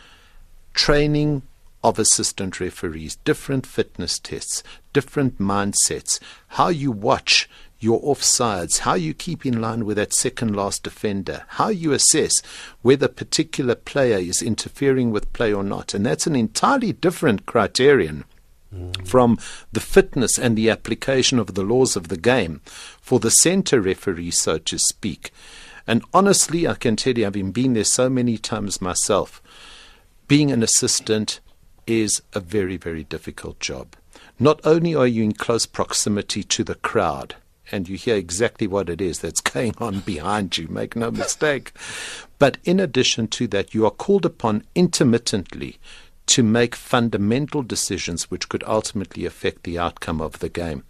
training 0.74 1.42
of 1.82 1.98
assistant 1.98 2.60
referees, 2.60 3.16
different 3.24 3.66
fitness 3.66 4.18
tests, 4.18 4.62
different 4.92 5.38
mindsets, 5.38 6.20
how 6.48 6.68
you 6.68 6.90
watch 6.90 7.48
your 7.80 8.00
offsides, 8.02 8.80
how 8.80 8.94
you 8.94 9.14
keep 9.14 9.46
in 9.46 9.60
line 9.60 9.86
with 9.86 9.96
that 9.96 10.12
second 10.12 10.54
last 10.54 10.82
defender, 10.82 11.44
how 11.48 11.68
you 11.68 11.92
assess 11.92 12.42
whether 12.82 13.06
a 13.06 13.08
particular 13.08 13.74
player 13.74 14.18
is 14.18 14.42
interfering 14.42 15.10
with 15.10 15.32
play 15.32 15.52
or 15.52 15.64
not. 15.64 15.94
And 15.94 16.04
that's 16.04 16.26
an 16.26 16.36
entirely 16.36 16.92
different 16.92 17.46
criterion 17.46 18.24
mm. 18.74 19.08
from 19.08 19.38
the 19.72 19.80
fitness 19.80 20.38
and 20.38 20.56
the 20.56 20.68
application 20.68 21.38
of 21.38 21.54
the 21.54 21.62
laws 21.62 21.96
of 21.96 22.08
the 22.08 22.18
game 22.18 22.60
for 23.00 23.18
the 23.18 23.30
center 23.30 23.80
referee, 23.80 24.30
so 24.30 24.58
to 24.58 24.78
speak. 24.78 25.32
And 25.86 26.04
honestly, 26.12 26.68
I 26.68 26.74
can 26.74 26.96
tell 26.96 27.16
you, 27.16 27.24
having 27.24 27.50
been 27.50 27.72
there 27.72 27.84
so 27.84 28.10
many 28.10 28.36
times 28.36 28.82
myself, 28.82 29.42
being 30.28 30.52
an 30.52 30.62
assistant 30.62 31.40
is 31.86 32.22
a 32.32 32.40
very, 32.40 32.76
very 32.76 33.04
difficult 33.04 33.60
job. 33.60 33.96
Not 34.38 34.60
only 34.64 34.94
are 34.94 35.06
you 35.06 35.22
in 35.22 35.32
close 35.32 35.66
proximity 35.66 36.42
to 36.44 36.64
the 36.64 36.74
crowd, 36.74 37.36
and 37.72 37.88
you 37.88 37.96
hear 37.96 38.16
exactly 38.16 38.66
what 38.66 38.88
it 38.88 39.00
is 39.00 39.20
that's 39.20 39.40
going 39.52 39.74
on 39.78 40.00
behind 40.00 40.56
you, 40.58 40.68
make 40.68 40.96
no 40.96 41.10
mistake. 41.10 41.72
But 42.38 42.58
in 42.64 42.80
addition 42.80 43.28
to 43.28 43.46
that, 43.48 43.74
you 43.74 43.84
are 43.84 43.90
called 43.90 44.24
upon 44.24 44.64
intermittently 44.74 45.78
to 46.26 46.42
make 46.42 46.74
fundamental 46.76 47.62
decisions 47.62 48.30
which 48.30 48.48
could 48.48 48.62
ultimately 48.66 49.26
affect 49.26 49.64
the 49.64 49.78
outcome 49.78 50.20
of 50.20 50.38
the 50.38 50.48
game. 50.48 50.84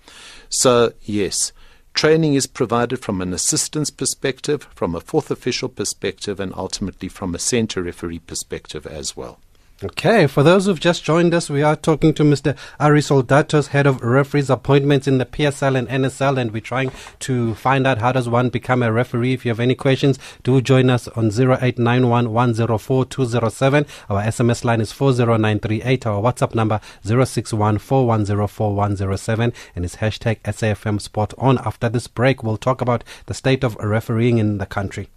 So, 0.49 0.93
yes, 1.03 1.53
training 1.95 2.34
is 2.34 2.47
provided 2.47 2.99
from 2.99 3.20
an 3.20 3.32
assistant's 3.32 3.91
perspective, 3.91 4.68
from 4.74 4.95
a 4.95 5.01
fourth 5.01 5.30
official 5.30 5.68
perspective, 5.68 6.41
and 6.41 6.53
ultimately 6.55 7.09
from 7.09 7.34
a 7.34 7.38
center 7.38 7.82
referee 7.82 8.18
perspective 8.18 8.86
as 8.86 9.16
well. 9.16 9.41
Okay, 9.82 10.26
for 10.26 10.42
those 10.42 10.66
who've 10.66 10.78
just 10.78 11.04
joined 11.04 11.32
us, 11.32 11.48
we 11.48 11.62
are 11.62 11.74
talking 11.74 12.12
to 12.12 12.22
Mr. 12.22 12.54
Ari 12.78 13.00
Soldatos, 13.00 13.68
head 13.68 13.86
of 13.86 14.02
referees 14.02 14.50
appointments 14.50 15.08
in 15.08 15.16
the 15.16 15.24
PSL 15.24 15.74
and 15.74 15.88
NSL, 15.88 16.38
and 16.38 16.50
we're 16.50 16.60
trying 16.60 16.92
to 17.20 17.54
find 17.54 17.86
out 17.86 17.96
how 17.96 18.12
does 18.12 18.28
one 18.28 18.50
become 18.50 18.82
a 18.82 18.92
referee. 18.92 19.32
If 19.32 19.46
you 19.46 19.48
have 19.48 19.58
any 19.58 19.74
questions, 19.74 20.18
do 20.42 20.60
join 20.60 20.90
us 20.90 21.08
on 21.08 21.28
0891 21.28 22.26
Our 22.26 22.34
SMS 22.36 24.64
line 24.64 24.82
is 24.82 24.92
40938. 24.92 26.06
Our 26.06 26.20
WhatsApp 26.20 26.54
number 26.54 26.78
0614104107, 27.02 29.54
and 29.74 29.84
it's 29.86 29.96
hashtag 29.96 30.42
SAFM 30.42 31.00
Spot 31.00 31.32
On. 31.38 31.56
After 31.56 31.88
this 31.88 32.06
break, 32.06 32.42
we'll 32.42 32.58
talk 32.58 32.82
about 32.82 33.02
the 33.24 33.32
state 33.32 33.64
of 33.64 33.76
refereeing 33.76 34.36
in 34.36 34.58
the 34.58 34.66
country. 34.66 35.08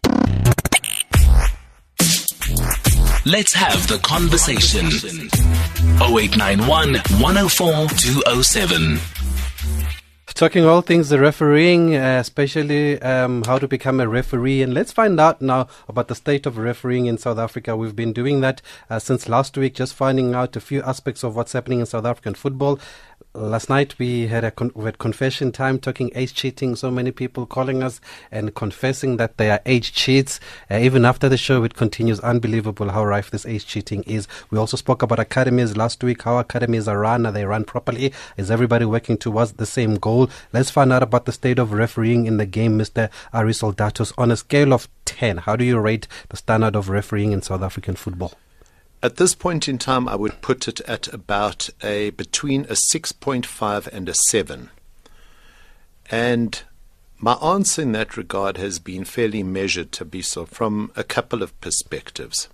Let's 3.25 3.53
have 3.53 3.87
the 3.89 3.99
conversation. 3.99 4.87
0891 6.01 6.95
104 7.21 7.89
207. 7.89 8.99
Talking 10.39 10.65
all 10.65 10.83
things 10.83 11.09
the 11.09 11.19
refereeing, 11.19 11.97
uh, 11.97 12.21
especially 12.21 13.03
um, 13.03 13.43
how 13.43 13.59
to 13.59 13.67
become 13.69 14.01
a 14.01 14.09
referee. 14.09 14.63
And 14.63 14.73
let's 14.73 14.93
find 14.93 15.19
out 15.19 15.43
now 15.43 15.67
about 15.89 16.09
the 16.09 16.15
state 16.15 16.47
of 16.47 16.57
refereeing 16.57 17.07
in 17.07 17.19
South 17.19 17.39
Africa. 17.39 17.77
We've 17.77 17.97
been 17.97 18.13
doing 18.13 18.41
that 18.41 18.63
uh, 18.89 18.99
since 18.99 19.29
last 19.29 19.59
week, 19.59 19.75
just 19.75 19.95
finding 19.95 20.35
out 20.35 20.55
a 20.55 20.61
few 20.61 20.81
aspects 20.83 21.25
of 21.25 21.35
what's 21.35 21.53
happening 21.53 21.81
in 21.81 21.87
South 21.87 22.05
African 22.05 22.35
football 22.35 22.79
last 23.47 23.69
night 23.69 23.99
we 23.99 24.27
had 24.27 24.45
a 24.45 24.51
con- 24.51 24.73
we 24.75 24.85
had 24.85 24.99
confession 24.99 25.53
time 25.53 25.79
talking 25.79 26.11
age 26.15 26.35
cheating. 26.35 26.75
So 26.75 26.91
many 26.91 27.11
people 27.11 27.47
calling 27.47 27.83
us 27.83 28.01
and 28.33 28.55
confessing 28.55 29.17
that 29.17 29.37
they 29.37 29.51
are 29.51 29.61
age 29.65 29.93
cheats. 29.93 30.41
Uh, 30.71 30.79
even 30.79 31.05
after 31.05 31.29
the 31.29 31.37
show, 31.37 31.63
it 31.65 31.75
continues. 31.75 32.21
Unbelievable 32.21 32.91
how 32.91 33.05
rife 33.05 33.31
this 33.31 33.47
age 33.47 33.67
cheating 33.67 34.03
is. 34.05 34.27
We 34.51 34.59
also 34.59 34.77
spoke 34.77 35.03
about 35.03 35.21
academies 35.21 35.77
last 35.77 36.03
week. 36.03 36.23
How 36.23 36.39
academies 36.39 36.89
are 36.89 36.99
run? 36.99 37.27
Are 37.27 37.33
they 37.33 37.45
run 37.45 37.65
properly? 37.65 38.13
Is 38.37 38.51
everybody 38.51 38.85
working 38.85 39.17
towards 39.17 39.53
the 39.53 39.67
same 39.67 39.95
goal? 39.97 40.29
Let's 40.53 40.71
find 40.71 40.93
out 40.93 41.03
about 41.03 41.25
the 41.27 41.33
state 41.33 41.59
of 41.59 41.73
refereeing 41.73 42.27
in 42.27 42.37
the 42.37 42.47
game, 42.47 42.79
Mr. 42.79 43.11
Ari 43.33 43.53
Soldatos. 43.53 44.13
On 44.19 44.31
a 44.31 44.37
scale 44.37 44.73
of 44.73 44.89
ten, 45.05 45.39
how 45.39 45.57
do 45.57 45.65
you 45.65 45.79
rate 45.79 46.09
the 46.29 46.37
standard 46.37 46.75
of 46.75 46.89
refereeing 46.89 47.33
in 47.33 47.43
South 47.43 47.63
African 47.63 47.95
football? 47.95 48.33
At 49.03 49.17
this 49.17 49.35
point 49.35 49.69
in 49.69 49.79
time, 49.79 50.09
I 50.09 50.17
would 50.17 50.43
put 50.43 50.67
it 50.67 50.81
at 50.81 51.07
about 51.13 51.71
a 51.83 52.11
between 52.11 52.65
a 52.65 52.75
6.5 52.75 53.87
and 53.87 54.09
a 54.09 54.15
7. 54.15 54.71
And 56.11 56.63
my 57.19 57.35
answer 57.35 57.83
in 57.83 57.93
that 57.93 58.17
regard 58.17 58.57
has 58.57 58.79
been 58.79 59.05
fairly 59.05 59.43
measured, 59.43 59.93
Thabiso, 59.93 60.49
from 60.49 60.91
a 60.97 61.05
couple 61.05 61.43
of 61.43 61.59
perspectives. 61.61 62.49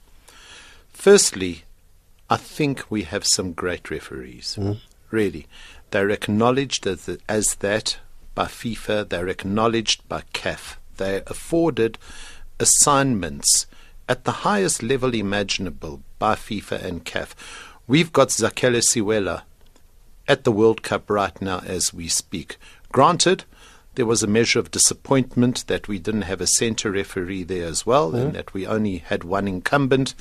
Firstly, 0.92 1.64
I 2.28 2.36
think 2.36 2.90
we 2.90 3.02
have 3.02 3.24
some 3.24 3.52
great 3.52 3.90
referees. 3.90 4.56
Mm. 4.58 4.80
Really. 5.10 5.46
They're 5.90 6.10
acknowledged 6.10 6.86
as, 6.86 7.08
as 7.28 7.54
that 7.56 7.98
by 8.34 8.46
FIFA, 8.46 9.08
they're 9.08 9.28
acknowledged 9.28 10.08
by 10.08 10.22
CAF. 10.32 10.76
They're 10.96 11.22
afforded 11.26 11.98
assignments 12.58 13.66
at 14.08 14.24
the 14.24 14.32
highest 14.32 14.82
level 14.82 15.14
imaginable 15.14 16.02
by 16.18 16.34
FIFA 16.34 16.84
and 16.84 17.04
CAF, 17.04 17.34
We've 17.86 18.12
got 18.12 18.28
Zakhele 18.28 18.78
Siwela 18.78 19.42
at 20.26 20.44
the 20.44 20.52
World 20.52 20.82
Cup 20.82 21.10
right 21.10 21.40
now 21.42 21.58
as 21.66 21.92
we 21.92 22.08
speak. 22.08 22.56
Granted, 22.92 23.44
there 23.94 24.06
was 24.06 24.22
a 24.22 24.26
measure 24.26 24.58
of 24.58 24.70
disappointment 24.70 25.66
that 25.66 25.86
we 25.86 25.98
didn't 25.98 26.22
have 26.22 26.40
a 26.40 26.46
centre 26.46 26.90
referee 26.90 27.42
there 27.42 27.66
as 27.66 27.84
well, 27.84 28.12
mm. 28.12 28.22
and 28.22 28.32
that 28.32 28.54
we 28.54 28.66
only 28.66 28.98
had 28.98 29.22
one 29.22 29.46
incumbent 29.46 30.14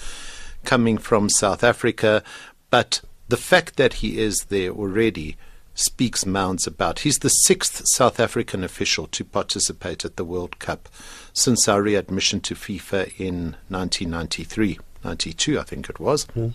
coming 0.66 0.98
from 0.98 1.30
South 1.30 1.64
Africa. 1.64 2.22
But 2.70 3.00
the 3.30 3.38
fact 3.38 3.78
that 3.78 3.94
he 3.96 4.20
is 4.20 4.46
there 4.50 4.72
already 4.72 5.38
speaks 5.74 6.26
mounds 6.26 6.68
about. 6.68 7.00
He's 7.00 7.20
the 7.20 7.30
sixth 7.30 7.88
South 7.88 8.20
African 8.20 8.64
official 8.64 9.08
to 9.08 9.26
participate 9.26 10.06
at 10.06 10.18
the 10.18 10.26
World 10.26 10.60
Cup 10.60 10.88
since 11.34 11.68
our 11.68 11.82
readmission 11.82 12.40
to 12.42 12.56
FIFA 12.56 13.20
in 13.20 13.56
1993, 13.70 14.80
92, 15.04 15.60
I 15.60 15.64
think 15.64 15.90
it 15.90 16.00
was. 16.00 16.26
Mm. 16.28 16.54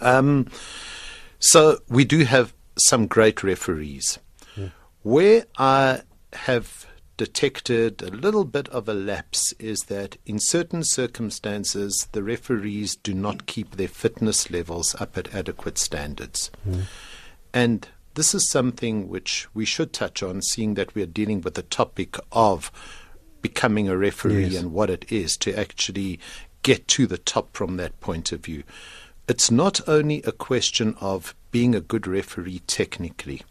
Um, 0.00 0.48
so 1.38 1.78
we 1.88 2.04
do 2.04 2.24
have 2.24 2.54
some 2.78 3.06
great 3.06 3.42
referees. 3.42 4.18
Mm. 4.56 4.72
Where 5.02 5.44
I 5.58 6.02
have 6.32 6.86
detected 7.16 8.02
a 8.02 8.10
little 8.10 8.44
bit 8.44 8.68
of 8.68 8.88
a 8.88 8.94
lapse 8.94 9.52
is 9.58 9.84
that 9.84 10.16
in 10.26 10.38
certain 10.38 10.84
circumstances, 10.84 12.08
the 12.12 12.22
referees 12.22 12.94
do 12.96 13.14
not 13.14 13.46
keep 13.46 13.76
their 13.76 13.88
fitness 13.88 14.50
levels 14.50 14.94
up 15.00 15.16
at 15.16 15.34
adequate 15.34 15.78
standards. 15.78 16.50
Mm. 16.68 16.82
And 17.54 17.88
this 18.14 18.34
is 18.34 18.48
something 18.48 19.08
which 19.08 19.46
we 19.54 19.64
should 19.64 19.92
touch 19.92 20.22
on, 20.22 20.42
seeing 20.42 20.74
that 20.74 20.94
we 20.94 21.02
are 21.02 21.06
dealing 21.06 21.40
with 21.40 21.54
the 21.54 21.62
topic 21.62 22.16
of 22.32 22.70
becoming 23.46 23.88
a 23.88 23.96
referee 23.96 24.46
yes. 24.46 24.60
and 24.60 24.72
what 24.72 24.90
it 24.90 25.04
is 25.08 25.36
to 25.36 25.56
actually 25.56 26.18
get 26.62 26.88
to 26.88 27.06
the 27.06 27.18
top 27.18 27.56
from 27.56 27.76
that 27.76 28.00
point 28.00 28.32
of 28.32 28.40
view. 28.40 28.64
It's 29.28 29.52
not 29.52 29.80
only 29.88 30.20
a 30.22 30.32
question 30.32 30.96
of 31.00 31.32
being 31.52 31.72
a 31.72 31.80
good 31.80 32.08
referee 32.08 32.62
technically. 32.66 33.42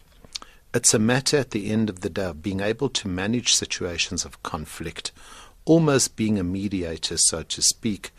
It's 0.74 0.94
a 0.94 1.00
matter 1.00 1.38
at 1.38 1.52
the 1.52 1.72
end 1.72 1.90
of 1.90 2.02
the 2.02 2.10
day 2.10 2.26
of 2.26 2.44
being 2.44 2.60
able 2.60 2.90
to 2.90 3.08
manage 3.08 3.56
situations 3.56 4.26
of 4.26 4.44
conflict, 4.44 5.14
almost 5.64 6.18
being 6.18 6.38
a 6.38 6.44
mediator, 6.44 7.16
so 7.16 7.44
to 7.44 7.62
speak. 7.62 8.12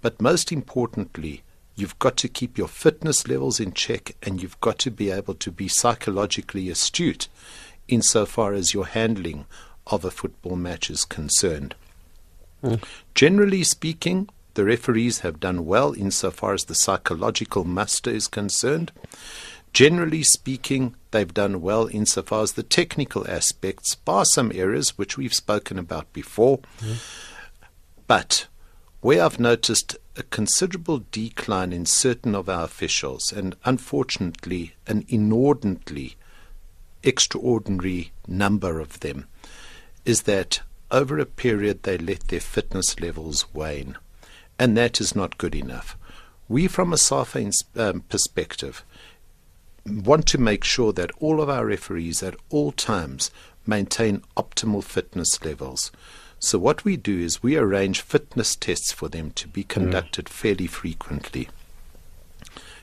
But 0.00 0.22
most 0.22 0.52
importantly, 0.52 1.42
You've 1.76 1.98
got 1.98 2.16
to 2.18 2.28
keep 2.28 2.56
your 2.56 2.68
fitness 2.68 3.26
levels 3.26 3.58
in 3.58 3.72
check 3.72 4.14
and 4.22 4.40
you've 4.40 4.60
got 4.60 4.78
to 4.78 4.92
be 4.92 5.10
able 5.10 5.34
to 5.34 5.50
be 5.50 5.66
psychologically 5.66 6.70
astute 6.70 7.26
insofar 7.88 8.52
as 8.52 8.72
your 8.72 8.86
handling 8.86 9.46
of 9.86 10.04
a 10.04 10.10
football 10.10 10.56
match 10.56 10.90
is 10.90 11.04
concerned. 11.04 11.74
Mm. 12.62 12.82
Generally 13.14 13.64
speaking, 13.64 14.28
the 14.54 14.64
referees 14.64 15.20
have 15.20 15.40
done 15.40 15.66
well 15.66 15.92
insofar 15.92 16.54
as 16.54 16.64
the 16.64 16.74
psychological 16.74 17.64
muster 17.64 18.10
is 18.10 18.28
concerned. 18.28 18.92
Generally 19.72 20.22
speaking, 20.22 20.94
they've 21.10 21.34
done 21.34 21.60
well 21.60 21.88
insofar 21.88 22.42
as 22.42 22.52
the 22.52 22.62
technical 22.62 23.28
aspects, 23.28 23.96
bar 23.96 24.24
some 24.24 24.52
errors 24.54 24.96
which 24.96 25.18
we've 25.18 25.34
spoken 25.34 25.78
about 25.78 26.12
before. 26.12 26.60
Mm. 26.78 26.96
But 28.06 28.46
where 29.00 29.22
I've 29.22 29.40
noticed 29.40 29.96
a 30.16 30.22
considerable 30.22 31.04
decline 31.10 31.72
in 31.72 31.86
certain 31.86 32.34
of 32.34 32.48
our 32.48 32.64
officials, 32.64 33.32
and 33.32 33.56
unfortunately, 33.64 34.74
an 34.86 35.04
inordinately 35.08 36.16
extraordinary 37.02 38.12
number 38.28 38.78
of 38.78 39.00
them, 39.00 39.26
is 40.04 40.22
that 40.22 40.60
over 40.90 41.18
a 41.18 41.26
period 41.26 41.82
they 41.82 41.98
let 41.98 42.28
their 42.28 42.40
fitness 42.40 43.00
levels 43.00 43.46
wane. 43.52 43.96
And 44.58 44.76
that 44.76 45.00
is 45.00 45.16
not 45.16 45.38
good 45.38 45.54
enough. 45.54 45.96
We, 46.48 46.68
from 46.68 46.92
a 46.92 46.98
SAFA 46.98 47.50
um, 47.76 48.00
perspective, 48.02 48.84
want 49.86 50.26
to 50.28 50.38
make 50.38 50.62
sure 50.62 50.92
that 50.92 51.10
all 51.18 51.40
of 51.40 51.48
our 51.48 51.66
referees 51.66 52.22
at 52.22 52.36
all 52.50 52.70
times 52.70 53.30
maintain 53.66 54.22
optimal 54.36 54.84
fitness 54.84 55.42
levels. 55.44 55.90
So, 56.38 56.58
what 56.58 56.84
we 56.84 56.96
do 56.96 57.18
is 57.18 57.42
we 57.42 57.56
arrange 57.56 58.02
fitness 58.02 58.54
tests 58.54 58.92
for 58.92 59.08
them 59.08 59.30
to 59.32 59.48
be 59.48 59.64
conducted 59.64 60.26
mm. 60.26 60.32
fairly 60.32 60.66
frequently. 60.66 61.48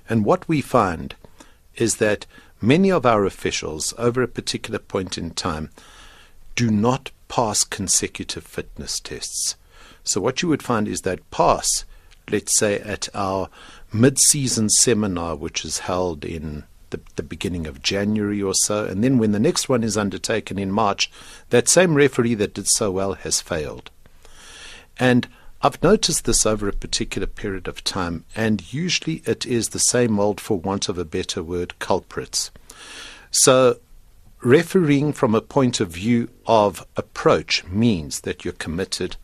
And 0.09 0.25
what 0.25 0.47
we 0.49 0.61
find 0.61 1.15
is 1.75 1.97
that 1.97 2.25
many 2.59 2.91
of 2.91 3.05
our 3.05 3.25
officials, 3.25 3.93
over 3.97 4.21
a 4.23 4.27
particular 4.27 4.79
point 4.79 5.17
in 5.17 5.31
time, 5.31 5.69
do 6.55 6.69
not 6.69 7.11
pass 7.27 7.63
consecutive 7.63 8.43
fitness 8.43 8.99
tests. 8.99 9.55
So, 10.03 10.19
what 10.19 10.41
you 10.41 10.49
would 10.49 10.63
find 10.63 10.87
is 10.87 11.01
that 11.01 11.29
pass, 11.31 11.85
let's 12.29 12.57
say, 12.57 12.79
at 12.79 13.07
our 13.13 13.49
mid 13.93 14.19
season 14.19 14.69
seminar, 14.69 15.35
which 15.35 15.63
is 15.63 15.79
held 15.79 16.25
in 16.25 16.63
the, 16.89 16.99
the 17.15 17.23
beginning 17.23 17.67
of 17.67 17.81
January 17.81 18.41
or 18.41 18.53
so. 18.53 18.85
And 18.85 19.03
then 19.03 19.17
when 19.17 19.31
the 19.31 19.39
next 19.39 19.69
one 19.69 19.83
is 19.83 19.97
undertaken 19.97 20.59
in 20.59 20.71
March, 20.71 21.11
that 21.49 21.67
same 21.67 21.95
referee 21.95 22.35
that 22.35 22.53
did 22.53 22.67
so 22.67 22.91
well 22.91 23.13
has 23.13 23.41
failed. 23.41 23.89
And 24.99 25.27
I've 25.61 25.81
noticed 25.83 26.25
this 26.25 26.45
over 26.45 26.67
a 26.67 26.73
particular 26.73 27.27
period 27.27 27.67
of 27.67 27.83
time, 27.83 28.25
and 28.35 28.73
usually 28.73 29.21
it 29.25 29.45
is 29.45 29.69
the 29.69 29.79
same 29.79 30.19
old, 30.19 30.41
for 30.41 30.57
want 30.57 30.89
of 30.89 30.97
a 30.97 31.05
better 31.05 31.43
word, 31.43 31.77
culprits. 31.79 32.51
So, 33.29 33.77
refereeing 34.41 35.13
from 35.13 35.35
a 35.35 35.41
point 35.41 35.79
of 35.79 35.89
view 35.89 36.29
of 36.45 36.85
approach 36.95 37.63
means 37.65 38.21
that 38.21 38.43
you're 38.43 38.53
committed, 38.53 39.15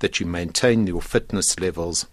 that 0.00 0.20
you 0.20 0.26
maintain 0.26 0.86
your 0.86 1.02
fitness 1.02 1.58
levels, 1.58 2.06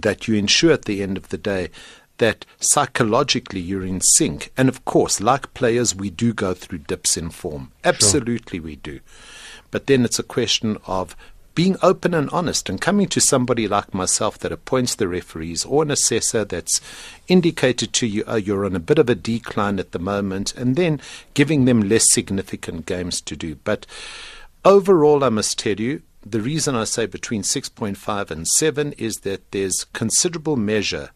that 0.00 0.26
you 0.26 0.34
ensure 0.34 0.72
at 0.72 0.84
the 0.84 1.02
end 1.02 1.16
of 1.16 1.28
the 1.28 1.38
day 1.38 1.70
that 2.18 2.44
psychologically 2.60 3.60
you're 3.60 3.84
in 3.84 4.00
sync. 4.00 4.52
And 4.56 4.68
of 4.68 4.84
course, 4.84 5.20
like 5.20 5.54
players, 5.54 5.94
we 5.94 6.10
do 6.10 6.32
go 6.32 6.54
through 6.54 6.78
dips 6.78 7.16
in 7.16 7.30
form. 7.30 7.72
Absolutely, 7.84 8.58
sure. 8.58 8.64
we 8.64 8.76
do. 8.76 9.00
But 9.70 9.86
then 9.86 10.04
it's 10.04 10.18
a 10.18 10.24
question 10.24 10.78
of 10.86 11.16
being 11.54 11.76
open 11.82 12.14
and 12.14 12.30
honest 12.30 12.68
and 12.68 12.80
coming 12.80 13.06
to 13.08 13.20
somebody 13.20 13.68
like 13.68 13.92
myself 13.92 14.38
that 14.38 14.52
appoints 14.52 14.94
the 14.94 15.08
referees 15.08 15.64
or 15.64 15.82
an 15.82 15.90
assessor 15.90 16.44
that's 16.44 16.80
indicated 17.28 17.92
to 17.92 18.06
you, 18.06 18.24
oh, 18.26 18.36
you're 18.36 18.64
on 18.64 18.74
a 18.74 18.80
bit 18.80 18.98
of 18.98 19.10
a 19.10 19.14
decline 19.14 19.78
at 19.78 19.92
the 19.92 19.98
moment, 19.98 20.54
and 20.54 20.76
then 20.76 21.00
giving 21.34 21.64
them 21.64 21.82
less 21.82 22.12
significant 22.12 22.86
games 22.86 23.20
to 23.20 23.36
do. 23.36 23.54
But 23.56 23.86
overall, 24.64 25.22
I 25.24 25.28
must 25.28 25.58
tell 25.58 25.78
you, 25.78 26.02
the 26.24 26.40
reason 26.40 26.74
I 26.74 26.84
say 26.84 27.06
between 27.06 27.42
6.5 27.42 28.30
and 28.30 28.46
7 28.46 28.92
is 28.92 29.18
that 29.18 29.50
there's 29.50 29.84
considerable 29.92 30.56
measure 30.56 31.10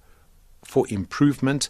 for 0.64 0.84
improvement. 0.88 1.68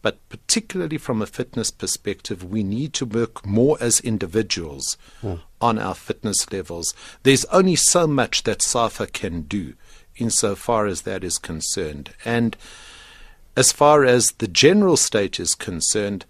But 0.00 0.26
particularly 0.28 0.98
from 0.98 1.20
a 1.20 1.26
fitness 1.26 1.70
perspective, 1.70 2.44
we 2.44 2.62
need 2.62 2.92
to 2.94 3.06
work 3.06 3.44
more 3.44 3.76
as 3.80 4.00
individuals 4.00 4.96
mm. 5.22 5.40
on 5.60 5.78
our 5.78 5.94
fitness 5.94 6.50
levels. 6.52 6.94
There's 7.24 7.44
only 7.46 7.76
so 7.76 8.06
much 8.06 8.44
that 8.44 8.62
SAFA 8.62 9.08
can 9.08 9.42
do 9.42 9.74
insofar 10.16 10.86
as 10.86 11.02
that 11.02 11.24
is 11.24 11.38
concerned. 11.38 12.10
And 12.24 12.56
as 13.56 13.72
far 13.72 14.04
as 14.04 14.32
the 14.32 14.48
general 14.48 14.96
state 14.96 15.40
is 15.40 15.54
concerned, 15.54 16.24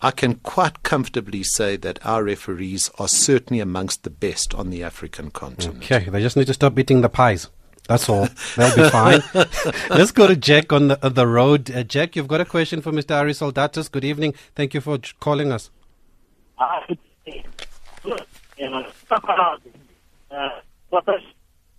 I 0.00 0.10
can 0.10 0.36
quite 0.36 0.82
comfortably 0.82 1.42
say 1.42 1.76
that 1.76 1.98
our 2.06 2.22
referees 2.22 2.90
are 2.98 3.08
certainly 3.08 3.60
amongst 3.60 4.04
the 4.04 4.10
best 4.10 4.54
on 4.54 4.70
the 4.70 4.84
African 4.84 5.30
continent. 5.30 5.84
Okay, 5.84 6.08
they 6.08 6.20
just 6.20 6.36
need 6.36 6.46
to 6.46 6.54
stop 6.54 6.74
beating 6.74 7.00
the 7.00 7.08
pies. 7.08 7.48
That's 7.88 8.06
all. 8.10 8.28
That'll 8.56 8.84
be 8.84 8.90
fine. 8.90 9.22
Let's 9.90 10.12
go 10.12 10.26
to 10.26 10.36
Jack 10.36 10.74
on 10.74 10.88
the, 10.88 11.04
uh, 11.04 11.08
the 11.08 11.26
road. 11.26 11.70
Uh, 11.70 11.82
Jack, 11.82 12.16
you've 12.16 12.28
got 12.28 12.40
a 12.40 12.44
question 12.44 12.82
for 12.82 12.92
Mr. 12.92 13.16
Ari 13.16 13.32
Soldatos. 13.32 13.90
Good 13.90 14.04
evening. 14.04 14.34
Thank 14.54 14.74
you 14.74 14.82
for 14.82 14.98
calling 15.20 15.52
us. 15.52 15.70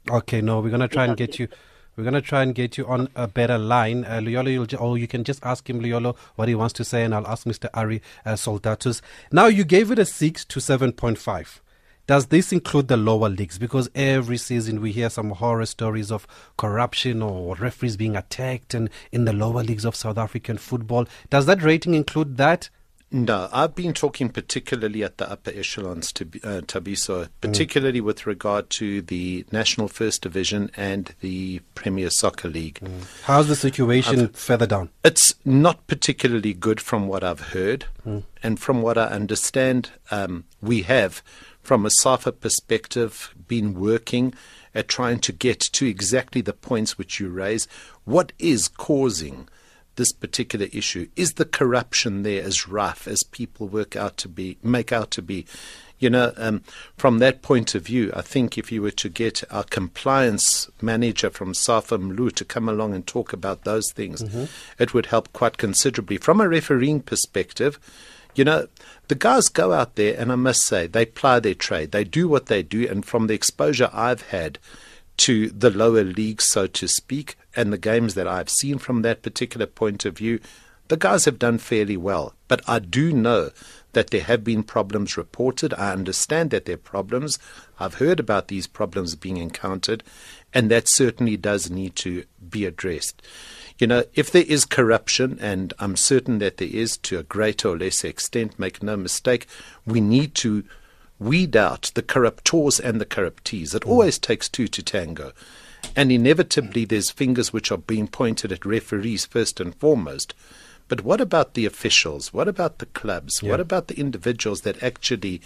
Okay, 0.09 0.41
no, 0.41 0.61
we're 0.61 0.69
going 0.69 0.81
to 0.81 0.87
try 0.87 1.05
and 1.05 1.15
get 1.15 1.37
you. 1.37 1.47
We're 1.95 2.03
going 2.03 2.15
to 2.15 2.21
try 2.21 2.41
and 2.41 2.55
get 2.55 2.75
you 2.77 2.87
on 2.87 3.09
a 3.15 3.27
better 3.27 3.59
line. 3.59 4.03
Uh, 4.05 4.19
Luyolo, 4.19 4.51
you'll, 4.51 4.81
or 4.81 4.97
you 4.97 5.07
can 5.07 5.23
just 5.23 5.45
ask 5.45 5.69
him, 5.69 5.79
Luyolo, 5.79 6.17
what 6.37 6.47
he 6.47 6.55
wants 6.55 6.73
to 6.75 6.83
say, 6.83 7.03
and 7.03 7.13
I'll 7.13 7.27
ask 7.27 7.45
Mr. 7.45 7.69
Ari 7.73 8.01
uh, 8.25 8.31
Soldatos. 8.31 9.01
Now, 9.31 9.45
you 9.45 9.63
gave 9.63 9.91
it 9.91 9.99
a 9.99 10.05
6 10.05 10.45
to 10.45 10.59
7.5. 10.59 11.59
Does 12.09 12.25
this 12.25 12.51
include 12.51 12.87
the 12.87 12.97
lower 12.97 13.29
leagues? 13.29 13.59
Because 13.59 13.87
every 13.93 14.37
season 14.37 14.81
we 14.81 14.91
hear 14.91 15.11
some 15.11 15.29
horror 15.29 15.67
stories 15.67 16.11
of 16.11 16.25
corruption 16.57 17.21
or 17.21 17.53
referees 17.57 17.97
being 17.97 18.15
attacked 18.15 18.73
and 18.73 18.89
in 19.11 19.25
the 19.25 19.31
lower 19.31 19.61
leagues 19.61 19.85
of 19.85 19.95
South 19.95 20.17
African 20.17 20.57
football. 20.57 21.05
Does 21.29 21.45
that 21.45 21.61
rating 21.61 21.93
include 21.93 22.37
that? 22.37 22.71
No, 23.11 23.47
I've 23.51 23.75
been 23.75 23.93
talking 23.93 24.29
particularly 24.29 25.03
at 25.03 25.19
the 25.19 25.29
upper 25.29 25.51
echelons 25.51 26.11
to 26.13 26.25
uh, 26.43 26.61
Thabiso, 26.61 27.25
mm. 27.25 27.29
particularly 27.41 28.01
mm. 28.01 28.05
with 28.05 28.25
regard 28.25 28.71
to 28.71 29.03
the 29.03 29.45
National 29.51 29.87
First 29.87 30.23
Division 30.23 30.71
and 30.75 31.13
the 31.21 31.59
Premier 31.75 32.09
Soccer 32.09 32.47
League. 32.47 32.79
Mm. 32.81 33.03
How's 33.25 33.47
the 33.47 33.55
situation 33.55 34.21
I've, 34.21 34.35
further 34.35 34.65
down? 34.65 34.89
It's 35.03 35.35
not 35.45 35.85
particularly 35.85 36.53
good 36.53 36.81
from 36.81 37.07
what 37.07 37.23
I've 37.23 37.39
heard, 37.51 37.85
mm. 38.05 38.23
and 38.41 38.59
from 38.59 38.81
what 38.81 38.97
I 38.97 39.05
understand, 39.05 39.91
um, 40.09 40.45
we 40.61 40.83
have 40.83 41.23
from 41.61 41.85
a 41.85 41.91
SAFA 41.91 42.31
perspective, 42.33 43.33
been 43.47 43.73
working 43.73 44.33
at 44.73 44.87
trying 44.87 45.19
to 45.19 45.31
get 45.31 45.59
to 45.59 45.85
exactly 45.85 46.41
the 46.41 46.53
points 46.53 46.97
which 46.97 47.19
you 47.19 47.29
raise. 47.29 47.67
What 48.05 48.31
is 48.39 48.67
causing 48.67 49.47
this 49.95 50.11
particular 50.11 50.67
issue? 50.71 51.07
Is 51.15 51.33
the 51.33 51.45
corruption 51.45 52.23
there 52.23 52.43
as 52.43 52.67
rough 52.67 53.07
as 53.07 53.23
people 53.23 53.67
work 53.67 53.95
out 53.95 54.17
to 54.17 54.29
be, 54.29 54.57
make 54.63 54.91
out 54.91 55.11
to 55.11 55.21
be? 55.21 55.45
You 55.99 56.09
know, 56.09 56.31
um, 56.37 56.63
from 56.95 57.19
that 57.19 57.41
point 57.41 57.75
of 57.75 57.85
view, 57.85 58.11
I 58.15 58.21
think 58.21 58.57
if 58.57 58.71
you 58.71 58.81
were 58.81 58.91
to 58.91 59.09
get 59.09 59.43
our 59.51 59.65
compliance 59.65 60.69
manager 60.81 61.29
from 61.29 61.53
Safa 61.53 61.97
Mlu 61.97 62.31
to 62.35 62.45
come 62.45 62.69
along 62.69 62.95
and 62.95 63.05
talk 63.05 63.33
about 63.33 63.65
those 63.65 63.91
things, 63.91 64.23
mm-hmm. 64.23 64.45
it 64.81 64.93
would 64.93 65.07
help 65.07 65.33
quite 65.33 65.57
considerably. 65.57 66.15
From 66.15 66.39
a 66.39 66.47
refereeing 66.47 67.01
perspective, 67.01 67.77
you 68.39 68.45
know, 68.45 68.69
the 69.09 69.15
guys 69.15 69.49
go 69.49 69.73
out 69.73 69.95
there, 69.95 70.15
and 70.17 70.31
I 70.31 70.35
must 70.35 70.65
say, 70.65 70.87
they 70.87 71.05
ply 71.05 71.41
their 71.41 71.53
trade. 71.53 71.91
They 71.91 72.05
do 72.05 72.29
what 72.29 72.45
they 72.45 72.63
do, 72.63 72.87
and 72.87 73.05
from 73.05 73.27
the 73.27 73.33
exposure 73.33 73.89
I've 73.91 74.29
had 74.29 74.59
to 75.17 75.49
the 75.49 75.69
lower 75.69 76.05
leagues, 76.05 76.45
so 76.45 76.65
to 76.65 76.87
speak, 76.87 77.35
and 77.53 77.73
the 77.73 77.77
games 77.77 78.13
that 78.13 78.29
I've 78.29 78.49
seen 78.49 78.77
from 78.77 79.01
that 79.01 79.23
particular 79.23 79.65
point 79.65 80.05
of 80.05 80.17
view, 80.17 80.39
the 80.87 80.95
guys 80.95 81.25
have 81.25 81.37
done 81.37 81.57
fairly 81.57 81.97
well. 81.97 82.33
But 82.47 82.61
I 82.65 82.79
do 82.79 83.11
know 83.11 83.49
that 83.91 84.11
there 84.11 84.21
have 84.21 84.45
been 84.45 84.63
problems 84.63 85.17
reported. 85.17 85.73
I 85.73 85.91
understand 85.91 86.51
that 86.51 86.63
there 86.63 86.75
are 86.75 86.77
problems. 86.77 87.39
I've 87.77 87.95
heard 87.95 88.21
about 88.21 88.47
these 88.47 88.67
problems 88.67 89.15
being 89.15 89.35
encountered, 89.35 90.01
and 90.53 90.71
that 90.71 90.87
certainly 90.87 91.35
does 91.35 91.69
need 91.69 91.97
to 91.97 92.23
be 92.49 92.63
addressed. 92.63 93.21
You 93.79 93.87
know, 93.87 94.03
if 94.13 94.29
there 94.29 94.43
is 94.45 94.65
corruption, 94.65 95.39
and 95.41 95.73
I'm 95.79 95.95
certain 95.95 96.39
that 96.39 96.57
there 96.57 96.67
is 96.69 96.97
to 96.97 97.17
a 97.17 97.23
greater 97.23 97.69
or 97.69 97.77
lesser 97.77 98.09
extent, 98.09 98.59
make 98.59 98.83
no 98.83 98.97
mistake, 98.97 99.47
we 99.85 100.01
need 100.01 100.35
to 100.35 100.65
weed 101.17 101.55
out 101.55 101.91
the 101.95 102.03
corruptors 102.03 102.79
and 102.79 102.99
the 102.99 103.05
corruptees. 103.05 103.73
It 103.73 103.83
mm. 103.83 103.89
always 103.89 104.19
takes 104.19 104.49
two 104.49 104.67
to 104.67 104.83
tango. 104.83 105.31
And 105.95 106.11
inevitably, 106.11 106.85
mm. 106.85 106.89
there's 106.89 107.09
fingers 107.09 107.53
which 107.53 107.71
are 107.71 107.77
being 107.77 108.07
pointed 108.07 108.51
at 108.51 108.65
referees 108.65 109.25
first 109.25 109.61
and 109.61 109.73
foremost. 109.75 110.33
But 110.89 111.05
what 111.05 111.21
about 111.21 111.53
the 111.53 111.65
officials? 111.65 112.33
What 112.33 112.49
about 112.49 112.79
the 112.79 112.85
clubs? 112.87 113.41
Yeah. 113.41 113.51
What 113.51 113.59
about 113.61 113.87
the 113.87 113.99
individuals 113.99 114.61
that 114.61 114.83
actually 114.83 115.39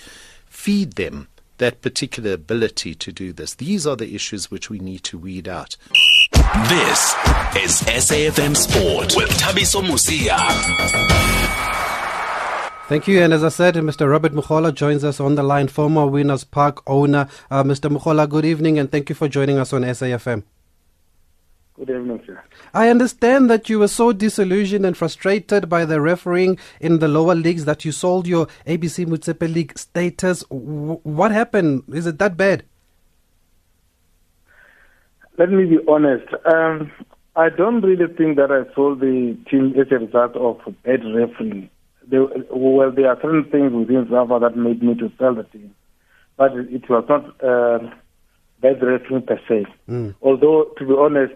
feed 0.48 0.94
them 0.94 1.28
that 1.58 1.82
particular 1.82 2.34
ability 2.34 2.96
to 2.96 3.12
do 3.12 3.32
this? 3.32 3.54
These 3.54 3.86
are 3.86 3.96
the 3.96 4.16
issues 4.16 4.50
which 4.50 4.72
we 4.72 4.80
need 4.80 5.04
to 5.04 5.20
weed 5.20 5.48
out. 5.48 5.76
This 6.34 7.14
is 7.64 7.82
SAFM 7.88 8.56
Sport 8.56 9.14
with 9.16 9.30
Thabiso 9.30 9.82
Mosia. 9.84 10.38
Thank 12.88 13.08
you. 13.08 13.22
And 13.22 13.34
as 13.34 13.44
I 13.44 13.50
said, 13.50 13.76
Mr. 13.76 14.10
Robert 14.10 14.34
Mukhola 14.34 14.74
joins 14.74 15.04
us 15.04 15.20
on 15.20 15.36
the 15.36 15.44
line, 15.44 15.68
former 15.68 16.06
Winners 16.06 16.44
Park 16.44 16.82
owner. 16.88 17.28
Uh, 17.50 17.64
Mr. 17.64 17.90
Mukhola, 17.96 18.28
good 18.30 18.46
evening 18.46 18.78
and 18.80 18.92
thank 18.92 19.10
you 19.10 19.16
for 19.16 19.28
joining 19.28 19.58
us 19.58 19.74
on 19.74 19.82
SAFM. 19.84 20.44
Good 21.76 21.90
evening, 21.90 22.22
sir. 22.26 22.44
I 22.74 22.90
understand 22.90 23.50
that 23.50 23.68
you 23.68 23.80
were 23.80 23.88
so 23.88 24.14
disillusioned 24.14 24.86
and 24.86 24.96
frustrated 24.96 25.70
by 25.70 25.86
the 25.86 26.00
refereeing 26.02 26.60
in 26.80 27.00
the 27.00 27.08
lower 27.08 27.34
leagues 27.34 27.66
that 27.66 27.84
you 27.84 27.92
sold 27.92 28.28
your 28.28 28.48
ABC 28.68 29.08
Motsepe 29.08 29.52
League 29.52 29.78
status. 29.78 30.44
W- 30.52 31.00
what 31.02 31.32
happened? 31.32 31.84
Is 31.92 32.06
it 32.06 32.20
that 32.20 32.38
bad? 32.38 32.66
Let 35.38 35.50
me 35.50 35.66
be 35.66 35.80
honest. 35.88 36.28
Um, 36.46 36.92
I 37.36 37.50
don't 37.50 37.82
really 37.82 38.14
think 38.14 38.38
that 38.38 38.52
I 38.52 38.72
sold 38.76 39.00
the 39.00 39.38
team 39.50 39.74
as 39.80 39.88
a 39.92 39.98
result 39.98 40.36
of 40.36 40.60
bad 40.84 41.02
refereeing. 41.04 41.70
There, 42.08 42.28
well, 42.52 42.92
there 42.92 43.08
are 43.10 43.18
certain 43.22 43.46
things 43.50 43.74
within 43.74 44.08
SAFA 44.10 44.40
that 44.42 44.58
made 44.58 44.84
me 44.84 44.94
to 44.96 45.12
sell 45.18 45.34
the 45.34 45.44
team, 45.44 45.74
but 46.38 46.52
it 46.54 46.88
was 46.90 47.06
not 47.10 47.26
uh, 47.44 47.80
bad 48.62 48.84
refereeing 48.84 49.24
per 49.24 49.40
se. 49.48 49.66
Mm. 49.90 50.14
Although, 50.22 50.72
to 50.78 50.86
be 50.86 50.94
honest, 50.94 51.34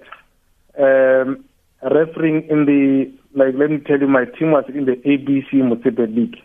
um, 0.77 1.43
refereeing 1.81 2.47
in 2.49 2.65
the 2.65 3.11
like, 3.33 3.55
let 3.55 3.71
me 3.71 3.79
tell 3.79 3.99
you, 3.99 4.07
my 4.07 4.25
team 4.25 4.51
was 4.51 4.65
in 4.69 4.85
the 4.85 4.95
ABC 5.05 5.53
Motsepe 5.55 6.15
League 6.15 6.37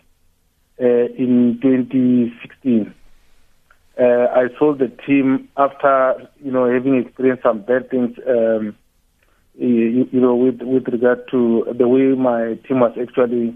uh, 0.81 1.13
in 1.17 1.59
2016 1.61 2.93
uh, 3.99 4.27
I 4.33 4.47
sold 4.57 4.79
the 4.79 4.91
team 5.05 5.49
after 5.57 6.29
you 6.43 6.51
know 6.51 6.71
having 6.71 6.95
experienced 6.95 7.43
some 7.43 7.61
bad 7.61 7.89
things. 7.89 8.17
Um, 8.27 8.75
you, 9.55 10.07
you, 10.11 10.19
know, 10.19 10.35
with 10.35 10.61
with 10.61 10.87
regard 10.87 11.29
to 11.29 11.65
the 11.77 11.87
way 11.87 12.15
my 12.15 12.57
team 12.67 12.79
was 12.79 12.97
actually 12.99 13.55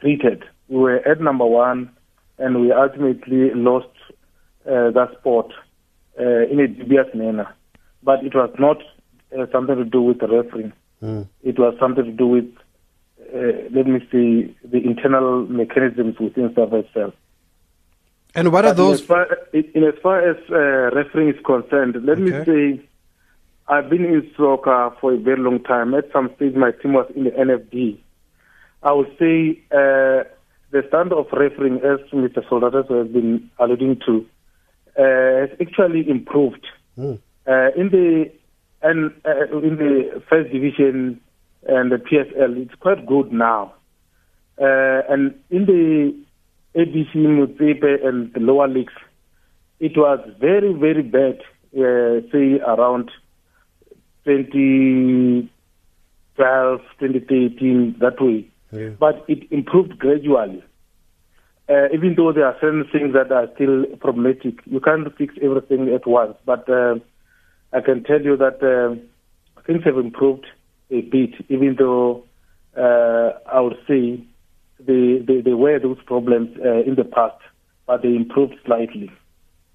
treated. 0.00 0.44
We 0.68 0.78
were 0.78 0.96
at 1.06 1.20
number 1.20 1.44
one, 1.44 1.90
and 2.38 2.60
we 2.60 2.72
ultimately 2.72 3.50
lost 3.54 3.88
uh, 4.66 4.90
that 4.90 5.10
sport 5.20 5.52
uh, 6.18 6.46
in 6.50 6.60
a 6.60 6.68
dubious 6.68 7.08
manner. 7.14 7.54
But 8.02 8.24
it 8.24 8.34
was 8.34 8.50
not 8.58 8.78
uh, 9.38 9.46
something 9.52 9.76
to 9.76 9.84
do 9.84 10.00
with 10.00 10.20
the 10.20 10.28
referee. 10.28 10.72
Mm. 11.02 11.28
It 11.42 11.58
was 11.58 11.74
something 11.78 12.04
to 12.04 12.10
do 12.10 12.26
with, 12.26 12.50
uh, 13.34 13.68
let 13.70 13.86
me 13.86 14.00
see, 14.10 14.56
the 14.64 14.78
internal 14.78 15.46
mechanisms 15.46 16.16
within 16.18 16.54
South 16.54 16.72
itself. 16.72 17.14
And 18.34 18.52
what 18.52 18.64
are 18.64 18.74
those? 18.74 19.00
In 19.00 19.04
as 19.04 19.06
far, 19.06 19.38
in 19.52 19.84
as, 19.84 19.94
far 20.02 20.28
as 20.28 20.36
uh, 20.50 20.94
refereeing 20.96 21.30
is 21.34 21.40
concerned, 21.44 21.96
let 22.04 22.18
okay. 22.18 22.22
me 22.22 22.44
say, 22.78 22.88
I've 23.68 23.88
been 23.88 24.04
in 24.04 24.30
soccer 24.36 24.90
for 25.00 25.12
a 25.12 25.18
very 25.18 25.40
long 25.40 25.62
time. 25.62 25.94
At 25.94 26.10
some 26.12 26.30
stage, 26.36 26.54
my 26.54 26.72
team 26.72 26.94
was 26.94 27.10
in 27.14 27.24
the 27.24 27.30
NFD. 27.30 27.98
I 28.82 28.92
would 28.92 29.08
say 29.18 29.60
uh, 29.70 30.24
the 30.70 30.82
standard 30.88 31.16
of 31.16 31.26
refereeing, 31.32 31.76
as 31.76 32.00
Mr. 32.12 32.46
Soldatos 32.48 32.90
has 32.90 33.12
been 33.12 33.50
alluding 33.58 34.00
to, 34.06 34.26
uh, 34.98 35.46
has 35.46 35.50
actually 35.60 36.08
improved. 36.08 36.66
Mm. 36.98 37.18
in 37.76 37.88
the 37.90 38.30
and 38.84 39.10
uh, 39.24 39.58
in 39.58 39.76
the 39.76 40.22
first 40.28 40.52
division 40.52 41.20
and 41.66 41.90
the 41.90 41.96
PSL, 41.96 42.62
it's 42.62 42.74
quite 42.80 43.06
good 43.06 43.32
now. 43.32 43.72
Uh, 44.60 45.00
and 45.08 45.34
in 45.50 45.64
the 45.64 46.14
ABC 46.76 47.14
Motsepe 47.14 48.04
and 48.04 48.32
the 48.32 48.40
lower 48.40 48.68
leagues, 48.68 48.92
it 49.80 49.96
was 49.96 50.20
very, 50.40 50.72
very 50.72 51.02
bad, 51.02 51.40
uh, 51.76 52.20
say 52.32 52.60
around 52.60 53.10
2012, 54.24 56.80
2013, 56.98 57.96
that 58.00 58.20
way. 58.20 58.48
Yeah. 58.72 58.88
But 58.98 59.24
it 59.28 59.46
improved 59.52 59.98
gradually. 59.98 60.64
Uh, 61.68 61.88
even 61.94 62.14
though 62.16 62.32
there 62.32 62.46
are 62.46 62.56
certain 62.60 62.84
things 62.92 63.14
that 63.14 63.32
are 63.32 63.48
still 63.54 63.86
problematic, 64.00 64.60
you 64.66 64.80
can't 64.80 65.16
fix 65.16 65.34
everything 65.42 65.88
at 65.94 66.06
once. 66.06 66.36
But 66.44 66.68
uh, 66.68 66.96
I 67.72 67.80
can 67.80 68.04
tell 68.04 68.20
you 68.20 68.36
that 68.36 68.62
uh, 68.62 68.96
things 69.66 69.82
have 69.84 69.96
improved 69.96 70.46
a 70.90 71.00
bit, 71.02 71.30
even 71.48 71.76
though 71.78 72.24
uh, 72.76 73.30
I 73.50 73.60
would 73.60 73.78
say 73.88 74.22
they, 74.86 75.24
they, 75.26 75.40
they 75.40 75.54
were 75.54 75.78
those 75.78 75.98
problems 76.06 76.56
uh, 76.64 76.82
in 76.82 76.94
the 76.94 77.04
past, 77.04 77.36
but 77.86 78.02
they 78.02 78.08
improved 78.08 78.54
slightly. 78.64 79.10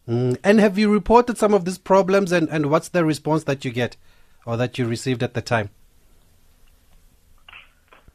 Mm. 0.07 0.37
And 0.43 0.59
have 0.59 0.77
you 0.77 0.91
reported 0.91 1.37
some 1.37 1.53
of 1.53 1.65
these 1.65 1.77
problems, 1.77 2.31
and, 2.31 2.49
and 2.49 2.71
what's 2.71 2.89
the 2.89 3.05
response 3.05 3.43
that 3.43 3.63
you 3.63 3.71
get 3.71 3.95
or 4.45 4.57
that 4.57 4.77
you 4.77 4.87
received 4.87 5.21
at 5.21 5.35
the 5.35 5.41
time? 5.41 5.69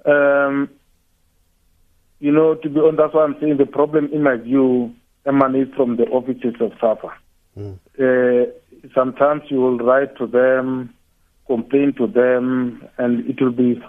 Um, 0.05 0.69
you 2.19 2.33
know, 2.33 2.55
to 2.57 2.69
be 2.69 2.81
honest, 2.81 2.97
that's 2.99 3.15
why 3.15 3.25
I'm 3.25 3.37
saying 3.41 3.59
the 3.59 3.67
problem, 3.67 4.11
in 4.13 4.23
my 4.23 4.37
view, 4.37 4.95
emanates 5.25 5.75
from 5.77 5.97
the 5.97 6.05
offices 6.05 6.55
of 6.61 6.73
SAFA. 6.81 7.13
Mm. 7.57 7.79
Uh, 7.99 8.51
sometimes 8.95 9.43
you 9.49 9.61
will 9.61 9.79
write 9.79 10.17
to 10.19 10.27
them, 10.27 10.93
complain 11.47 11.93
to 11.99 12.07
them, 12.07 12.87
and 12.99 13.29
it 13.31 13.41
will 13.41 13.53
be 13.53 13.81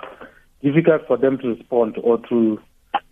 difficult 0.62 1.08
for 1.08 1.18
them 1.18 1.38
to 1.40 1.50
respond 1.50 1.98
or 2.04 2.20
to 2.30 2.60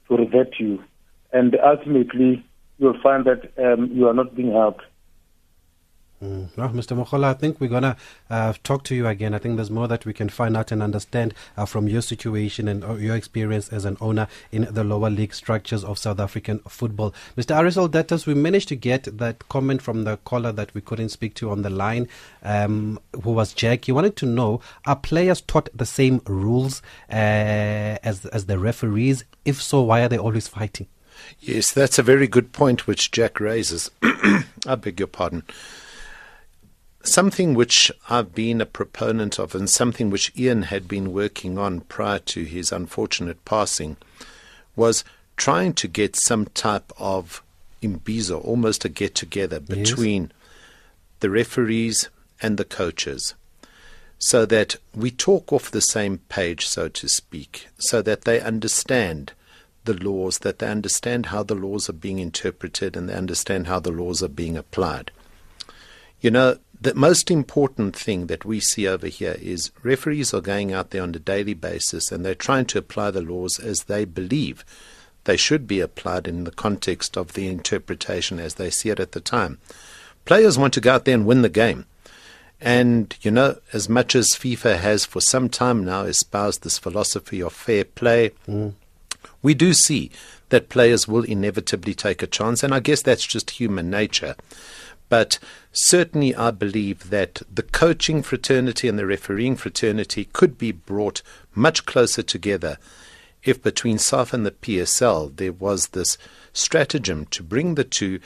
to 0.07 0.17
revert 0.17 0.59
you. 0.59 0.83
And 1.31 1.57
ultimately, 1.63 2.45
you'll 2.77 3.01
find 3.01 3.25
that 3.25 3.51
um, 3.57 3.89
you 3.91 4.07
are 4.07 4.13
not 4.13 4.35
being 4.35 4.51
helped. 4.51 4.83
Mm. 6.23 6.47
Well, 6.55 6.69
Mr. 6.69 6.95
Mukhola, 6.95 7.25
I 7.25 7.33
think 7.33 7.59
we're 7.59 7.67
going 7.67 7.83
to 7.83 7.97
uh, 8.29 8.53
talk 8.63 8.85
to 8.85 8.95
you 8.95 9.07
again. 9.07 9.33
I 9.33 9.39
think 9.39 9.57
there's 9.57 9.69
more 9.69 9.89
that 9.89 10.05
we 10.05 10.13
can 10.13 10.29
find 10.29 10.55
out 10.55 10.71
and 10.71 10.81
understand 10.81 11.33
uh, 11.57 11.65
from 11.65 11.89
your 11.89 12.01
situation 12.01 12.69
and 12.69 12.81
uh, 12.81 12.93
your 12.93 13.15
experience 13.15 13.67
as 13.73 13.83
an 13.83 13.97
owner 13.99 14.27
in 14.49 14.65
the 14.71 14.85
lower 14.85 15.09
league 15.09 15.33
structures 15.33 15.83
of 15.83 15.97
South 15.97 16.21
African 16.21 16.59
football. 16.59 17.13
Mr. 17.35 17.53
Ari 17.57 17.71
Soldatos, 17.71 18.25
we 18.25 18.35
managed 18.35 18.69
to 18.69 18.75
get 18.77 19.17
that 19.17 19.49
comment 19.49 19.81
from 19.81 20.05
the 20.05 20.15
caller 20.17 20.53
that 20.53 20.73
we 20.73 20.79
couldn't 20.79 21.09
speak 21.09 21.33
to 21.35 21.49
on 21.49 21.61
the 21.61 21.69
line, 21.69 22.07
um, 22.41 22.99
who 23.23 23.31
was 23.31 23.53
Jack. 23.53 23.85
He 23.85 23.91
wanted 23.91 24.15
to 24.17 24.25
know 24.25 24.61
are 24.85 24.95
players 24.95 25.41
taught 25.41 25.67
the 25.73 25.85
same 25.85 26.21
rules 26.25 26.81
uh, 27.11 27.99
as, 28.01 28.25
as 28.27 28.45
the 28.45 28.57
referees? 28.57 29.25
If 29.43 29.61
so, 29.61 29.81
why 29.81 30.03
are 30.03 30.09
they 30.09 30.17
always 30.17 30.47
fighting? 30.47 30.87
Yes, 31.41 31.71
that's 31.73 31.99
a 31.99 32.03
very 32.03 32.27
good 32.27 32.53
point 32.53 32.87
which 32.87 33.11
Jack 33.11 33.41
raises. 33.41 33.91
I 34.65 34.75
beg 34.75 34.99
your 34.99 35.07
pardon. 35.07 35.43
Something 37.03 37.53
which 37.53 37.91
I've 38.09 38.33
been 38.33 38.61
a 38.61 38.65
proponent 38.65 39.37
of, 39.37 39.53
and 39.53 39.69
something 39.69 40.09
which 40.09 40.31
Ian 40.37 40.63
had 40.63 40.87
been 40.87 41.11
working 41.11 41.57
on 41.57 41.81
prior 41.81 42.19
to 42.19 42.43
his 42.43 42.71
unfortunate 42.71 43.43
passing, 43.45 43.97
was 44.75 45.03
trying 45.35 45.73
to 45.73 45.87
get 45.87 46.15
some 46.15 46.45
type 46.45 46.91
of 46.97 47.43
imbizo, 47.81 48.43
almost 48.43 48.85
a 48.85 48.89
get 48.89 49.15
together 49.15 49.59
between 49.59 50.23
yes. 50.23 50.31
the 51.19 51.29
referees 51.29 52.09
and 52.41 52.57
the 52.57 52.65
coaches. 52.65 53.33
so 54.23 54.45
that 54.45 54.77
we 54.95 55.11
talk 55.11 55.51
off 55.51 55.69
the 55.69 55.81
same 55.81 56.17
page, 56.29 56.65
so 56.65 56.87
to 56.87 57.09
speak, 57.09 57.67
so 57.77 58.01
that 58.01 58.21
they 58.21 58.39
understand 58.39 59.33
the 59.83 59.93
laws, 59.93 60.39
that 60.39 60.59
they 60.59 60.67
understand 60.67 61.25
how 61.25 61.43
the 61.43 61.55
laws 61.55 61.89
are 61.89 61.99
being 62.07 62.19
interpreted 62.19 62.95
and 62.95 63.09
they 63.09 63.13
understand 63.13 63.67
how 63.67 63.81
the 63.81 63.91
laws 63.91 64.23
are 64.23 64.29
being 64.29 64.55
applied. 64.55 65.11
You 66.21 66.31
know, 66.31 66.57
the 66.83 66.93
most 66.93 67.31
important 67.31 67.95
thing 67.95 68.27
that 68.27 68.43
we 68.43 68.59
see 68.59 68.87
over 68.87 69.07
here 69.07 69.37
is 69.39 69.71
referees 69.83 70.33
are 70.33 70.41
going 70.41 70.73
out 70.73 70.89
there 70.89 71.01
on 71.01 71.15
a 71.15 71.19
daily 71.19 71.53
basis 71.53 72.11
and 72.11 72.25
they're 72.25 72.35
trying 72.35 72.65
to 72.65 72.77
apply 72.77 73.09
the 73.09 73.21
laws 73.21 73.57
as 73.57 73.83
they 73.83 74.03
believe 74.03 74.65
they 75.23 75.37
should 75.37 75.65
be 75.65 75.79
applied 75.79 76.27
in 76.27 76.43
the 76.43 76.51
context 76.51 77.17
of 77.17 77.33
the 77.33 77.47
interpretation 77.47 78.37
as 78.37 78.55
they 78.55 78.69
see 78.69 78.89
it 78.89 78.99
at 78.99 79.13
the 79.13 79.21
time. 79.21 79.59
Players 80.25 80.57
want 80.57 80.73
to 80.73 80.81
go 80.81 80.93
out 80.93 81.05
there 81.05 81.15
and 81.15 81.25
win 81.25 81.41
the 81.41 81.49
game. 81.49 81.85
And, 82.59 83.15
you 83.21 83.31
know, 83.31 83.57
as 83.71 83.87
much 83.87 84.13
as 84.13 84.29
FIFA 84.29 84.79
has 84.79 85.05
for 85.05 85.21
some 85.21 85.47
time 85.47 85.85
now 85.85 86.01
espoused 86.03 86.63
this 86.63 86.77
philosophy 86.77 87.41
of 87.41 87.53
fair 87.53 87.85
play, 87.85 88.31
mm. 88.45 88.73
we 89.41 89.53
do 89.53 89.73
see 89.73 90.11
that 90.49 90.69
players 90.69 91.07
will 91.07 91.23
inevitably 91.23 91.93
take 91.93 92.21
a 92.21 92.27
chance. 92.27 92.61
And 92.61 92.73
I 92.73 92.79
guess 92.81 93.01
that's 93.01 93.25
just 93.25 93.51
human 93.51 93.89
nature. 93.89 94.35
But 95.13 95.37
certainly, 95.71 96.33
I 96.33 96.49
believe 96.49 97.11
that 97.11 97.43
the 97.53 97.61
coaching 97.61 98.23
fraternity 98.23 98.87
and 98.87 98.97
the 98.97 99.05
refereeing 99.05 99.55
fraternity 99.55 100.27
could 100.33 100.57
be 100.57 100.71
brought 100.71 101.21
much 101.53 101.85
closer 101.85 102.23
together 102.23 102.79
if 103.43 103.61
between 103.61 103.97
SAF 103.97 104.33
and 104.33 104.43
the 104.43 104.49
PSL 104.49 105.35
there 105.35 105.51
was 105.51 105.89
this 105.89 106.17
stratagem 106.51 107.27
to 107.27 107.43
bring 107.43 107.75
the 107.75 107.83
two, 107.83 108.21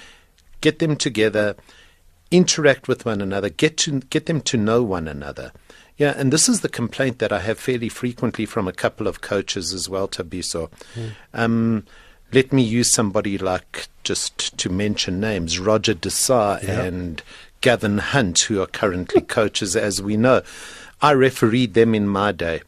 get 0.62 0.80
them 0.80 0.96
together, 0.96 1.58
interact 2.32 2.88
with 2.88 3.06
one 3.06 3.20
another, 3.20 3.50
get 3.50 3.76
to 3.80 4.00
get 4.10 4.28
them 4.28 4.40
to 4.40 4.56
know 4.56 4.82
one 4.82 5.10
another. 5.10 5.52
Yeah, 5.98 6.14
and 6.16 6.32
this 6.32 6.48
is 6.48 6.62
the 6.62 6.70
complaint 6.70 7.20
that 7.20 7.34
I 7.34 7.40
have 7.40 7.60
fairly 7.60 7.90
frequently 7.90 8.46
from 8.46 8.66
a 8.66 8.72
couple 8.72 9.08
of 9.08 9.20
coaches 9.20 9.74
as 9.74 9.90
well, 9.90 10.08
Thabiso. 10.08 10.70
Mm. 10.96 11.12
Um, 11.34 11.86
let 12.32 12.52
me 12.52 12.62
use 12.62 12.92
somebody 12.92 13.38
like 13.38 13.88
just 14.04 14.58
to 14.58 14.70
mention 14.70 15.20
names, 15.20 15.60
Roger 15.60 15.94
De 15.94 16.10
Sa 16.10 16.60
yep. 16.62 16.64
and 16.64 17.24
Gavin 17.62 17.98
Hunt, 17.98 18.40
who 18.42 18.62
are 18.62 18.68
currently 18.68 19.22
coaches, 19.38 19.76
as 19.76 20.02
we 20.02 20.18
know. 20.18 20.42
I 21.02 21.14
refereed 21.14 21.74
them 21.74 21.94
in 21.94 22.08
my 22.08 22.32
day. 22.32 22.62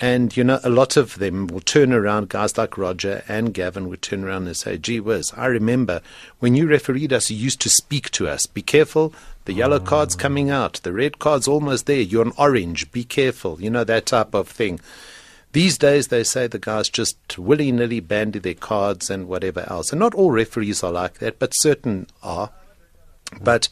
And, 0.00 0.36
you 0.36 0.42
know, 0.42 0.58
a 0.64 0.70
lot 0.70 0.96
of 0.96 1.18
them 1.18 1.46
will 1.46 1.60
turn 1.60 1.92
around, 1.92 2.28
guys 2.28 2.58
like 2.58 2.76
Roger 2.76 3.22
and 3.28 3.54
Gavin 3.54 3.88
would 3.88 4.02
turn 4.02 4.24
around 4.24 4.46
and 4.46 4.56
say, 4.56 4.76
gee 4.76 4.98
whiz, 4.98 5.32
I 5.36 5.46
remember 5.46 6.00
when 6.40 6.56
you 6.56 6.66
refereed 6.66 7.12
us, 7.12 7.30
you 7.30 7.36
used 7.36 7.60
to 7.60 7.70
speak 7.70 8.10
to 8.12 8.28
us. 8.28 8.46
Be 8.46 8.60
careful, 8.60 9.14
the 9.44 9.52
yellow 9.52 9.80
ah. 9.80 9.86
card's 9.86 10.16
coming 10.16 10.50
out, 10.50 10.80
the 10.82 10.92
red 10.92 11.20
card's 11.20 11.46
almost 11.46 11.86
there, 11.86 12.00
you're 12.00 12.26
an 12.26 12.32
orange, 12.36 12.90
be 12.90 13.04
careful, 13.04 13.60
you 13.60 13.70
know, 13.70 13.84
that 13.84 14.06
type 14.06 14.34
of 14.34 14.48
thing. 14.48 14.80
These 15.54 15.78
days, 15.78 16.08
they 16.08 16.24
say 16.24 16.48
the 16.48 16.58
guys 16.58 16.88
just 16.88 17.38
willy 17.38 17.70
nilly 17.70 18.00
bandy 18.00 18.40
their 18.40 18.54
cards 18.54 19.08
and 19.08 19.28
whatever 19.28 19.64
else. 19.70 19.92
And 19.92 20.00
not 20.00 20.12
all 20.12 20.32
referees 20.32 20.82
are 20.82 20.90
like 20.90 21.18
that, 21.18 21.38
but 21.38 21.52
certain 21.54 22.08
are. 22.24 22.50
But 23.40 23.68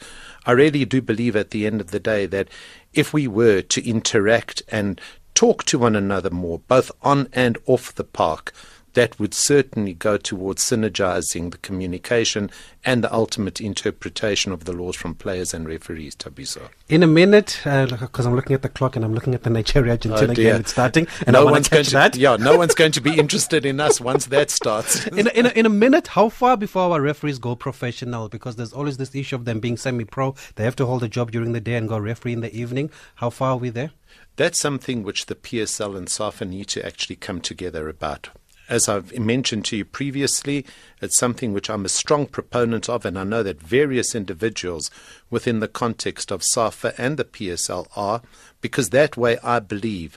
I 0.46 0.52
really 0.52 0.84
do 0.84 1.02
believe 1.02 1.34
at 1.34 1.50
the 1.50 1.66
end 1.66 1.80
of 1.80 1.90
the 1.90 1.98
day 1.98 2.26
that 2.26 2.46
if 2.94 3.12
we 3.12 3.26
were 3.26 3.62
to 3.62 3.84
interact 3.84 4.62
and 4.68 5.00
talk 5.34 5.64
to 5.64 5.78
one 5.80 5.96
another 5.96 6.30
more, 6.30 6.60
both 6.60 6.92
on 7.02 7.28
and 7.32 7.58
off 7.66 7.92
the 7.92 8.04
park, 8.04 8.52
that 8.94 9.18
would 9.18 9.34
certainly 9.34 9.94
go 9.94 10.16
towards 10.16 10.64
synergizing 10.64 11.50
the 11.50 11.58
communication 11.58 12.50
and 12.84 13.02
the 13.02 13.12
ultimate 13.12 13.60
interpretation 13.60 14.52
of 14.52 14.64
the 14.64 14.72
laws 14.72 14.96
from 14.96 15.14
players 15.14 15.54
and 15.54 15.68
referees, 15.68 16.16
Thabiso. 16.16 16.68
In 16.88 17.02
a 17.02 17.06
minute, 17.06 17.60
because 17.62 18.26
uh, 18.26 18.28
I'm 18.28 18.34
looking 18.34 18.54
at 18.54 18.62
the 18.62 18.68
clock 18.68 18.96
and 18.96 19.04
I'm 19.04 19.14
looking 19.14 19.34
at 19.34 19.44
the 19.44 19.50
Nigeria 19.50 19.92
Argentina 19.92 20.32
oh 20.32 20.34
game, 20.34 20.56
it's 20.56 20.72
starting, 20.72 21.06
and 21.26 21.34
no 21.34 21.46
I 21.46 21.50
one's 21.50 21.68
going 21.68 21.84
to, 21.84 21.90
that. 21.92 22.16
Yeah, 22.16 22.36
no 22.36 22.58
one's 22.58 22.74
going 22.74 22.92
to 22.92 23.00
be 23.00 23.18
interested 23.18 23.64
in 23.64 23.80
us 23.80 24.00
once 24.00 24.26
that 24.26 24.50
starts. 24.50 25.06
in, 25.06 25.26
a, 25.28 25.30
in, 25.30 25.46
a, 25.46 25.50
in 25.50 25.66
a 25.66 25.70
minute, 25.70 26.08
how 26.08 26.28
far 26.28 26.56
before 26.56 26.92
our 26.92 27.00
referees 27.00 27.38
go 27.38 27.54
professional? 27.54 28.28
Because 28.28 28.56
there's 28.56 28.72
always 28.72 28.96
this 28.96 29.14
issue 29.14 29.36
of 29.36 29.44
them 29.44 29.60
being 29.60 29.76
semi 29.76 30.04
pro. 30.04 30.34
They 30.56 30.64
have 30.64 30.76
to 30.76 30.86
hold 30.86 31.02
a 31.02 31.08
job 31.08 31.30
during 31.30 31.52
the 31.52 31.60
day 31.60 31.74
and 31.74 31.88
go 31.88 31.98
referee 31.98 32.32
in 32.32 32.40
the 32.40 32.54
evening. 32.54 32.90
How 33.16 33.30
far 33.30 33.52
are 33.52 33.56
we 33.56 33.70
there? 33.70 33.92
That's 34.36 34.58
something 34.58 35.02
which 35.02 35.26
the 35.26 35.34
PSL 35.34 35.96
and 35.96 36.08
SAFA 36.08 36.44
need 36.44 36.68
to 36.68 36.84
actually 36.84 37.16
come 37.16 37.40
together 37.40 37.88
about. 37.88 38.30
As 38.72 38.88
I've 38.88 39.18
mentioned 39.18 39.66
to 39.66 39.76
you 39.76 39.84
previously, 39.84 40.64
it's 41.02 41.18
something 41.18 41.52
which 41.52 41.68
I'm 41.68 41.84
a 41.84 41.90
strong 41.90 42.24
proponent 42.24 42.88
of, 42.88 43.04
and 43.04 43.18
I 43.18 43.22
know 43.22 43.42
that 43.42 43.60
various 43.60 44.14
individuals 44.14 44.90
within 45.28 45.60
the 45.60 45.68
context 45.68 46.30
of 46.30 46.42
SAFA 46.42 46.94
and 46.96 47.18
the 47.18 47.24
PSL 47.26 47.86
are, 47.94 48.22
because 48.62 48.88
that 48.88 49.14
way 49.14 49.36
I 49.44 49.58
believe 49.58 50.16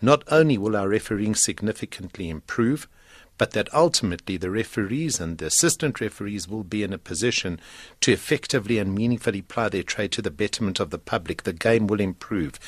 not 0.00 0.24
only 0.26 0.58
will 0.58 0.74
our 0.74 0.88
refereeing 0.88 1.36
significantly 1.36 2.28
improve, 2.28 2.88
but 3.38 3.52
that 3.52 3.72
ultimately 3.72 4.36
the 4.36 4.50
referees 4.50 5.20
and 5.20 5.38
the 5.38 5.46
assistant 5.46 6.00
referees 6.00 6.48
will 6.48 6.64
be 6.64 6.82
in 6.82 6.92
a 6.92 6.98
position 6.98 7.60
to 8.00 8.10
effectively 8.10 8.78
and 8.78 8.96
meaningfully 8.96 9.42
ply 9.42 9.68
their 9.68 9.84
trade 9.84 10.10
to 10.10 10.22
the 10.22 10.32
betterment 10.32 10.80
of 10.80 10.90
the 10.90 10.98
public. 10.98 11.44
The 11.44 11.52
game 11.52 11.86
will 11.86 12.00
improve. 12.00 12.58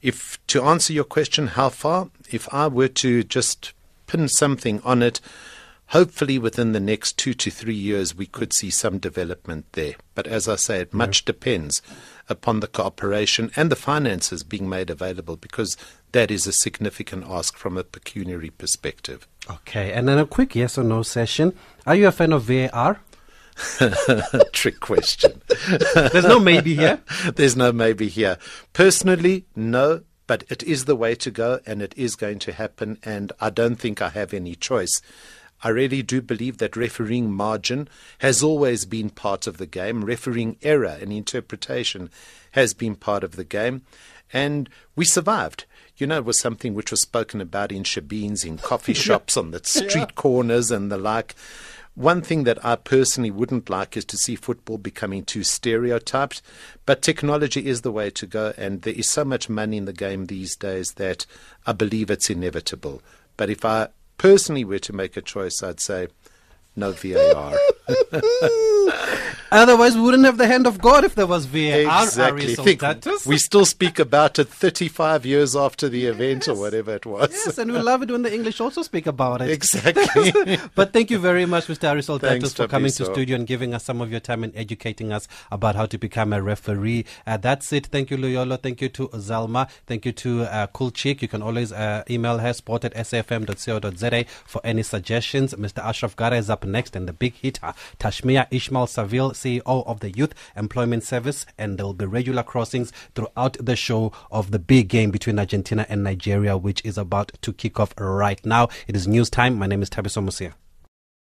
If 0.00 0.38
to 0.46 0.62
answer 0.62 0.94
your 0.94 1.04
question, 1.04 1.48
how 1.48 1.68
far? 1.68 2.08
If 2.30 2.48
I 2.50 2.66
were 2.68 2.88
to 2.88 3.24
just 3.24 3.74
pin 4.06 4.28
something 4.28 4.80
on 4.82 5.02
it, 5.02 5.20
hopefully 5.88 6.38
within 6.38 6.72
the 6.72 6.80
next 6.80 7.18
two 7.18 7.34
to 7.34 7.50
three 7.50 7.74
years 7.74 8.14
we 8.14 8.26
could 8.26 8.52
see 8.52 8.70
some 8.70 8.98
development 8.98 9.66
there. 9.72 9.94
But 10.14 10.26
as 10.26 10.48
I 10.48 10.56
say, 10.56 10.80
it 10.80 10.94
much 10.94 11.24
depends 11.24 11.82
upon 12.28 12.60
the 12.60 12.66
cooperation 12.66 13.50
and 13.56 13.70
the 13.70 13.76
finances 13.76 14.42
being 14.42 14.68
made 14.68 14.90
available 14.90 15.36
because 15.36 15.76
that 16.12 16.30
is 16.30 16.46
a 16.46 16.52
significant 16.52 17.24
ask 17.28 17.56
from 17.56 17.76
a 17.76 17.84
pecuniary 17.84 18.50
perspective. 18.50 19.26
Okay, 19.50 19.92
and 19.92 20.08
then 20.08 20.18
a 20.18 20.26
quick 20.26 20.54
yes 20.54 20.78
or 20.78 20.84
no 20.84 21.02
session. 21.02 21.52
Are 21.86 21.94
you 21.94 22.08
a 22.08 22.12
fan 22.12 22.32
of 22.32 22.44
VAR? 22.44 23.00
Trick 24.52 24.80
question. 24.80 25.40
There's 25.94 26.24
no 26.24 26.40
maybe 26.40 26.74
here. 26.74 27.00
There's 27.34 27.56
no 27.56 27.72
maybe 27.72 28.08
here. 28.08 28.38
Personally, 28.72 29.44
no, 29.54 30.02
but 30.26 30.44
it 30.48 30.62
is 30.62 30.84
the 30.84 30.96
way 30.96 31.14
to 31.16 31.30
go 31.30 31.60
and 31.66 31.82
it 31.82 31.94
is 31.96 32.16
going 32.16 32.38
to 32.40 32.52
happen, 32.52 32.98
and 33.02 33.32
I 33.40 33.50
don't 33.50 33.76
think 33.76 34.00
I 34.00 34.10
have 34.10 34.32
any 34.32 34.54
choice. 34.54 35.00
I 35.62 35.68
really 35.70 36.02
do 36.02 36.20
believe 36.20 36.58
that 36.58 36.76
refereeing 36.76 37.32
margin 37.32 37.88
has 38.18 38.42
always 38.42 38.84
been 38.84 39.08
part 39.08 39.46
of 39.46 39.56
the 39.56 39.66
game. 39.66 40.04
Refereeing 40.04 40.58
error 40.62 40.98
and 41.00 41.10
interpretation 41.10 42.10
has 42.50 42.74
been 42.74 42.96
part 42.96 43.24
of 43.24 43.36
the 43.36 43.44
game. 43.44 43.82
And 44.32 44.68
we 44.94 45.06
survived. 45.06 45.64
You 45.96 46.06
know, 46.06 46.18
it 46.18 46.24
was 46.24 46.38
something 46.38 46.74
which 46.74 46.90
was 46.90 47.00
spoken 47.00 47.40
about 47.40 47.72
in 47.72 47.84
shebeens, 47.84 48.44
in 48.44 48.58
coffee 48.58 48.94
shops, 49.06 49.36
on 49.36 49.52
the 49.52 49.60
street 49.64 49.94
yeah. 49.94 50.14
corners, 50.14 50.70
and 50.70 50.92
the 50.92 50.98
like. 50.98 51.34
One 51.96 52.22
thing 52.22 52.42
that 52.42 52.64
I 52.64 52.74
personally 52.74 53.30
wouldn't 53.30 53.70
like 53.70 53.96
is 53.96 54.04
to 54.06 54.16
see 54.16 54.34
football 54.34 54.78
becoming 54.78 55.24
too 55.24 55.44
stereotyped, 55.44 56.42
but 56.86 57.02
technology 57.02 57.66
is 57.66 57.82
the 57.82 57.92
way 57.92 58.10
to 58.10 58.26
go, 58.26 58.52
and 58.56 58.82
there 58.82 58.94
is 58.94 59.08
so 59.08 59.24
much 59.24 59.48
money 59.48 59.76
in 59.76 59.84
the 59.84 59.92
game 59.92 60.26
these 60.26 60.56
days 60.56 60.94
that 60.94 61.24
I 61.66 61.72
believe 61.72 62.10
it's 62.10 62.30
inevitable. 62.30 63.00
But 63.36 63.48
if 63.48 63.64
I 63.64 63.88
personally 64.18 64.64
were 64.64 64.80
to 64.80 64.92
make 64.92 65.16
a 65.16 65.22
choice, 65.22 65.62
I'd 65.62 65.78
say 65.78 66.08
no 66.76 66.92
VAR. 66.92 67.56
Otherwise, 69.52 69.94
we 69.94 70.00
wouldn't 70.00 70.24
have 70.24 70.36
the 70.36 70.48
hand 70.48 70.66
of 70.66 70.80
God 70.80 71.04
if 71.04 71.14
there 71.14 71.28
was 71.28 71.46
VAR. 71.46 72.02
Exactly. 72.02 72.56
Think, 72.56 72.82
we 73.24 73.38
still 73.38 73.64
speak 73.64 74.00
about 74.00 74.38
it 74.40 74.48
35 74.48 75.24
years 75.24 75.54
after 75.54 75.88
the 75.88 76.06
event 76.06 76.46
yes. 76.46 76.48
or 76.48 76.60
whatever 76.60 76.94
it 76.94 77.06
was. 77.06 77.30
Yes, 77.30 77.58
and 77.58 77.70
we 77.72 77.78
love 77.78 78.02
it 78.02 78.10
when 78.10 78.22
the 78.22 78.34
English 78.34 78.60
also 78.60 78.82
speak 78.82 79.06
about 79.06 79.42
it. 79.42 79.50
Exactly. 79.50 80.58
but 80.74 80.92
thank 80.92 81.10
you 81.10 81.18
very 81.18 81.46
much, 81.46 81.66
Mr. 81.66 81.88
Ari 81.90 82.00
Soldatos, 82.00 82.56
for 82.56 82.66
coming 82.66 82.90
to 82.90 83.04
studio 83.04 83.36
and 83.36 83.46
giving 83.46 83.74
us 83.74 83.84
some 83.84 84.00
of 84.00 84.10
your 84.10 84.20
time 84.20 84.42
and 84.42 84.52
educating 84.56 85.12
us 85.12 85.28
about 85.52 85.76
how 85.76 85.86
to 85.86 85.98
become 85.98 86.32
a 86.32 86.42
referee. 86.42 87.04
Uh, 87.26 87.36
that's 87.36 87.72
it. 87.72 87.86
Thank 87.86 88.10
you, 88.10 88.16
Luyolo. 88.16 88.60
Thank 88.60 88.80
you 88.80 88.88
to 88.88 89.08
Zalma. 89.08 89.70
Thank 89.86 90.04
you 90.04 90.12
to 90.12 90.42
uh, 90.42 90.66
Cool 90.68 90.90
Chick. 90.90 91.22
You 91.22 91.28
can 91.28 91.42
always 91.42 91.72
uh, 91.72 92.02
email 92.10 92.38
her, 92.38 92.52
sport 92.52 92.84
at 92.84 92.94
safm.co.za 92.94 94.24
for 94.44 94.60
any 94.64 94.82
suggestions. 94.82 95.54
Mr. 95.54 95.78
Ashraf 95.84 96.16
Garda 96.16 96.36
is 96.36 96.50
next 96.66 96.96
and 96.96 97.08
the 97.08 97.12
big 97.12 97.34
hitter, 97.34 97.66
uh, 97.66 97.72
Tashmia 97.98 98.46
Ismail-Saville, 98.50 99.32
CEO 99.32 99.86
of 99.86 100.00
the 100.00 100.10
Youth 100.10 100.34
Employment 100.56 101.02
Service, 101.04 101.46
and 101.58 101.78
there 101.78 101.86
will 101.86 101.94
be 101.94 102.06
regular 102.06 102.42
crossings 102.42 102.92
throughout 103.14 103.56
the 103.60 103.76
show 103.76 104.12
of 104.30 104.50
the 104.50 104.58
big 104.58 104.88
game 104.88 105.10
between 105.10 105.38
Argentina 105.38 105.86
and 105.88 106.02
Nigeria, 106.02 106.56
which 106.56 106.84
is 106.84 106.98
about 106.98 107.32
to 107.42 107.52
kick 107.52 107.78
off 107.78 107.94
right 107.98 108.44
now. 108.44 108.68
It 108.86 108.96
is 108.96 109.06
news 109.06 109.30
time. 109.30 109.56
My 109.56 109.66
name 109.66 109.82
is 109.82 109.90
Thabiso 109.90 110.24
Mosia. 110.24 110.54